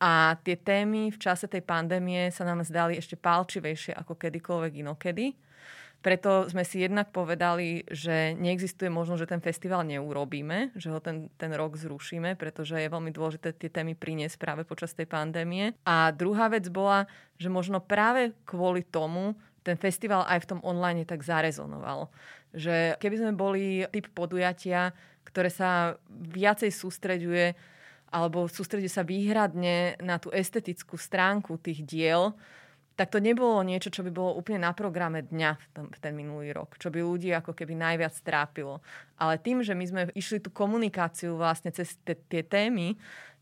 A 0.00 0.40
tie 0.40 0.56
témy 0.56 1.12
v 1.12 1.18
čase 1.20 1.50
tej 1.50 1.60
pandémie 1.60 2.32
sa 2.32 2.48
nám 2.48 2.64
zdali 2.64 2.96
ešte 2.96 3.20
pálčivejšie 3.20 3.92
ako 3.92 4.16
kedykoľvek 4.16 4.72
inokedy. 4.80 5.36
Preto 6.04 6.44
sme 6.52 6.68
si 6.68 6.84
jednak 6.84 7.16
povedali, 7.16 7.80
že 7.88 8.36
neexistuje 8.36 8.92
možnosť, 8.92 9.20
že 9.24 9.32
ten 9.32 9.40
festival 9.40 9.88
neurobíme, 9.88 10.76
že 10.76 10.92
ho 10.92 11.00
ten, 11.00 11.32
ten 11.40 11.48
rok 11.56 11.80
zrušíme, 11.80 12.36
pretože 12.36 12.76
je 12.76 12.92
veľmi 12.92 13.08
dôležité 13.08 13.56
tie 13.56 13.72
témy 13.72 13.96
priniesť 13.96 14.36
práve 14.36 14.68
počas 14.68 14.92
tej 14.92 15.08
pandémie. 15.08 15.72
A 15.88 16.12
druhá 16.12 16.52
vec 16.52 16.68
bola, 16.68 17.08
že 17.40 17.48
možno 17.48 17.80
práve 17.80 18.36
kvôli 18.44 18.84
tomu 18.84 19.32
ten 19.64 19.80
festival 19.80 20.28
aj 20.28 20.44
v 20.44 20.48
tom 20.52 20.60
online 20.60 21.08
tak 21.08 21.24
zarezonoval. 21.24 22.12
Že 22.52 23.00
keby 23.00 23.16
sme 23.24 23.32
boli 23.32 23.88
typ 23.88 24.12
podujatia, 24.12 24.92
ktoré 25.24 25.48
sa 25.48 25.96
viacej 26.12 26.68
sústreďuje 26.68 27.56
alebo 28.12 28.44
sústredí 28.44 28.92
sa 28.92 29.02
výhradne 29.02 29.96
na 30.04 30.20
tú 30.20 30.28
estetickú 30.30 31.00
stránku 31.00 31.56
tých 31.58 31.80
diel, 31.82 32.36
tak 32.94 33.10
to 33.10 33.18
nebolo 33.18 33.58
niečo, 33.66 33.90
čo 33.90 34.06
by 34.06 34.10
bolo 34.14 34.38
úplne 34.38 34.62
na 34.62 34.70
programe 34.70 35.26
dňa 35.26 35.50
v, 35.58 35.66
tom, 35.74 35.86
v 35.90 35.98
ten 35.98 36.14
minulý 36.14 36.54
rok, 36.54 36.78
čo 36.78 36.94
by 36.94 37.02
ľudí 37.02 37.34
ako 37.34 37.50
keby 37.50 37.74
najviac 37.74 38.14
trápilo. 38.22 38.78
Ale 39.18 39.42
tým, 39.42 39.66
že 39.66 39.74
my 39.74 39.84
sme 39.84 40.02
išli 40.14 40.38
tú 40.38 40.54
komunikáciu 40.54 41.34
vlastne 41.34 41.74
cez 41.74 41.98
tie 42.06 42.42
témy, 42.46 42.94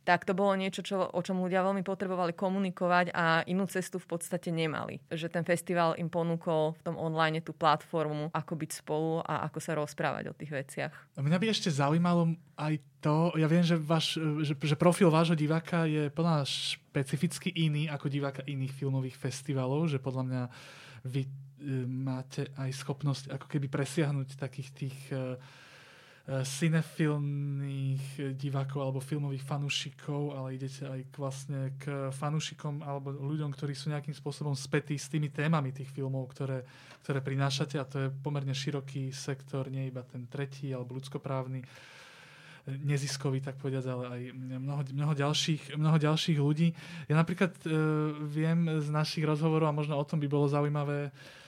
tak 0.03 0.27
to 0.27 0.35
bolo 0.35 0.59
niečo, 0.59 0.83
čo, 0.83 1.07
o 1.07 1.21
čom 1.23 1.39
ľudia 1.39 1.63
veľmi 1.63 1.87
potrebovali 1.87 2.35
komunikovať 2.35 3.15
a 3.15 3.47
inú 3.47 3.71
cestu 3.71 4.03
v 4.03 4.11
podstate 4.11 4.51
nemali. 4.51 4.99
Že 5.07 5.31
ten 5.31 5.45
festival 5.47 5.95
im 5.99 6.11
ponúkol 6.11 6.75
v 6.79 6.83
tom 6.83 6.97
online 6.99 7.39
tú 7.39 7.55
platformu, 7.55 8.35
ako 8.35 8.53
byť 8.59 8.71
spolu 8.83 9.23
a 9.23 9.47
ako 9.47 9.59
sa 9.63 9.79
rozprávať 9.79 10.31
o 10.31 10.37
tých 10.37 10.51
veciach. 10.51 10.93
Mňa 11.19 11.39
by 11.39 11.47
ešte 11.47 11.71
zaujímalo 11.71 12.35
aj 12.59 12.83
to, 13.03 13.35
ja 13.39 13.47
viem, 13.51 13.63
že, 13.67 13.79
váš, 13.79 14.19
že, 14.47 14.55
že 14.55 14.77
profil 14.79 15.11
vášho 15.11 15.35
diváka 15.35 15.87
je 15.87 16.11
plná 16.11 16.47
špecificky 16.47 17.51
iný 17.51 17.91
ako 17.91 18.07
diváka 18.07 18.43
iných 18.47 18.75
filmových 18.75 19.19
festivalov, 19.19 19.91
že 19.91 19.99
podľa 19.99 20.23
mňa 20.27 20.43
vy 21.03 21.27
e, 21.27 21.31
máte 21.87 22.47
aj 22.55 22.71
schopnosť 22.79 23.35
ako 23.35 23.47
keby 23.51 23.67
presiahnuť 23.67 24.39
takých 24.39 24.69
tých 24.71 24.99
uh, 25.11 25.35
cinefilmných 26.23 28.39
divákov 28.39 28.79
alebo 28.79 29.03
filmových 29.03 29.43
fanúšikov, 29.43 30.39
ale 30.39 30.55
idete 30.55 30.87
aj 30.87 31.01
k, 31.11 31.15
vlastne 31.19 31.61
k 31.83 32.15
fanúšikom 32.15 32.87
alebo 32.87 33.11
ľuďom, 33.11 33.51
ktorí 33.51 33.75
sú 33.75 33.91
nejakým 33.91 34.15
spôsobom 34.15 34.55
spätí 34.55 34.95
s 34.95 35.11
tými 35.11 35.35
témami 35.35 35.75
tých 35.75 35.91
filmov, 35.91 36.31
ktoré, 36.31 36.63
ktoré 37.03 37.27
prinášate 37.27 37.75
a 37.75 37.89
to 37.91 38.07
je 38.07 38.09
pomerne 38.23 38.55
široký 38.55 39.11
sektor, 39.11 39.67
nie 39.67 39.91
iba 39.91 40.07
ten 40.07 40.31
tretí 40.31 40.71
alebo 40.71 40.95
ľudskoprávny 40.95 41.67
neziskový, 42.87 43.43
tak 43.43 43.59
povedať, 43.59 43.91
ale 43.91 44.05
aj 44.07 44.21
mnoho, 44.39 44.83
mnoho, 44.95 45.19
ďalších, 45.19 45.75
mnoho 45.75 45.99
ďalších 45.99 46.39
ľudí. 46.39 46.71
Ja 47.11 47.19
napríklad 47.19 47.51
e, 47.67 47.75
viem 48.31 48.79
z 48.79 48.87
našich 48.87 49.27
rozhovorov, 49.27 49.67
a 49.67 49.75
možno 49.75 49.99
o 49.99 50.07
tom 50.07 50.23
by 50.23 50.31
bolo 50.31 50.47
zaujímavé 50.47 51.11
Eh, 51.11 51.42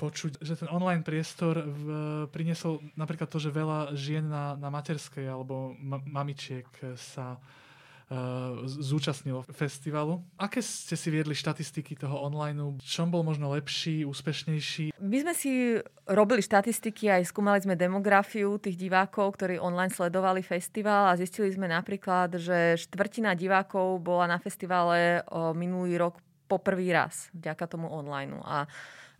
počuť, 0.00 0.40
že 0.40 0.56
ten 0.56 0.72
online 0.72 1.04
priestor 1.04 1.60
v, 1.60 1.84
priniesol 2.32 2.80
napríklad 2.96 3.28
to, 3.28 3.36
že 3.36 3.52
veľa 3.52 3.92
žien 3.92 4.24
na, 4.24 4.56
na 4.56 4.72
materskej 4.72 5.28
alebo 5.28 5.76
ma, 5.76 6.00
mamičiek 6.00 6.64
sa 6.96 7.36
uh, 7.36 8.64
zúčastnilo 8.64 9.44
festivalu. 9.52 10.24
Aké 10.40 10.64
ste 10.64 10.96
si 10.96 11.12
viedli 11.12 11.36
štatistiky 11.36 11.92
toho 11.92 12.24
online? 12.24 12.80
Čom 12.80 13.12
bol 13.12 13.20
možno 13.20 13.52
lepší, 13.52 14.08
úspešnejší? 14.08 14.96
My 14.96 15.16
sme 15.28 15.34
si 15.36 15.76
robili 16.08 16.40
štatistiky, 16.40 17.12
aj 17.12 17.28
skúmali 17.28 17.60
sme 17.60 17.76
demografiu 17.76 18.56
tých 18.56 18.80
divákov, 18.80 19.36
ktorí 19.36 19.60
online 19.60 19.92
sledovali 19.92 20.40
festival 20.40 21.12
a 21.12 21.20
zistili 21.20 21.52
sme 21.52 21.68
napríklad, 21.68 22.40
že 22.40 22.80
štvrtina 22.80 23.36
divákov 23.36 24.00
bola 24.00 24.24
na 24.24 24.40
festivale 24.40 25.20
minulý 25.52 26.00
rok 26.00 26.16
po 26.48 26.58
prvý 26.58 26.90
raz 26.90 27.28
vďaka 27.30 27.68
tomu 27.68 27.92
online. 27.92 28.40
A 28.42 28.66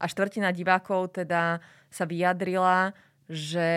a 0.01 0.09
štvrtina 0.09 0.51
divákov 0.57 1.21
teda 1.21 1.61
sa 1.93 2.05
vyjadrila, 2.09 2.97
že 3.31 3.71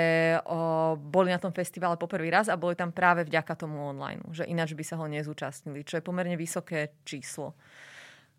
o, 0.49 0.97
boli 0.97 1.29
na 1.29 1.37
tom 1.37 1.53
festivale 1.53 1.93
poprvý 1.93 2.33
raz 2.33 2.49
a 2.49 2.57
boli 2.57 2.73
tam 2.73 2.89
práve 2.89 3.21
vďaka 3.21 3.53
tomu 3.53 3.93
online, 3.93 4.25
že 4.33 4.49
ináč 4.49 4.73
by 4.73 4.81
sa 4.81 4.97
ho 4.97 5.05
nezúčastnili, 5.05 5.85
čo 5.85 6.01
je 6.01 6.03
pomerne 6.05 6.33
vysoké 6.33 6.97
číslo. 7.05 7.53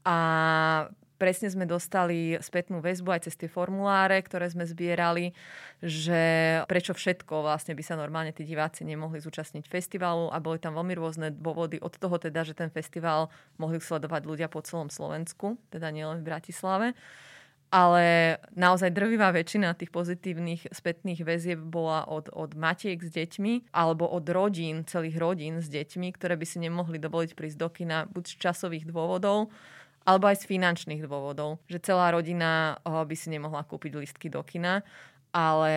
A 0.02 0.16
presne 1.14 1.46
sme 1.46 1.70
dostali 1.70 2.34
spätnú 2.42 2.82
väzbu 2.82 3.14
aj 3.14 3.30
cez 3.30 3.38
tie 3.38 3.46
formuláre, 3.46 4.18
ktoré 4.26 4.50
sme 4.50 4.66
zbierali, 4.66 5.30
že 5.78 6.58
prečo 6.66 6.98
všetko 6.98 7.46
vlastne 7.46 7.78
by 7.78 7.82
sa 7.86 7.94
normálne 7.94 8.34
tí 8.34 8.42
diváci 8.42 8.82
nemohli 8.82 9.22
zúčastniť 9.22 9.70
festivalu 9.70 10.34
a 10.34 10.42
boli 10.42 10.58
tam 10.58 10.74
veľmi 10.74 10.98
rôzne 10.98 11.30
dôvody 11.30 11.78
od 11.78 11.94
toho 11.94 12.18
teda, 12.18 12.42
že 12.42 12.58
ten 12.58 12.74
festival 12.74 13.30
mohli 13.62 13.78
sledovať 13.78 14.26
ľudia 14.26 14.50
po 14.50 14.66
celom 14.66 14.90
Slovensku, 14.90 15.62
teda 15.70 15.94
nielen 15.94 16.20
v 16.20 16.28
Bratislave 16.34 16.98
ale 17.74 18.38
naozaj 18.54 18.94
drvivá 18.94 19.34
väčšina 19.34 19.74
tých 19.74 19.90
pozitívnych 19.90 20.70
spätných 20.70 21.26
väzieb 21.26 21.58
bola 21.58 22.06
od, 22.06 22.30
od 22.30 22.54
matiek 22.54 23.02
s 23.02 23.10
deťmi 23.10 23.74
alebo 23.74 24.06
od 24.06 24.22
rodín, 24.30 24.86
celých 24.86 25.18
rodín 25.18 25.58
s 25.58 25.66
deťmi, 25.66 26.14
ktoré 26.14 26.38
by 26.38 26.46
si 26.46 26.62
nemohli 26.62 27.02
dovoliť 27.02 27.34
prísť 27.34 27.58
do 27.58 27.68
kina 27.74 28.06
buď 28.06 28.24
z 28.30 28.34
časových 28.38 28.86
dôvodov, 28.86 29.50
alebo 30.06 30.30
aj 30.30 30.46
z 30.46 30.54
finančných 30.54 31.02
dôvodov. 31.02 31.58
Že 31.66 31.82
celá 31.82 32.14
rodina 32.14 32.78
eh, 32.78 32.94
by 32.94 33.16
si 33.18 33.34
nemohla 33.34 33.66
kúpiť 33.66 33.98
listky 33.98 34.30
do 34.30 34.46
kina, 34.46 34.86
ale 35.34 35.74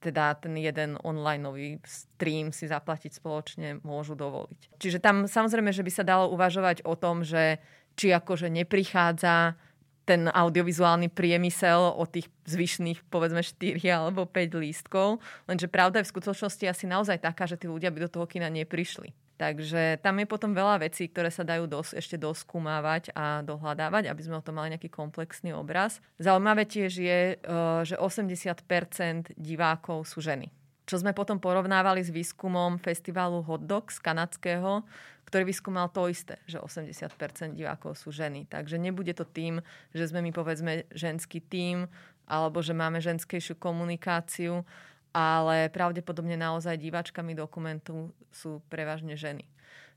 teda 0.00 0.40
ten 0.40 0.56
jeden 0.56 0.96
online 1.04 1.44
stream 1.84 2.48
si 2.48 2.64
zaplatiť 2.64 3.12
spoločne 3.12 3.84
môžu 3.84 4.16
dovoliť. 4.16 4.80
Čiže 4.80 5.04
tam 5.04 5.28
samozrejme, 5.28 5.68
že 5.68 5.84
by 5.84 5.92
sa 5.92 6.00
dalo 6.00 6.32
uvažovať 6.32 6.80
o 6.88 6.96
tom, 6.96 7.20
že 7.20 7.60
či 7.92 8.08
akože 8.08 8.48
neprichádza 8.48 9.60
ten 10.06 10.30
audiovizuálny 10.30 11.10
priemysel 11.10 11.98
o 11.98 12.06
tých 12.06 12.30
zvyšných 12.46 13.10
povedzme 13.10 13.42
4 13.42 13.82
alebo 13.90 14.24
5 14.24 14.62
lístkov. 14.62 15.18
Lenže 15.50 15.66
pravda 15.66 16.00
je 16.00 16.06
v 16.06 16.12
skutočnosti 16.14 16.64
asi 16.64 16.84
naozaj 16.86 17.18
taká, 17.18 17.50
že 17.50 17.58
tí 17.58 17.66
ľudia 17.66 17.90
by 17.90 18.06
do 18.06 18.10
toho 18.14 18.26
kina 18.30 18.46
neprišli. 18.46 19.10
Takže 19.36 20.00
tam 20.00 20.16
je 20.16 20.26
potom 20.30 20.56
veľa 20.56 20.80
vecí, 20.80 21.12
ktoré 21.12 21.28
sa 21.28 21.44
dajú 21.44 21.68
dos, 21.68 21.92
ešte 21.92 22.16
doskúmávať 22.16 23.12
a 23.12 23.44
dohľadávať, 23.44 24.08
aby 24.08 24.22
sme 24.24 24.40
o 24.40 24.44
tom 24.46 24.56
mali 24.56 24.72
nejaký 24.72 24.88
komplexný 24.88 25.52
obraz. 25.52 26.00
Zaujímavé 26.16 26.64
tiež 26.64 26.92
je, 26.96 27.20
eh, 27.36 27.80
že 27.84 28.00
80% 28.00 29.36
divákov 29.36 30.08
sú 30.08 30.24
ženy. 30.24 30.48
Čo 30.86 31.02
sme 31.02 31.10
potom 31.12 31.42
porovnávali 31.42 31.98
s 32.00 32.14
výskumom 32.14 32.78
festivalu 32.78 33.42
Hot 33.42 33.66
Dogs 33.66 33.98
kanadského, 33.98 34.86
ktorý 35.26 35.50
vyskúmal 35.50 35.90
to 35.90 36.06
isté, 36.06 36.38
že 36.46 36.62
80% 36.62 37.58
divákov 37.58 37.98
sú 37.98 38.14
ženy. 38.14 38.46
Takže 38.46 38.78
nebude 38.78 39.10
to 39.10 39.26
tým, 39.26 39.58
že 39.90 40.06
sme 40.06 40.22
my 40.22 40.30
povedzme 40.30 40.86
ženský 40.94 41.42
tím, 41.42 41.90
alebo 42.30 42.62
že 42.62 42.74
máme 42.74 43.02
ženskejšiu 43.02 43.58
komunikáciu, 43.58 44.62
ale 45.10 45.66
pravdepodobne 45.74 46.38
naozaj 46.38 46.78
diváčkami 46.78 47.34
dokumentu 47.34 48.14
sú 48.30 48.62
prevažne 48.70 49.18
ženy. 49.18 49.42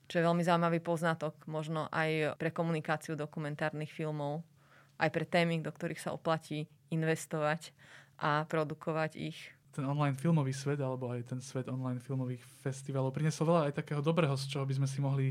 Čo 0.10 0.18
je 0.18 0.26
veľmi 0.26 0.42
zaujímavý 0.42 0.82
poznatok, 0.82 1.38
možno 1.46 1.86
aj 1.94 2.40
pre 2.42 2.50
komunikáciu 2.50 3.14
dokumentárnych 3.14 3.94
filmov, 3.94 4.42
aj 4.98 5.10
pre 5.14 5.26
témy, 5.30 5.62
do 5.62 5.70
ktorých 5.70 6.02
sa 6.02 6.18
oplatí 6.18 6.66
investovať 6.90 7.70
a 8.18 8.50
produkovať 8.50 9.12
ich 9.22 9.38
ten 9.70 9.86
online 9.86 10.18
filmový 10.18 10.52
svet, 10.52 10.82
alebo 10.82 11.14
aj 11.14 11.30
ten 11.30 11.40
svet 11.40 11.70
online 11.70 12.02
filmových 12.02 12.42
festivalov 12.66 13.14
priniesol 13.14 13.54
veľa 13.54 13.62
aj 13.70 13.74
takého 13.86 14.02
dobrého, 14.02 14.34
z 14.34 14.50
čoho 14.50 14.66
by 14.66 14.76
sme 14.82 14.88
si 14.90 15.00
mohli 15.00 15.28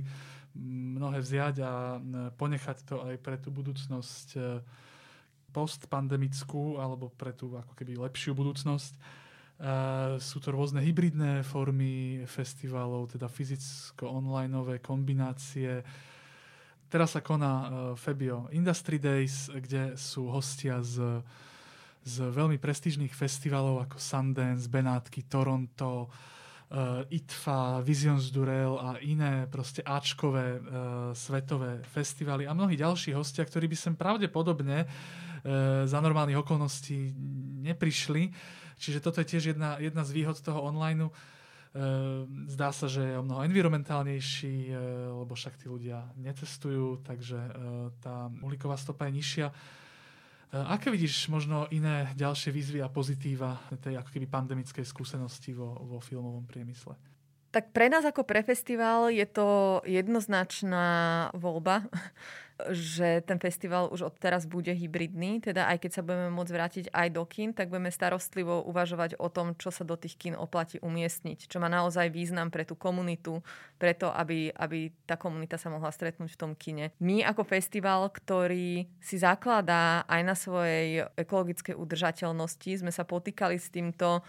mnohé 0.59 1.19
vziať 1.21 1.57
a 1.63 1.99
ponechať 2.35 2.79
to 2.87 2.97
aj 3.05 3.15
pre 3.21 3.37
tú 3.39 3.53
budúcnosť 3.53 4.29
e, 4.35 4.41
postpandemickú 5.53 6.79
alebo 6.79 7.11
pre 7.15 7.33
tú 7.35 7.57
ako 7.57 7.73
keby 7.75 7.99
lepšiu 7.99 8.37
budúcnosť. 8.37 8.95
Uh, 9.59 10.23
sú 10.23 10.39
to 10.39 10.55
rôzne 10.55 10.79
hybridné 10.79 11.43
formy 11.43 12.23
festivalov, 12.31 13.11
teda 13.11 13.27
fyzicko-onlineové 13.27 14.79
kombinácie. 14.79 15.83
Teraz 16.87 17.19
sa 17.19 17.27
koná 17.27 17.55
uh, 17.59 17.67
Fabio 17.99 18.47
Industry 18.55 19.03
Days, 19.03 19.51
kde 19.51 19.99
sú 19.99 20.31
hostia 20.31 20.79
z 20.79 21.27
z 22.05 22.17
veľmi 22.31 22.57
prestížnych 22.57 23.13
festivalov 23.13 23.85
ako 23.85 23.97
Sundance, 24.01 24.71
Benátky, 24.71 25.27
Toronto, 25.27 26.09
uh, 26.09 27.05
ITFA, 27.09 27.81
Visions 27.85 28.31
Durel 28.33 28.77
a 28.79 28.97
iné 29.03 29.49
proste 29.51 29.85
Ačkové 29.85 30.59
uh, 30.59 30.63
svetové 31.13 31.83
festivaly 31.85 32.47
a 32.49 32.57
mnohí 32.57 32.77
ďalší 32.77 33.13
hostia, 33.13 33.45
ktorí 33.45 33.69
by 33.69 33.77
sem 33.77 33.95
pravdepodobne 33.97 34.85
uh, 34.85 34.91
za 35.85 35.99
normálnych 36.01 36.41
okolností 36.41 37.13
neprišli. 37.67 38.31
Čiže 38.79 39.03
toto 39.03 39.19
je 39.19 39.31
tiež 39.35 39.55
jedna, 39.55 39.83
jedna 39.83 40.07
z 40.07 40.15
výhod 40.15 40.39
toho 40.39 40.63
online. 40.63 41.11
Zdá 42.47 42.71
sa, 42.71 42.87
že 42.87 43.03
je 43.03 43.19
o 43.19 43.27
mnoho 43.27 43.43
environmentálnejší, 43.45 44.71
lebo 45.19 45.35
však 45.35 45.59
tí 45.59 45.67
ľudia 45.67 46.15
necestujú, 46.15 47.03
takže 47.03 47.39
tá 47.99 48.31
uhlíková 48.39 48.79
stopa 48.79 49.11
je 49.11 49.19
nižšia. 49.19 49.47
Eh, 50.49 50.57
aké 50.57 50.89
vidíš 50.89 51.29
možno 51.29 51.69
iné 51.69 52.09
ďalšie 52.17 52.49
výzvy 52.49 52.81
a 52.81 52.89
pozitíva 52.89 53.61
tej 53.85 54.01
ako 54.01 54.09
keby 54.09 54.27
pandemickej 54.33 54.81
skúsenosti 54.81 55.53
vo, 55.53 55.77
vo 55.85 56.01
filmovom 56.01 56.49
priemysle? 56.49 56.97
Tak 57.53 57.73
pre 57.77 57.93
nás 57.93 58.05
ako 58.05 58.25
pre 58.25 58.41
festival 58.41 59.13
je 59.13 59.25
to 59.29 59.81
jednoznačná 59.85 61.29
voľba 61.37 61.85
že 62.75 63.23
ten 63.23 63.39
festival 63.39 63.87
už 63.95 64.11
od 64.11 64.15
teraz 64.19 64.43
bude 64.45 64.75
hybridný, 64.75 65.39
teda 65.39 65.71
aj 65.71 65.79
keď 65.79 65.91
sa 65.95 66.03
budeme 66.03 66.35
môcť 66.35 66.53
vrátiť 66.53 66.85
aj 66.91 67.09
do 67.15 67.23
kin, 67.23 67.55
tak 67.55 67.71
budeme 67.71 67.95
starostlivo 67.95 68.67
uvažovať 68.67 69.15
o 69.23 69.31
tom, 69.31 69.55
čo 69.55 69.71
sa 69.71 69.87
do 69.87 69.95
tých 69.95 70.19
kin 70.19 70.35
oplatí 70.35 70.83
umiestniť, 70.83 71.47
čo 71.47 71.63
má 71.63 71.71
naozaj 71.71 72.11
význam 72.11 72.51
pre 72.51 72.67
tú 72.67 72.75
komunitu, 72.75 73.39
preto 73.79 74.11
aby, 74.11 74.51
aby 74.51 74.91
tá 75.07 75.15
komunita 75.15 75.55
sa 75.55 75.71
mohla 75.71 75.95
stretnúť 75.95 76.35
v 76.35 76.41
tom 76.41 76.53
kine. 76.59 76.91
My 76.99 77.23
ako 77.23 77.47
festival, 77.47 78.11
ktorý 78.11 78.91
si 78.99 79.17
zakladá 79.23 80.03
aj 80.11 80.21
na 80.27 80.35
svojej 80.35 81.07
ekologickej 81.15 81.79
udržateľnosti, 81.79 82.83
sme 82.83 82.91
sa 82.91 83.07
potýkali 83.07 83.55
s 83.55 83.71
týmto 83.71 84.27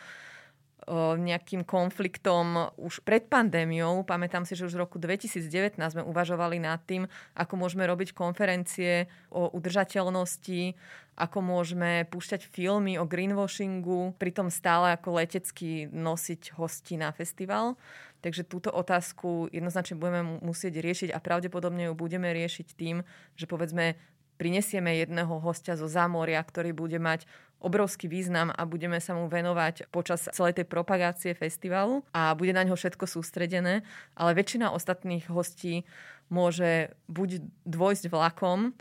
nejakým 1.17 1.61
konfliktom 1.63 2.73
už 2.81 3.05
pred 3.05 3.29
pandémiou. 3.29 4.01
Pamätám 4.01 4.43
si, 4.43 4.57
že 4.57 4.65
už 4.65 4.73
v 4.73 4.83
roku 4.83 4.97
2019 4.97 5.77
sme 5.77 6.03
uvažovali 6.03 6.57
nad 6.57 6.81
tým, 6.83 7.05
ako 7.37 7.53
môžeme 7.55 7.85
robiť 7.85 8.17
konferencie 8.17 9.05
o 9.29 9.53
udržateľnosti, 9.53 10.73
ako 11.19 11.37
môžeme 11.43 12.07
púšťať 12.09 12.47
filmy 12.47 12.95
o 12.97 13.05
greenwashingu, 13.05 14.15
pritom 14.17 14.47
stále 14.49 14.95
ako 14.95 15.19
letecky 15.19 15.91
nosiť 15.91 16.55
hosti 16.57 16.95
na 16.97 17.11
festival. 17.11 17.75
Takže 18.19 18.43
túto 18.43 18.67
otázku 18.71 19.47
jednoznačne 19.51 19.95
budeme 19.95 20.43
musieť 20.43 20.83
riešiť 20.83 21.09
a 21.15 21.23
pravdepodobne 21.23 21.87
ju 21.87 21.93
budeme 21.95 22.27
riešiť 22.35 22.67
tým, 22.75 23.03
že 23.39 23.47
povedzme 23.47 23.95
prinesieme 24.39 25.03
jedného 25.03 25.43
hostia 25.43 25.75
zo 25.75 25.91
zámoria, 25.91 26.39
ktorý 26.39 26.71
bude 26.71 26.95
mať 26.95 27.27
obrovský 27.59 28.07
význam 28.07 28.55
a 28.55 28.63
budeme 28.63 29.03
sa 29.03 29.11
mu 29.11 29.27
venovať 29.27 29.91
počas 29.91 30.31
celej 30.31 30.63
tej 30.63 30.65
propagácie 30.71 31.35
festivalu 31.35 32.07
a 32.15 32.31
bude 32.31 32.55
na 32.55 32.63
ňo 32.63 32.79
všetko 32.79 33.03
sústredené, 33.03 33.83
ale 34.15 34.31
väčšina 34.31 34.71
ostatných 34.71 35.27
hostí 35.27 35.83
môže 36.31 36.95
buď 37.11 37.43
dvojsť 37.67 38.07
vlakom, 38.07 38.71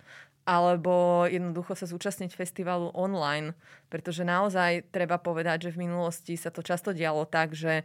alebo 0.49 1.27
jednoducho 1.29 1.77
sa 1.77 1.85
zúčastniť 1.85 2.33
festivalu 2.33 2.89
online, 2.97 3.53
pretože 3.93 4.25
naozaj 4.25 4.89
treba 4.89 5.21
povedať, 5.21 5.69
že 5.69 5.75
v 5.77 5.85
minulosti 5.85 6.41
sa 6.41 6.49
to 6.49 6.65
často 6.65 6.97
dialo 6.97 7.29
tak, 7.29 7.53
že 7.53 7.85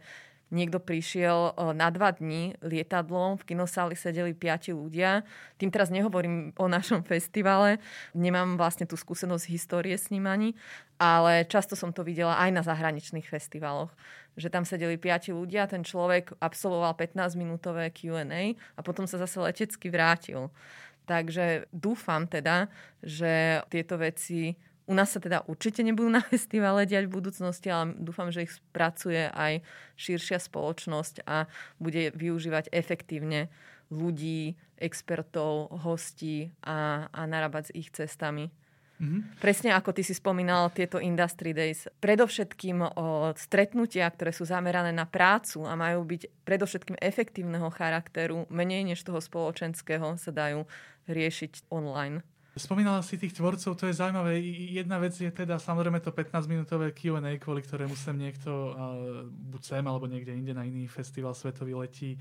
niekto 0.52 0.82
prišiel 0.82 1.52
e, 1.56 1.72
na 1.72 1.88
dva 1.88 2.12
dní 2.12 2.56
lietadlom, 2.60 3.40
v 3.40 3.54
kinosáli 3.54 3.96
sedeli 3.96 4.36
piati 4.36 4.74
ľudia. 4.74 5.24
Tým 5.56 5.70
teraz 5.72 5.88
nehovorím 5.88 6.52
o 6.58 6.66
našom 6.68 7.06
festivale, 7.06 7.80
nemám 8.12 8.60
vlastne 8.60 8.84
tú 8.84 8.98
skúsenosť 8.98 9.44
histórie 9.48 9.96
snímaní, 9.96 10.52
ale 11.00 11.48
často 11.48 11.74
som 11.74 11.90
to 11.90 12.04
videla 12.04 12.36
aj 12.38 12.50
na 12.52 12.62
zahraničných 12.62 13.26
festivaloch, 13.26 13.90
že 14.36 14.50
tam 14.50 14.66
sedeli 14.66 15.00
piati 15.00 15.30
ľudia, 15.34 15.70
ten 15.70 15.86
človek 15.86 16.36
absolvoval 16.42 16.98
15-minútové 16.98 17.90
Q&A 17.94 18.54
a 18.54 18.80
potom 18.82 19.08
sa 19.08 19.16
zase 19.16 19.40
letecky 19.40 19.88
vrátil. 19.88 20.50
Takže 21.04 21.68
dúfam 21.68 22.24
teda, 22.24 22.72
že 23.04 23.60
tieto 23.68 24.00
veci 24.00 24.56
u 24.84 24.92
nás 24.92 25.16
sa 25.16 25.20
teda 25.20 25.44
určite 25.48 25.80
nebudú 25.80 26.12
na 26.12 26.20
festivale 26.32 26.84
diať 26.84 27.08
v 27.08 27.16
budúcnosti, 27.20 27.68
ale 27.72 27.96
dúfam, 27.96 28.28
že 28.28 28.44
ich 28.44 28.52
spracuje 28.52 29.28
aj 29.32 29.64
širšia 29.96 30.38
spoločnosť 30.40 31.24
a 31.24 31.48
bude 31.80 32.12
využívať 32.12 32.72
efektívne 32.72 33.48
ľudí, 33.92 34.56
expertov, 34.80 35.70
hostí 35.84 36.50
a, 36.64 37.08
a 37.08 37.20
narábať 37.24 37.70
s 37.70 37.74
ich 37.76 37.88
cestami. 37.92 38.50
Mm-hmm. 38.94 39.42
Presne 39.42 39.74
ako 39.74 39.90
ty 39.90 40.06
si 40.06 40.14
spomínal 40.14 40.70
tieto 40.70 41.02
Industry 41.02 41.50
Days. 41.50 41.90
Predovšetkým 41.98 42.78
o 42.94 43.34
stretnutia, 43.34 44.06
ktoré 44.06 44.30
sú 44.30 44.46
zamerané 44.46 44.94
na 44.94 45.02
prácu 45.02 45.66
a 45.66 45.74
majú 45.74 46.06
byť 46.06 46.46
predovšetkým 46.46 46.96
efektívneho 47.02 47.68
charakteru, 47.74 48.46
menej 48.54 48.86
než 48.94 49.02
toho 49.02 49.18
spoločenského, 49.18 50.14
sa 50.14 50.30
dajú 50.30 50.64
riešiť 51.10 51.68
online. 51.74 52.22
Spomínala 52.54 53.02
si 53.02 53.18
tých 53.18 53.34
tvorcov, 53.34 53.74
to 53.74 53.90
je 53.90 53.98
zaujímavé. 53.98 54.38
Jedna 54.70 55.02
vec 55.02 55.10
je 55.18 55.26
teda 55.26 55.58
samozrejme 55.58 55.98
to 55.98 56.14
15-minútové 56.14 56.94
Q&A, 56.94 57.34
kvôli 57.42 57.66
ktorému 57.66 57.98
sem 57.98 58.14
niekto 58.14 58.50
buď 59.26 59.62
sem 59.74 59.82
alebo 59.82 60.06
niekde 60.06 60.30
inde 60.30 60.54
na 60.54 60.62
iný 60.62 60.86
festival 60.86 61.34
svetový 61.34 61.74
letí 61.74 62.14
e, 62.14 62.18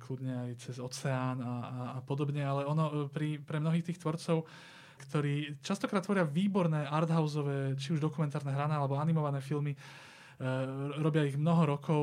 kľudne 0.00 0.48
aj 0.48 0.50
cez 0.56 0.76
oceán 0.80 1.36
a, 1.44 1.52
a, 1.52 1.80
a 1.96 1.98
podobne, 2.00 2.48
ale 2.48 2.64
ono 2.64 2.84
e, 2.88 2.92
pri, 3.12 3.44
pre 3.44 3.60
mnohých 3.60 3.92
tých 3.92 4.00
tvorcov 4.00 4.48
ktorí 4.94 5.58
častokrát 5.60 6.06
tvoria 6.06 6.22
výborné 6.22 6.86
arthouseové, 6.86 7.74
či 7.76 7.92
už 7.92 8.00
dokumentárne 8.00 8.54
hrané 8.54 8.78
alebo 8.78 8.96
animované 8.96 9.42
filmy, 9.42 9.74
e, 9.74 9.78
robia 10.96 11.28
ich 11.28 11.36
mnoho 11.36 11.76
rokov, 11.76 12.02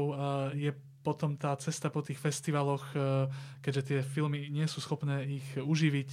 je 0.54 0.70
potom 1.02 1.34
tá 1.34 1.58
cesta 1.58 1.90
po 1.90 2.06
tých 2.06 2.22
festivaloch, 2.22 2.86
keďže 3.66 3.82
tie 3.82 4.00
filmy 4.06 4.54
nie 4.54 4.70
sú 4.70 4.80
schopné 4.80 5.42
ich 5.42 5.48
uživiť, 5.58 6.10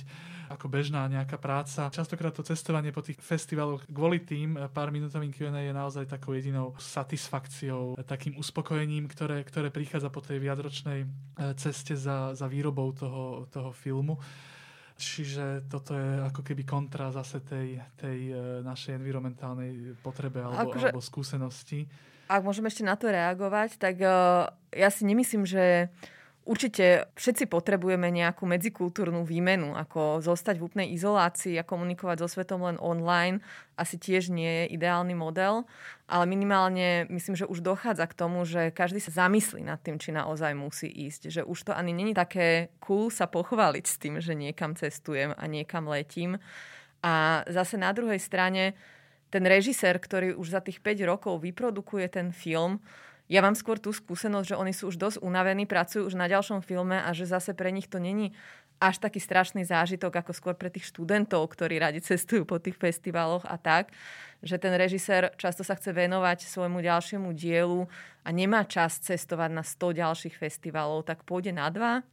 ako 0.49 0.67
bežná 0.67 1.05
nejaká 1.07 1.37
práca. 1.37 1.93
Častokrát 1.93 2.33
to 2.33 2.41
cestovanie 2.41 2.89
po 2.89 3.05
tých 3.05 3.21
festivaloch 3.21 3.85
kvôli 3.85 4.25
tým 4.25 4.57
eh, 4.57 4.65
pár 4.73 4.89
minútovým 4.89 5.31
Q&A 5.31 5.69
je 5.69 5.73
naozaj 5.77 6.09
takou 6.09 6.33
jedinou 6.33 6.73
satisfakciou, 6.81 7.95
eh, 7.95 8.03
takým 8.03 8.41
uspokojením, 8.41 9.07
ktoré, 9.13 9.45
ktoré 9.45 9.69
prichádza 9.69 10.09
po 10.09 10.25
tej 10.25 10.41
viadročnej 10.41 11.05
ceste 11.61 11.95
za, 11.95 12.35
za 12.35 12.47
výrobou 12.51 12.91
toho, 12.97 13.47
toho 13.53 13.71
filmu. 13.71 14.19
Čiže 14.99 15.71
toto 15.71 15.95
je 15.95 16.27
ako 16.27 16.43
keby 16.43 16.67
kontra 16.67 17.15
zase 17.15 17.39
tej, 17.47 17.79
tej 17.95 18.35
našej 18.67 18.99
environmentálnej 18.99 19.95
potrebe 20.03 20.43
alebo, 20.43 20.75
akože, 20.75 20.91
alebo 20.91 20.99
skúsenosti. 20.99 21.87
Ak 22.29 22.45
môžeme 22.45 22.69
ešte 22.69 22.85
na 22.85 22.95
to 22.95 23.09
reagovať, 23.09 23.81
tak 23.81 23.97
uh, 24.05 24.53
ja 24.71 24.89
si 24.93 25.09
nemyslím, 25.09 25.49
že 25.49 25.89
Určite 26.49 27.13
všetci 27.13 27.45
potrebujeme 27.53 28.09
nejakú 28.09 28.49
medzikultúrnu 28.49 29.21
výmenu, 29.21 29.77
ako 29.77 30.25
zostať 30.25 30.57
v 30.57 30.65
úplnej 30.65 30.89
izolácii 30.97 31.61
a 31.61 31.69
komunikovať 31.69 32.25
so 32.25 32.29
svetom 32.41 32.65
len 32.65 32.81
online 32.81 33.45
asi 33.77 34.01
tiež 34.01 34.33
nie 34.33 34.65
je 34.65 34.81
ideálny 34.81 35.13
model, 35.13 35.69
ale 36.09 36.25
minimálne 36.25 37.05
myslím, 37.13 37.37
že 37.37 37.45
už 37.45 37.61
dochádza 37.61 38.09
k 38.09 38.17
tomu, 38.17 38.49
že 38.49 38.73
každý 38.73 38.97
sa 38.97 39.29
zamyslí 39.29 39.61
nad 39.61 39.77
tým, 39.85 40.01
či 40.01 40.09
naozaj 40.09 40.57
musí 40.57 40.89
ísť. 40.89 41.29
Že 41.29 41.43
už 41.45 41.69
to 41.69 41.77
ani 41.77 41.93
není 41.93 42.17
také 42.17 42.73
cool 42.81 43.13
sa 43.13 43.29
pochváliť 43.29 43.85
s 43.85 44.01
tým, 44.01 44.17
že 44.17 44.33
niekam 44.33 44.73
cestujem 44.73 45.37
a 45.37 45.45
niekam 45.45 45.85
letím. 45.85 46.41
A 47.05 47.45
zase 47.45 47.77
na 47.77 47.93
druhej 47.93 48.25
strane 48.25 48.73
ten 49.29 49.45
režisér, 49.45 50.01
ktorý 50.01 50.37
už 50.37 50.57
za 50.57 50.61
tých 50.65 50.81
5 50.81 51.05
rokov 51.05 51.41
vyprodukuje 51.45 52.09
ten 52.09 52.33
film, 52.33 52.81
ja 53.29 53.45
mám 53.45 53.53
skôr 53.53 53.77
tú 53.77 53.93
skúsenosť, 53.93 54.57
že 54.57 54.57
oni 54.57 54.73
sú 54.73 54.89
už 54.89 54.97
dosť 54.97 55.19
unavení, 55.21 55.69
pracujú 55.69 56.09
už 56.09 56.17
na 56.17 56.33
ďalšom 56.33 56.65
filme 56.65 56.97
a 56.97 57.13
že 57.13 57.29
zase 57.29 57.53
pre 57.53 57.69
nich 57.69 57.85
to 57.85 58.01
není 58.01 58.33
až 58.81 59.03
taký 59.03 59.21
strašný 59.21 59.67
zážitok, 59.69 60.23
ako 60.23 60.33
skôr 60.33 60.55
pre 60.57 60.73
tých 60.73 60.89
študentov, 60.89 61.45
ktorí 61.51 61.77
radi 61.77 62.01
cestujú 62.01 62.49
po 62.49 62.57
tých 62.63 62.79
festivaloch 62.79 63.45
a 63.45 63.59
tak, 63.61 63.93
že 64.41 64.57
ten 64.57 64.73
režisér 64.73 65.35
často 65.35 65.67
sa 65.67 65.75
chce 65.75 65.91
venovať 65.93 66.47
svojmu 66.47 66.79
ďalšiemu 66.81 67.29
dielu 67.35 67.91
a 68.23 68.29
nemá 68.31 68.65
čas 68.65 69.03
cestovať 69.03 69.51
na 69.51 69.67
100 69.67 69.99
ďalších 69.99 70.35
festivalov, 70.39 71.05
tak 71.05 71.27
pôjde 71.27 71.53
na 71.53 71.69
dva 71.69 72.07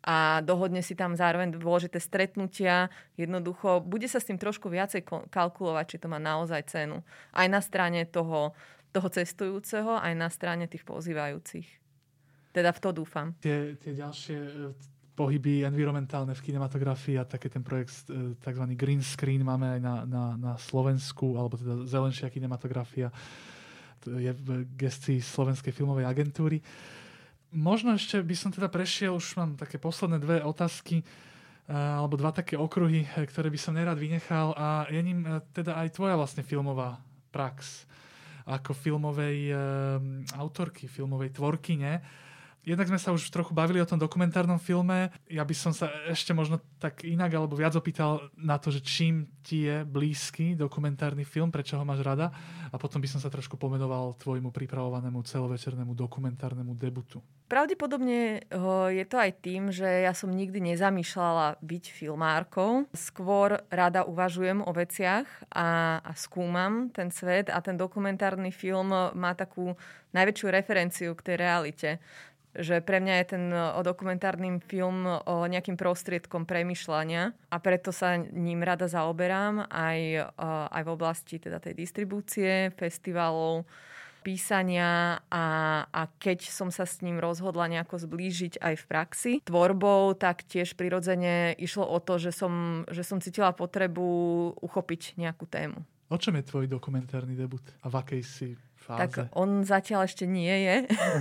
a 0.00 0.40
dohodne 0.40 0.80
si 0.80 0.96
tam 0.96 1.12
zároveň 1.12 1.60
dôležité 1.60 2.00
stretnutia. 2.00 2.88
Jednoducho 3.20 3.84
bude 3.84 4.08
sa 4.08 4.16
s 4.16 4.28
tým 4.28 4.40
trošku 4.40 4.72
viacej 4.72 5.04
kalkulovať, 5.28 5.84
či 5.86 6.00
to 6.00 6.08
má 6.08 6.16
naozaj 6.16 6.72
cenu. 6.72 7.04
Aj 7.36 7.46
na 7.48 7.60
strane 7.60 8.08
toho 8.08 8.56
toho 8.90 9.06
cestujúceho 9.06 10.02
aj 10.02 10.14
na 10.18 10.26
strane 10.26 10.66
tých 10.66 10.82
pozývajúcich. 10.82 11.66
Teda 12.50 12.74
v 12.74 12.78
to 12.82 12.90
dúfam. 12.90 13.38
Tie, 13.38 13.78
tie 13.78 13.94
ďalšie 13.94 14.38
e, 14.42 14.50
pohyby 15.14 15.62
environmentálne 15.62 16.34
v 16.34 16.42
kinematografii 16.42 17.14
a 17.14 17.22
taký 17.22 17.46
ten 17.46 17.62
projekt 17.62 18.10
e, 18.10 18.34
tzv. 18.42 18.64
green 18.74 18.98
screen 18.98 19.46
máme 19.46 19.78
aj 19.78 19.80
na, 19.80 19.94
na, 20.02 20.24
na 20.34 20.52
Slovensku, 20.58 21.38
alebo 21.38 21.54
teda 21.54 21.86
zelenšia 21.86 22.26
kinematografia 22.34 23.14
to 24.00 24.16
je 24.16 24.32
v 24.32 24.64
gestii 24.80 25.20
Slovenskej 25.20 25.76
filmovej 25.76 26.08
agentúry. 26.08 26.56
Možno 27.50 27.98
ešte 27.98 28.22
by 28.22 28.36
som 28.38 28.54
teda 28.54 28.70
prešiel, 28.70 29.18
už 29.18 29.34
mám 29.34 29.58
také 29.58 29.74
posledné 29.74 30.22
dve 30.22 30.38
otázky, 30.46 31.02
e, 31.02 31.04
alebo 31.74 32.14
dva 32.14 32.30
také 32.30 32.54
okruhy, 32.54 33.10
ktoré 33.10 33.50
by 33.50 33.58
som 33.58 33.74
nerad 33.74 33.98
vynechal 33.98 34.54
a 34.54 34.86
je 34.86 35.02
ním 35.02 35.26
teda 35.50 35.74
aj 35.82 35.98
tvoja 35.98 36.14
vlastne 36.14 36.46
filmová 36.46 37.02
prax 37.34 37.86
ako 38.50 38.74
filmovej 38.74 39.54
autorky, 40.34 40.90
filmovej 40.90 41.38
tvorkyne. 41.38 42.02
Jednak 42.60 42.92
sme 42.92 43.00
sa 43.00 43.16
už 43.16 43.32
trochu 43.32 43.56
bavili 43.56 43.80
o 43.80 43.88
tom 43.88 43.96
dokumentárnom 43.96 44.60
filme. 44.60 45.08
Ja 45.32 45.48
by 45.48 45.54
som 45.56 45.72
sa 45.72 45.88
ešte 46.04 46.36
možno 46.36 46.60
tak 46.76 47.08
inak 47.08 47.32
alebo 47.32 47.56
viac 47.56 47.72
opýtal 47.72 48.28
na 48.36 48.60
to, 48.60 48.68
že 48.68 48.84
čím 48.84 49.32
ti 49.40 49.64
je 49.64 49.80
blízky 49.88 50.52
dokumentárny 50.52 51.24
film, 51.24 51.48
prečo 51.48 51.80
ho 51.80 51.84
máš 51.88 52.04
rada 52.04 52.28
a 52.68 52.76
potom 52.76 53.00
by 53.00 53.08
som 53.08 53.16
sa 53.16 53.32
trošku 53.32 53.56
pomenoval 53.56 54.12
tvojmu 54.20 54.52
pripravovanému 54.52 55.24
celovečernému 55.24 55.96
dokumentárnemu 55.96 56.76
debutu. 56.76 57.24
Pravdepodobne 57.48 58.44
je 58.94 59.04
to 59.08 59.16
aj 59.16 59.32
tým, 59.42 59.74
že 59.74 60.06
ja 60.06 60.12
som 60.14 60.30
nikdy 60.30 60.60
nezamýšľala 60.60 61.58
byť 61.64 61.84
filmárkou. 61.90 62.86
Skôr 62.94 63.64
rada 63.72 64.06
uvažujem 64.06 64.62
o 64.62 64.70
veciach 64.70 65.26
a, 65.50 65.98
a 66.04 66.12
skúmam 66.14 66.92
ten 66.92 67.10
svet 67.10 67.50
a 67.50 67.58
ten 67.64 67.74
dokumentárny 67.74 68.54
film 68.54 68.92
má 68.94 69.32
takú 69.34 69.74
najväčšiu 70.14 70.46
referenciu 70.50 71.10
k 71.14 71.24
tej 71.26 71.36
realite 71.38 71.90
že 72.54 72.82
pre 72.82 72.98
mňa 72.98 73.14
je 73.22 73.26
ten 73.26 73.44
dokumentárny 73.86 74.58
film 74.66 75.06
o 75.06 75.46
nejakým 75.46 75.78
prostriedkom 75.78 76.44
premyšľania 76.44 77.30
a 77.50 77.56
preto 77.62 77.94
sa 77.94 78.18
ním 78.18 78.66
rada 78.66 78.90
zaoberám 78.90 79.70
aj, 79.70 80.30
aj 80.70 80.82
v 80.82 80.90
oblasti 80.90 81.38
teda 81.38 81.62
tej 81.62 81.78
distribúcie, 81.78 82.74
festivalov, 82.74 83.70
písania 84.20 85.22
a, 85.32 85.46
a 85.88 86.02
keď 86.20 86.52
som 86.52 86.68
sa 86.68 86.84
s 86.84 87.00
ním 87.00 87.16
rozhodla 87.16 87.66
nejako 87.72 88.04
zblížiť 88.04 88.60
aj 88.60 88.74
v 88.76 88.84
praxi 88.84 89.32
tvorbou, 89.42 90.12
tak 90.12 90.44
tiež 90.44 90.76
prirodzene 90.76 91.56
išlo 91.56 91.88
o 91.88 91.98
to, 91.98 92.20
že 92.20 92.36
som, 92.36 92.84
že 92.92 93.00
som 93.00 93.18
cítila 93.18 93.56
potrebu 93.56 94.04
uchopiť 94.60 95.16
nejakú 95.16 95.48
tému. 95.48 95.80
O 96.10 96.18
čom 96.18 96.36
je 96.36 96.44
tvoj 96.44 96.66
dokumentárny 96.66 97.38
debut 97.38 97.62
a 97.80 97.86
v 97.88 97.94
akej 97.96 98.22
si 98.26 98.48
fáze? 98.76 99.30
Tak 99.30 99.32
on 99.38 99.62
zatiaľ 99.64 100.04
ešte 100.04 100.26
nie 100.28 100.52
je. 100.52 100.76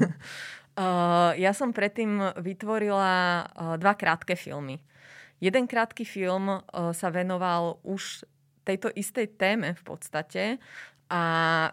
uh, 0.80 1.36
ja 1.36 1.52
som 1.52 1.76
predtým 1.76 2.40
vytvorila 2.40 3.44
uh, 3.44 3.76
dva 3.76 3.94
krátke 4.00 4.40
filmy. 4.40 4.80
Jeden 5.44 5.68
krátky 5.68 6.08
film 6.08 6.48
uh, 6.48 6.62
sa 6.96 7.12
venoval 7.12 7.84
už 7.84 8.24
tejto 8.64 8.88
istej 8.96 9.36
téme 9.36 9.76
v 9.76 9.84
podstate 9.84 10.44
a 11.10 11.24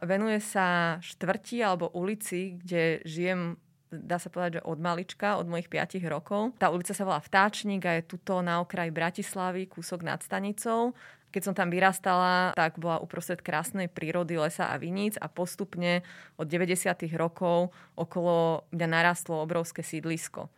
venuje 0.03 0.41
sa 0.43 0.99
štvrti 0.99 1.61
alebo 1.63 1.93
ulici, 1.95 2.59
kde 2.59 3.05
žijem 3.07 3.61
dá 3.87 4.19
sa 4.19 4.29
povedať, 4.29 4.61
že 4.61 4.67
od 4.67 4.79
malička, 4.83 5.39
od 5.39 5.47
mojich 5.47 5.71
5 5.71 6.03
rokov. 6.11 6.59
Tá 6.59 6.75
ulica 6.75 6.93
sa 6.93 7.07
volá 7.07 7.23
Vtáčnik 7.23 7.87
a 7.87 7.97
je 7.97 8.11
tuto 8.11 8.43
na 8.43 8.59
okraji 8.59 8.91
Bratislavy, 8.91 9.71
kúsok 9.71 10.03
nad 10.03 10.21
stanicou. 10.21 10.93
Keď 11.37 11.53
som 11.53 11.53
tam 11.53 11.69
vyrastala, 11.69 12.57
tak 12.57 12.81
bola 12.81 12.97
uprostred 12.97 13.45
krásnej 13.45 13.93
prírody, 13.93 14.41
lesa 14.41 14.73
a 14.73 14.81
viníc 14.81 15.21
a 15.21 15.29
postupne 15.29 16.01
od 16.41 16.49
90. 16.49 16.97
rokov 17.13 17.77
okolo 17.93 18.65
mňa 18.73 18.89
narastlo 18.89 19.45
obrovské 19.45 19.85
sídlisko. 19.85 20.49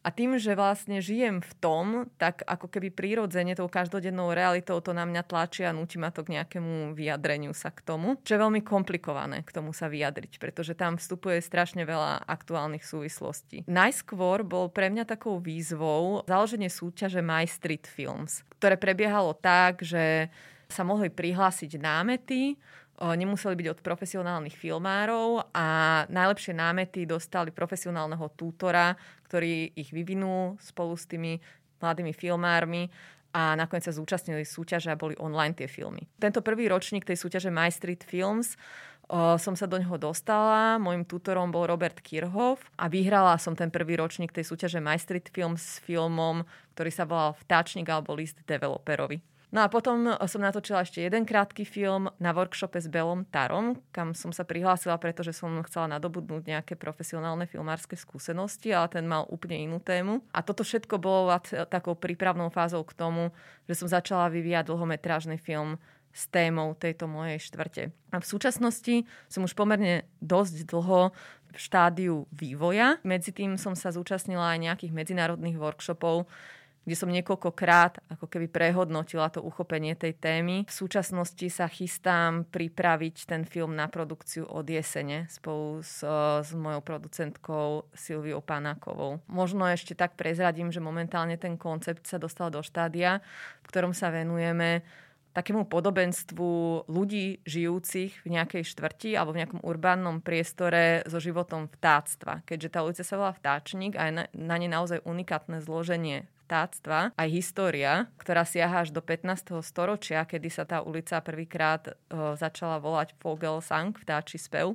A 0.00 0.08
tým, 0.08 0.40
že 0.40 0.56
vlastne 0.56 1.04
žijem 1.04 1.44
v 1.44 1.52
tom, 1.60 2.08
tak 2.16 2.40
ako 2.48 2.72
keby 2.72 2.88
prírodzene 2.88 3.52
tou 3.52 3.68
každodennou 3.68 4.32
realitou 4.32 4.80
to 4.80 4.96
na 4.96 5.04
mňa 5.04 5.28
tlačí 5.28 5.60
a 5.60 5.76
nutí 5.76 6.00
ma 6.00 6.08
to 6.08 6.24
k 6.24 6.40
nejakému 6.40 6.96
vyjadreniu 6.96 7.52
sa 7.52 7.68
k 7.68 7.84
tomu, 7.84 8.16
čo 8.24 8.32
je 8.32 8.40
veľmi 8.40 8.64
komplikované 8.64 9.44
k 9.44 9.52
tomu 9.52 9.76
sa 9.76 9.92
vyjadriť, 9.92 10.40
pretože 10.40 10.72
tam 10.72 10.96
vstupuje 10.96 11.44
strašne 11.44 11.84
veľa 11.84 12.24
aktuálnych 12.24 12.80
súvislostí. 12.80 13.68
Najskôr 13.68 14.40
bol 14.40 14.72
pre 14.72 14.88
mňa 14.88 15.04
takou 15.04 15.36
výzvou 15.36 16.24
založenie 16.24 16.72
súťaže 16.72 17.20
My 17.20 17.44
Street 17.44 17.84
Films, 17.84 18.40
ktoré 18.56 18.80
prebiehalo 18.80 19.36
tak, 19.36 19.84
že 19.84 20.32
sa 20.72 20.80
mohli 20.80 21.12
prihlásiť 21.12 21.76
námety, 21.76 22.56
nemuseli 23.00 23.56
byť 23.56 23.68
od 23.72 23.80
profesionálnych 23.80 24.56
filmárov 24.60 25.56
a 25.56 25.68
najlepšie 26.12 26.52
námety 26.52 27.08
dostali 27.08 27.48
profesionálneho 27.48 28.28
tútora, 28.36 28.92
ktorý 29.30 29.78
ich 29.78 29.94
vyvinul 29.94 30.58
spolu 30.58 30.98
s 30.98 31.06
tými 31.06 31.38
mladými 31.78 32.10
filmármi 32.10 32.90
a 33.30 33.54
nakoniec 33.54 33.86
sa 33.86 33.94
zúčastnili 33.94 34.42
súťaže 34.42 34.90
a 34.90 34.98
boli 34.98 35.14
online 35.22 35.54
tie 35.54 35.70
filmy. 35.70 36.10
Tento 36.18 36.42
prvý 36.42 36.66
ročník 36.66 37.06
tej 37.06 37.14
súťaže 37.14 37.54
My 37.54 37.70
Street 37.70 38.02
Films 38.02 38.58
o, 39.06 39.38
som 39.38 39.54
sa 39.54 39.70
do 39.70 39.78
neho 39.78 39.94
dostala. 39.94 40.82
Mojim 40.82 41.06
tutorom 41.06 41.54
bol 41.54 41.70
Robert 41.70 42.02
Kirchhoff 42.02 42.74
a 42.74 42.90
vyhrala 42.90 43.38
som 43.38 43.54
ten 43.54 43.70
prvý 43.70 43.94
ročník 43.94 44.34
tej 44.34 44.50
súťaže 44.50 44.82
My 44.82 44.98
Street 44.98 45.30
Films 45.30 45.62
s 45.62 45.74
filmom, 45.78 46.42
ktorý 46.74 46.90
sa 46.90 47.06
volal 47.06 47.38
Vtáčnik 47.38 47.86
alebo 47.86 48.18
list 48.18 48.42
developerovi. 48.50 49.22
No 49.50 49.66
a 49.66 49.68
potom 49.68 50.14
som 50.30 50.46
natočila 50.46 50.86
ešte 50.86 51.02
jeden 51.02 51.26
krátky 51.26 51.66
film 51.66 52.06
na 52.22 52.30
workshope 52.30 52.78
s 52.78 52.86
Belom 52.86 53.26
Tarom, 53.26 53.82
kam 53.90 54.14
som 54.14 54.30
sa 54.30 54.46
prihlásila, 54.46 54.94
pretože 54.94 55.34
som 55.34 55.50
chcela 55.66 55.98
nadobudnúť 55.98 56.46
nejaké 56.46 56.78
profesionálne 56.78 57.50
filmárske 57.50 57.98
skúsenosti, 57.98 58.70
ale 58.70 58.86
ten 58.94 59.10
mal 59.10 59.26
úplne 59.26 59.66
inú 59.66 59.82
tému. 59.82 60.22
A 60.30 60.46
toto 60.46 60.62
všetko 60.62 61.02
bolo 61.02 61.34
takou 61.66 61.98
prípravnou 61.98 62.46
fázou 62.54 62.86
k 62.86 62.94
tomu, 62.94 63.34
že 63.66 63.74
som 63.74 63.90
začala 63.90 64.30
vyvíjať 64.30 64.70
dlhometrážny 64.70 65.34
film 65.34 65.82
s 66.14 66.30
témou 66.30 66.74
tejto 66.78 67.10
mojej 67.10 67.42
štvrte. 67.42 67.90
A 68.14 68.22
v 68.22 68.26
súčasnosti 68.26 69.06
som 69.26 69.46
už 69.46 69.54
pomerne 69.58 70.06
dosť 70.22 70.66
dlho 70.66 71.10
v 71.50 71.58
štádiu 71.58 72.30
vývoja. 72.30 73.02
Medzi 73.02 73.34
tým 73.34 73.58
som 73.58 73.74
sa 73.74 73.90
zúčastnila 73.90 74.54
aj 74.54 74.58
nejakých 74.58 74.94
medzinárodných 74.94 75.58
workshopov, 75.58 76.30
kde 76.84 76.96
som 76.96 77.12
niekoľkokrát 77.12 78.00
ako 78.08 78.26
keby 78.26 78.48
prehodnotila 78.48 79.28
to 79.28 79.44
uchopenie 79.44 79.92
tej 79.92 80.16
témy. 80.16 80.64
V 80.64 80.72
súčasnosti 80.72 81.46
sa 81.52 81.68
chystám 81.68 82.48
pripraviť 82.48 83.28
ten 83.28 83.42
film 83.44 83.76
na 83.76 83.86
produkciu 83.86 84.48
od 84.48 84.64
jesene 84.64 85.28
spolu 85.28 85.84
s, 85.84 86.00
s 86.40 86.50
mojou 86.56 86.80
producentkou 86.80 87.86
Silviou 87.92 88.40
Panákovou. 88.40 89.20
Možno 89.28 89.68
ešte 89.68 89.92
tak 89.92 90.16
prezradím, 90.16 90.72
že 90.72 90.80
momentálne 90.80 91.36
ten 91.36 91.60
koncept 91.60 92.08
sa 92.08 92.16
dostal 92.16 92.48
do 92.48 92.64
štádia, 92.64 93.20
v 93.60 93.66
ktorom 93.68 93.92
sa 93.92 94.08
venujeme 94.08 94.80
takému 95.30 95.70
podobenstvu 95.70 96.84
ľudí 96.90 97.38
žijúcich 97.46 98.26
v 98.26 98.28
nejakej 98.34 98.66
štvrti 98.66 99.14
alebo 99.14 99.30
v 99.30 99.46
nejakom 99.46 99.62
urbánnom 99.62 100.18
priestore 100.26 101.06
so 101.06 101.22
životom 101.22 101.70
vtáctva. 101.70 102.42
Keďže 102.42 102.72
tá 102.74 102.82
ulica 102.82 103.06
sa 103.06 103.14
volá 103.14 103.30
Vtáčnik 103.30 103.94
a 103.94 104.10
je 104.10 104.12
na, 104.18 104.24
na 104.34 104.56
ne 104.58 104.66
naozaj 104.66 105.06
unikátne 105.06 105.62
zloženie 105.62 106.26
vtáctva, 106.50 107.14
aj 107.14 107.28
história, 107.30 108.10
ktorá 108.18 108.42
siaha 108.42 108.82
až 108.82 108.90
do 108.90 108.98
15. 108.98 109.62
storočia, 109.62 110.26
kedy 110.26 110.50
sa 110.50 110.66
tá 110.66 110.82
ulica 110.82 111.22
prvýkrát 111.22 111.94
uh, 111.94 112.34
začala 112.34 112.82
volať 112.82 113.14
Vogelsang, 113.22 113.94
vtáči 113.94 114.42
spev, 114.42 114.74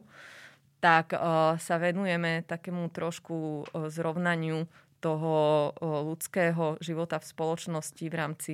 tak 0.79 1.11
uh, 1.11 1.59
sa 1.59 1.75
venujeme 1.75 2.47
takému 2.47 2.87
trošku 2.95 3.67
uh, 3.67 3.91
zrovnaniu 3.91 4.71
toho 5.03 5.69
ľudského 5.85 6.81
života 6.81 7.21
v 7.21 7.29
spoločnosti 7.29 8.05
v 8.09 8.15
rámci, 8.15 8.53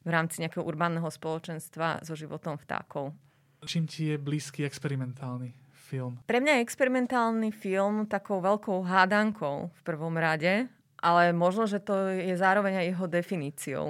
v 0.00 0.08
rámci 0.08 0.40
nejakého 0.40 0.64
urbánneho 0.64 1.04
spoločenstva 1.12 2.00
so 2.00 2.16
životom 2.16 2.56
vtákov. 2.56 3.12
Čím 3.68 3.84
ti 3.84 4.08
je 4.08 4.16
blízky 4.16 4.64
experimentálny 4.64 5.52
film? 5.76 6.16
Pre 6.24 6.40
mňa 6.40 6.56
je 6.56 6.64
experimentálny 6.64 7.50
film 7.52 8.08
takou 8.08 8.40
veľkou 8.40 8.80
hádankou 8.80 9.68
v 9.68 9.80
prvom 9.84 10.16
rade 10.16 10.72
ale 11.00 11.32
možno, 11.32 11.64
že 11.64 11.80
to 11.80 12.12
je 12.12 12.36
zároveň 12.36 12.84
aj 12.84 12.86
jeho 12.92 13.06
definíciou. 13.08 13.86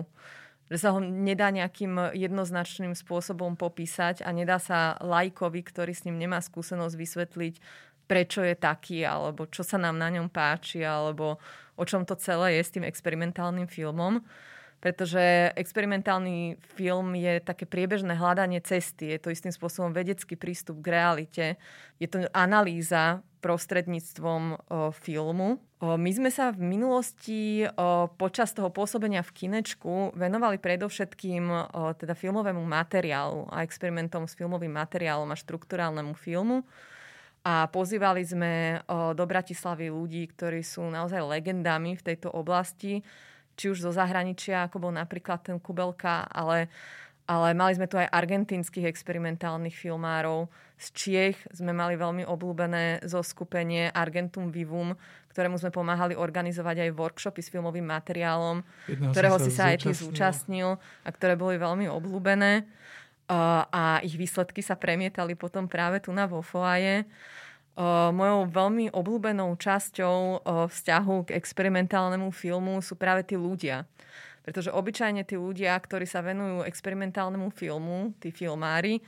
Že 0.71 0.79
sa 0.79 0.89
ho 0.95 1.03
nedá 1.03 1.51
nejakým 1.51 2.15
jednoznačným 2.15 2.95
spôsobom 2.95 3.59
popísať 3.59 4.23
a 4.23 4.31
nedá 4.31 4.63
sa 4.63 4.95
lajkovi, 5.03 5.61
ktorý 5.67 5.91
s 5.91 6.07
ním 6.07 6.23
nemá 6.23 6.39
skúsenosť, 6.39 6.95
vysvetliť, 6.95 7.55
prečo 8.07 8.43
je 8.43 8.55
taký, 8.55 9.03
alebo 9.03 9.51
čo 9.51 9.67
sa 9.67 9.79
nám 9.79 9.99
na 9.99 10.11
ňom 10.11 10.31
páči, 10.31 10.83
alebo 10.87 11.43
o 11.75 11.85
čom 11.87 12.07
to 12.07 12.15
celé 12.19 12.59
je 12.59 12.63
s 12.67 12.75
tým 12.75 12.87
experimentálnym 12.87 13.67
filmom 13.67 14.23
pretože 14.81 15.53
experimentálny 15.61 16.57
film 16.73 17.13
je 17.13 17.37
také 17.45 17.69
priebežné 17.69 18.17
hľadanie 18.17 18.65
cesty. 18.65 19.13
Je 19.13 19.21
to 19.21 19.29
istým 19.29 19.53
spôsobom 19.53 19.93
vedecký 19.93 20.41
prístup 20.41 20.81
k 20.81 20.97
realite. 20.97 21.47
Je 22.01 22.09
to 22.09 22.25
analýza 22.33 23.21
prostredníctvom 23.45 24.43
o, 24.53 24.57
filmu. 24.93 25.61
O, 25.81 25.97
my 25.97 26.11
sme 26.13 26.33
sa 26.33 26.53
v 26.53 26.65
minulosti 26.65 27.65
o, 27.65 28.09
počas 28.09 28.57
toho 28.57 28.73
pôsobenia 28.73 29.21
v 29.21 29.33
kinečku 29.33 30.17
venovali 30.17 30.57
predovšetkým 30.61 31.45
o, 31.49 31.59
teda 31.97 32.17
filmovému 32.17 32.65
materiálu 32.65 33.49
a 33.53 33.65
experimentom 33.65 34.29
s 34.29 34.37
filmovým 34.37 34.73
materiálom 34.73 35.29
a 35.29 35.41
štruktúrálnemu 35.41 36.13
filmu. 36.17 36.65
A 37.41 37.69
pozývali 37.73 38.21
sme 38.25 38.53
o, 38.85 39.17
do 39.17 39.25
Bratislavy 39.25 39.89
ľudí, 39.89 40.29
ktorí 40.29 40.61
sú 40.61 40.85
naozaj 40.89 41.25
legendami 41.25 41.97
v 41.97 42.05
tejto 42.13 42.29
oblasti 42.33 43.01
či 43.61 43.69
už 43.69 43.85
zo 43.85 43.93
zahraničia, 43.93 44.65
ako 44.65 44.89
bol 44.89 44.93
napríklad 44.97 45.45
ten 45.45 45.61
Kubelka, 45.61 46.25
ale, 46.33 46.73
ale 47.29 47.53
mali 47.53 47.77
sme 47.77 47.85
tu 47.85 48.01
aj 48.01 48.09
argentínskych 48.09 48.89
experimentálnych 48.89 49.77
filmárov. 49.77 50.49
Z 50.81 50.87
Čiech 50.97 51.37
sme 51.53 51.77
mali 51.77 52.01
veľmi 52.01 52.25
obľúbené 52.25 53.05
zo 53.05 53.21
skupenie 53.21 53.93
Argentum 53.93 54.49
Vivum, 54.49 54.97
ktorému 55.37 55.61
sme 55.61 55.69
pomáhali 55.69 56.17
organizovať 56.17 56.89
aj 56.89 56.97
workshopy 56.97 57.45
s 57.45 57.53
filmovým 57.53 57.85
materiálom, 57.85 58.65
Jedného 58.89 59.13
ktorého 59.13 59.37
si 59.37 59.53
sa 59.53 59.77
aj 59.77 59.85
ty 59.85 59.93
zúčastnil 59.93 60.81
a 61.05 61.09
ktoré 61.13 61.37
boli 61.37 61.61
veľmi 61.61 61.85
obľúbené. 61.85 62.65
Uh, 63.31 63.63
a 63.71 63.85
ich 64.03 64.19
výsledky 64.19 64.59
sa 64.59 64.75
premietali 64.75 65.39
potom 65.39 65.71
práve 65.71 66.03
tu 66.03 66.11
na 66.11 66.27
vo 66.27 66.43
foaje. 66.43 67.07
Mojou 68.13 68.45
veľmi 68.53 68.93
obľúbenou 68.93 69.57
časťou 69.57 70.45
vzťahu 70.69 71.17
k 71.25 71.35
experimentálnemu 71.35 72.29
filmu 72.29 72.85
sú 72.85 73.01
práve 73.01 73.25
tí 73.25 73.41
ľudia. 73.41 73.89
Pretože 74.45 74.73
obyčajne 74.73 75.25
tí 75.25 75.37
ľudia, 75.37 75.77
ktorí 75.77 76.05
sa 76.05 76.21
venujú 76.25 76.65
experimentálnemu 76.65 77.49
filmu, 77.53 78.13
tí 78.21 78.33
filmári, 78.33 79.01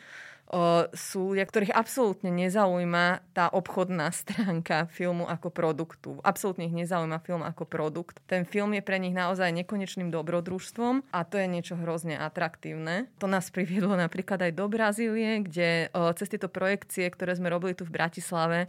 sú 0.92 1.32
ľudia, 1.32 1.48
ktorých 1.48 1.72
absolútne 1.72 2.28
nezaujíma 2.28 3.24
tá 3.32 3.48
obchodná 3.48 4.12
stránka 4.20 4.84
filmu 4.92 5.24
ako 5.24 5.48
produktu. 5.48 6.10
Absolútne 6.20 6.68
ich 6.68 6.76
nezaujíma 6.76 7.24
film 7.24 7.40
ako 7.40 7.64
produkt. 7.64 8.20
Ten 8.28 8.44
film 8.44 8.76
je 8.76 8.84
pre 8.84 9.00
nich 9.00 9.16
naozaj 9.16 9.48
nekonečným 9.64 10.12
dobrodružstvom 10.12 11.08
a 11.08 11.20
to 11.24 11.40
je 11.40 11.48
niečo 11.48 11.80
hrozne 11.80 12.20
atraktívne. 12.20 13.08
To 13.16 13.24
nás 13.24 13.48
priviedlo 13.48 13.96
napríklad 13.96 14.44
aj 14.44 14.52
do 14.52 14.68
Brazílie, 14.68 15.40
kde 15.40 15.88
cez 16.20 16.28
tieto 16.28 16.52
projekcie, 16.52 17.08
ktoré 17.08 17.32
sme 17.32 17.48
robili 17.48 17.72
tu 17.72 17.88
v 17.88 17.96
Bratislave, 17.96 18.68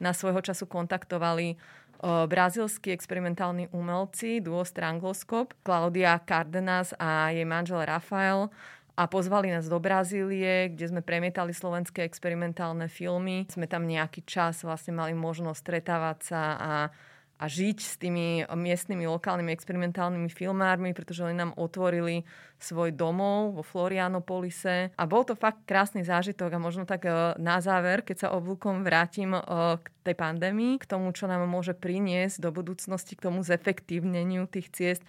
na 0.00 0.16
svojho 0.16 0.40
času 0.40 0.64
kontaktovali 0.64 1.60
brazilskí 2.00 2.96
experimentálni 2.96 3.68
umelci, 3.76 4.40
duo 4.40 4.64
Strangloskop, 4.64 5.52
Claudia 5.60 6.16
Cardenas 6.24 6.96
a 6.96 7.28
jej 7.28 7.44
manžel 7.44 7.84
Rafael 7.84 8.48
a 8.96 9.06
pozvali 9.06 9.50
nás 9.50 9.70
do 9.70 9.78
Brazílie, 9.78 10.70
kde 10.72 10.86
sme 10.90 11.02
premietali 11.02 11.54
slovenské 11.54 12.02
experimentálne 12.04 12.90
filmy. 12.90 13.46
Sme 13.50 13.70
tam 13.70 13.86
nejaký 13.86 14.26
čas 14.26 14.62
vlastne 14.66 14.96
mali 14.96 15.14
možnosť 15.16 15.58
stretávať 15.58 16.18
sa 16.22 16.42
a 16.58 16.72
a 17.40 17.48
žiť 17.48 17.78
s 17.80 17.96
tými 17.96 18.44
miestnymi 18.44 19.08
lokálnymi 19.08 19.48
experimentálnymi 19.56 20.28
filmármi, 20.28 20.92
pretože 20.92 21.24
oni 21.24 21.32
nám 21.40 21.56
otvorili 21.56 22.28
svoj 22.60 22.92
domov 22.92 23.56
vo 23.56 23.64
Florianopolise. 23.64 24.92
A 24.92 25.04
bol 25.08 25.24
to 25.24 25.32
fakt 25.32 25.64
krásny 25.64 26.04
zážitok 26.04 26.52
a 26.52 26.60
možno 26.60 26.84
tak 26.84 27.08
e, 27.08 27.32
na 27.40 27.64
záver, 27.64 28.04
keď 28.04 28.28
sa 28.28 28.32
oblúkom 28.36 28.84
vrátim 28.84 29.32
e, 29.32 29.40
k 29.80 29.86
tej 30.04 30.16
pandémii, 30.20 30.76
k 30.76 30.84
tomu, 30.84 31.16
čo 31.16 31.24
nám 31.24 31.48
môže 31.48 31.72
priniesť 31.72 32.44
do 32.44 32.52
budúcnosti, 32.52 33.16
k 33.16 33.24
tomu 33.32 33.40
zefektívneniu 33.40 34.44
tých 34.44 34.68
ciest, 34.76 35.02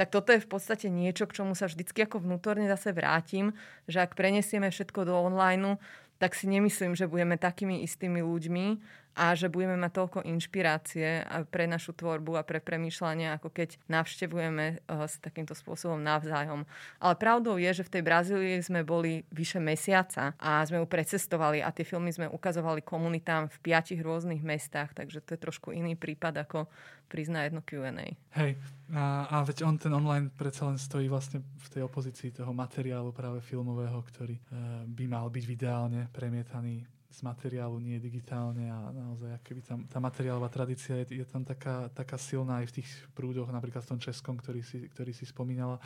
tak 0.00 0.08
toto 0.08 0.32
je 0.32 0.40
v 0.40 0.48
podstate 0.48 0.88
niečo, 0.88 1.28
k 1.28 1.36
čomu 1.36 1.52
sa 1.52 1.68
vždycky 1.68 2.08
ako 2.08 2.24
vnútorne 2.24 2.64
zase 2.72 2.96
vrátim, 2.96 3.52
že 3.84 4.00
ak 4.00 4.16
prenesieme 4.16 4.72
všetko 4.72 5.04
do 5.04 5.12
online, 5.12 5.76
tak 6.16 6.32
si 6.32 6.48
nemyslím, 6.48 6.96
že 6.96 7.04
budeme 7.04 7.36
takými 7.36 7.84
istými 7.84 8.24
ľuďmi 8.24 8.80
a 9.20 9.36
že 9.36 9.52
budeme 9.52 9.76
mať 9.76 9.92
toľko 9.92 10.18
inšpirácie 10.24 11.28
pre 11.52 11.68
našu 11.68 11.92
tvorbu 11.92 12.40
a 12.40 12.46
pre 12.48 12.56
premýšľanie, 12.56 13.36
ako 13.36 13.52
keď 13.52 13.76
navštevujeme 13.92 14.66
eh, 14.72 15.04
s 15.04 15.20
takýmto 15.20 15.52
spôsobom 15.52 16.00
navzájom. 16.00 16.64
Ale 16.96 17.14
pravdou 17.20 17.60
je, 17.60 17.68
že 17.68 17.84
v 17.84 18.00
tej 18.00 18.02
Brazílii 18.08 18.56
sme 18.64 18.80
boli 18.80 19.28
vyše 19.28 19.60
mesiaca 19.60 20.32
a 20.40 20.64
sme 20.64 20.80
ju 20.80 20.86
precestovali 20.88 21.60
a 21.60 21.68
tie 21.68 21.84
filmy 21.84 22.08
sme 22.08 22.32
ukazovali 22.32 22.80
komunitám 22.80 23.52
v 23.52 23.56
piatich 23.60 24.00
rôznych 24.00 24.40
mestách, 24.40 24.96
takže 24.96 25.20
to 25.20 25.36
je 25.36 25.44
trošku 25.44 25.76
iný 25.76 26.00
prípad 26.00 26.40
ako 26.48 26.72
prísť 27.10 27.32
na 27.34 27.40
jedno 27.44 27.60
Q&A. 27.60 28.16
Hej, 28.38 28.54
a, 28.94 29.26
a 29.26 29.36
veď 29.42 29.66
on 29.66 29.76
ten 29.76 29.90
online 29.90 30.30
predsa 30.30 30.70
len 30.70 30.78
stojí 30.78 31.10
vlastne 31.10 31.42
v 31.42 31.68
tej 31.68 31.82
opozícii 31.84 32.30
toho 32.30 32.54
materiálu 32.54 33.10
práve 33.10 33.42
filmového, 33.42 33.98
ktorý 33.98 34.38
e, 34.38 34.42
by 34.86 35.04
mal 35.10 35.26
byť 35.26 35.44
ideálne 35.50 36.06
premietaný 36.14 36.86
z 37.10 37.20
materiálu, 37.26 37.82
nie 37.82 37.98
digitálne 37.98 38.70
a 38.70 38.94
naozaj 38.94 39.42
keby 39.42 39.60
tam, 39.66 39.78
tá 39.90 39.98
materiálová 39.98 40.46
tradícia 40.46 40.94
je, 41.02 41.18
je 41.20 41.26
tam 41.26 41.42
taká, 41.42 41.90
taká 41.90 42.14
silná 42.14 42.62
aj 42.62 42.70
v 42.70 42.76
tých 42.80 42.90
prúdoch, 43.18 43.50
napríklad 43.50 43.82
v 43.82 43.90
tom 43.96 44.00
českom, 44.00 44.38
ktorý 44.38 44.62
si, 44.62 44.86
ktorý 44.86 45.10
si 45.10 45.26
spomínala, 45.26 45.82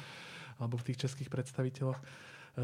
alebo 0.60 0.76
v 0.76 0.92
tých 0.92 1.08
českých 1.08 1.32
predstaviteľoch. 1.32 1.96
E, 1.96 2.04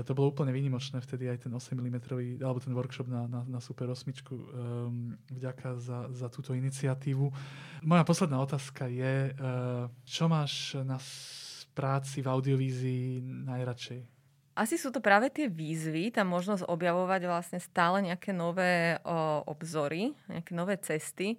to 0.05 0.13
bolo 0.13 0.29
úplne 0.29 0.53
výnimočné 0.53 1.01
vtedy 1.01 1.33
aj 1.33 1.49
ten 1.49 1.53
8 1.57 1.73
mm, 1.73 1.97
alebo 2.45 2.61
ten 2.61 2.77
workshop 2.77 3.09
na, 3.09 3.25
na, 3.25 3.41
na 3.49 3.61
Super 3.65 3.89
8. 3.89 4.13
Um, 4.29 5.17
vďaka 5.33 5.81
za, 5.81 6.13
za 6.13 6.29
túto 6.29 6.53
iniciatívu. 6.53 7.33
Moja 7.89 8.05
posledná 8.05 8.45
otázka 8.45 8.93
je, 8.93 9.33
uh, 9.33 9.89
čo 10.05 10.29
máš 10.29 10.77
na 10.85 11.01
práci 11.73 12.21
v 12.21 12.29
audiovízii 12.29 13.25
najradšej? 13.25 14.20
Asi 14.59 14.75
sú 14.75 14.91
to 14.91 14.99
práve 14.99 15.31
tie 15.31 15.47
výzvy, 15.47 16.11
tá 16.11 16.27
možnosť 16.27 16.67
objavovať 16.67 17.21
vlastne 17.25 17.59
stále 17.63 18.03
nejaké 18.03 18.35
nové 18.35 18.99
o, 19.07 19.47
obzory, 19.47 20.13
nejaké 20.27 20.53
nové 20.53 20.75
cesty. 20.83 21.39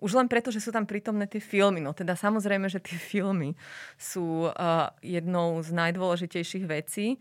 Už 0.00 0.16
len 0.16 0.26
preto, 0.32 0.48
že 0.48 0.64
sú 0.64 0.72
tam 0.72 0.88
prítomné 0.88 1.28
tie 1.28 1.44
filmy. 1.44 1.84
No 1.84 1.92
teda 1.92 2.16
samozrejme, 2.16 2.72
že 2.72 2.80
tie 2.80 2.96
filmy 2.96 3.52
sú 4.00 4.48
uh, 4.48 4.88
jednou 5.04 5.60
z 5.60 5.76
najdôležitejších 5.76 6.64
vecí. 6.64 7.20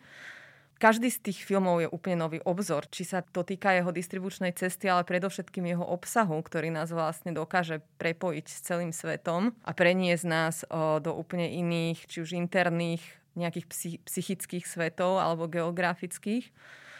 Každý 0.80 1.11
z 1.11 1.20
tých 1.20 1.43
filmov 1.43 1.84
je 1.84 1.91
úplne 1.91 2.24
nový 2.24 2.39
obzor, 2.47 2.88
či 2.88 3.03
sa 3.03 3.20
to 3.20 3.43
týka 3.43 3.76
jeho 3.76 3.91
distribučnej 3.91 4.55
cesty, 4.55 4.88
ale 4.88 5.03
predovšetkým 5.03 5.67
jeho 5.67 5.84
obsahu, 5.84 6.39
ktorý 6.39 6.72
nás 6.72 6.95
vlastne 6.95 7.36
dokáže 7.36 7.84
prepojiť 7.99 8.45
s 8.47 8.63
celým 8.63 8.95
svetom 8.95 9.51
a 9.67 9.76
preniesť 9.76 10.24
nás 10.24 10.63
o, 10.72 11.03
do 11.03 11.11
úplne 11.11 11.51
iných, 11.51 12.07
či 12.07 12.24
už 12.24 12.32
interných 12.32 13.03
nejakých 13.38 13.65
psychických 14.05 14.65
svetov 14.65 15.19
alebo 15.21 15.49
geografických. 15.49 16.49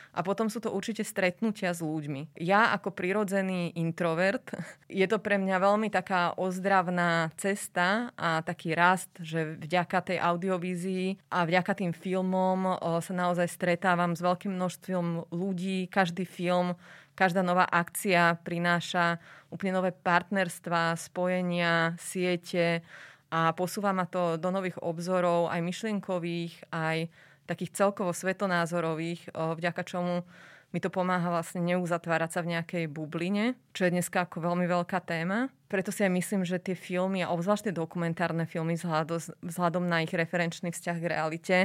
A 0.10 0.26
potom 0.26 0.50
sú 0.50 0.58
to 0.58 0.74
určite 0.74 1.06
stretnutia 1.06 1.70
s 1.70 1.86
ľuďmi. 1.86 2.42
Ja 2.42 2.74
ako 2.74 2.90
prirodzený 2.90 3.78
introvert, 3.78 4.42
je 4.90 5.06
to 5.06 5.22
pre 5.22 5.38
mňa 5.38 5.58
veľmi 5.62 5.94
taká 5.94 6.34
ozdravná 6.34 7.30
cesta 7.38 8.10
a 8.18 8.42
taký 8.42 8.74
rast, 8.74 9.14
že 9.22 9.54
vďaka 9.62 10.14
tej 10.14 10.18
audiovízii 10.18 11.30
a 11.30 11.46
vďaka 11.46 11.72
tým 11.78 11.94
filmom 11.94 12.82
sa 12.82 13.14
naozaj 13.14 13.48
stretávam 13.54 14.18
s 14.18 14.26
veľkým 14.26 14.50
množstvom 14.58 15.30
ľudí. 15.30 15.86
Každý 15.94 16.26
film, 16.26 16.74
každá 17.14 17.46
nová 17.46 17.70
akcia 17.70 18.42
prináša 18.42 19.22
úplne 19.54 19.78
nové 19.78 19.94
partnerstva, 19.94 20.98
spojenia, 20.98 21.94
siete 22.02 22.82
a 23.30 23.54
posúva 23.54 23.94
ma 23.94 24.10
to 24.10 24.42
do 24.42 24.50
nových 24.50 24.78
obzorov, 24.82 25.54
aj 25.54 25.62
myšlienkových, 25.62 26.70
aj 26.74 27.10
takých 27.46 27.72
celkovo 27.74 28.14
svetonázorových, 28.14 29.34
vďaka 29.34 29.82
čomu 29.86 30.22
mi 30.70 30.78
to 30.78 30.94
pomáha 30.94 31.34
vlastne 31.34 31.66
neuzatvárať 31.66 32.30
sa 32.30 32.40
v 32.46 32.54
nejakej 32.54 32.86
bubline, 32.94 33.58
čo 33.74 33.90
je 33.90 33.94
dneska 33.98 34.30
ako 34.30 34.54
veľmi 34.54 34.70
veľká 34.70 35.02
téma. 35.02 35.50
Preto 35.66 35.90
si 35.90 36.06
aj 36.06 36.14
myslím, 36.14 36.46
že 36.46 36.62
tie 36.62 36.78
filmy, 36.78 37.26
a 37.26 37.34
obzvlášť 37.34 37.70
tie 37.70 37.74
dokumentárne 37.74 38.46
filmy 38.46 38.78
vzhľadom 38.78 39.90
na 39.90 40.06
ich 40.06 40.14
referenčný 40.14 40.70
vzťah 40.70 40.98
k 41.02 41.10
realite, 41.10 41.58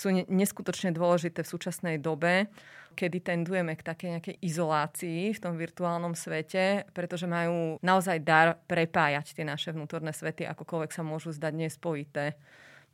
sú 0.00 0.08
neskutočne 0.32 0.96
dôležité 0.96 1.44
v 1.44 1.52
súčasnej 1.52 1.96
dobe, 2.00 2.48
kedy 2.96 3.20
tendujeme 3.20 3.76
k 3.76 3.84
takej 3.84 4.08
nejakej 4.16 4.36
izolácii 4.40 5.36
v 5.36 5.42
tom 5.42 5.60
virtuálnom 5.60 6.16
svete, 6.16 6.88
pretože 6.96 7.28
majú 7.28 7.76
naozaj 7.84 8.24
dar 8.24 8.56
prepájať 8.64 9.36
tie 9.36 9.44
naše 9.44 9.76
vnútorné 9.76 10.16
svety, 10.16 10.48
akokoľvek 10.48 10.90
sa 10.90 11.04
môžu 11.04 11.36
zdať 11.36 11.52
nespojité 11.52 12.40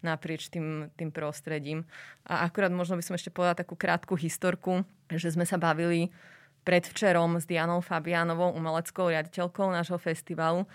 naprieč 0.05 0.53
tým, 0.53 0.93
tým 0.99 1.09
prostredím. 1.09 1.89
A 2.29 2.45
akurát 2.45 2.75
možno 2.75 3.01
by 3.01 3.05
som 3.07 3.17
ešte 3.17 3.33
povedala 3.33 3.57
takú 3.57 3.79
krátku 3.79 4.13
historku, 4.19 4.85
že 5.09 5.33
sme 5.33 5.49
sa 5.49 5.57
bavili 5.57 6.13
predvčerom 6.67 7.39
s 7.39 7.47
Dianou 7.47 7.81
Fabianovou, 7.81 8.53
umeleckou 8.53 9.09
riaditeľkou 9.09 9.71
nášho 9.71 9.97
festivalu, 10.03 10.67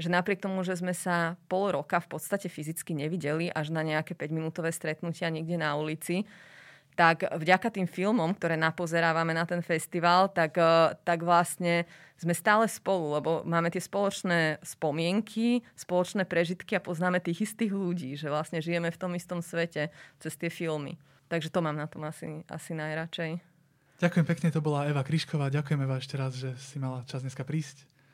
že 0.00 0.08
napriek 0.08 0.40
tomu, 0.40 0.64
že 0.64 0.80
sme 0.80 0.96
sa 0.96 1.36
pol 1.46 1.76
roka 1.76 2.00
v 2.00 2.16
podstate 2.16 2.48
fyzicky 2.48 2.96
nevideli 2.96 3.52
až 3.52 3.70
na 3.70 3.84
nejaké 3.84 4.16
5-minútové 4.16 4.72
stretnutia 4.72 5.28
niekde 5.28 5.60
na 5.60 5.76
ulici, 5.76 6.24
tak 6.98 7.24
vďaka 7.24 7.72
tým 7.72 7.88
filmom, 7.88 8.34
ktoré 8.36 8.60
napozerávame 8.60 9.32
na 9.32 9.48
ten 9.48 9.64
festival, 9.64 10.28
tak, 10.28 10.58
eh, 10.58 10.92
tak 11.00 11.24
vlastne 11.24 11.88
sme 12.20 12.36
stále 12.36 12.68
spolu, 12.68 13.16
lebo 13.16 13.30
máme 13.48 13.72
tie 13.72 13.80
spoločné 13.80 14.60
spomienky, 14.60 15.64
spoločné 15.72 16.28
prežitky 16.28 16.76
a 16.76 16.84
poznáme 16.84 17.16
tých 17.24 17.48
istých 17.48 17.72
ľudí, 17.72 18.12
že 18.20 18.28
vlastne 18.28 18.60
žijeme 18.60 18.92
v 18.92 19.00
tom 19.00 19.16
istom 19.16 19.40
svete 19.40 19.88
cez 20.20 20.32
tie 20.36 20.52
filmy. 20.52 21.00
Takže 21.32 21.48
to 21.48 21.64
mám 21.64 21.80
na 21.80 21.88
tom 21.88 22.04
asi, 22.04 22.44
asi 22.50 22.76
najradšej. 22.76 23.40
Ďakujem 24.04 24.26
pekne, 24.28 24.48
to 24.52 24.60
bola 24.60 24.88
Eva 24.88 25.00
Kryšková. 25.00 25.48
Ďakujeme 25.48 25.88
vás 25.88 26.04
ešte 26.04 26.16
raz, 26.20 26.32
že 26.36 26.52
si 26.60 26.76
mala 26.76 27.04
čas 27.08 27.24
dneska 27.24 27.44
prísť. 27.44 27.88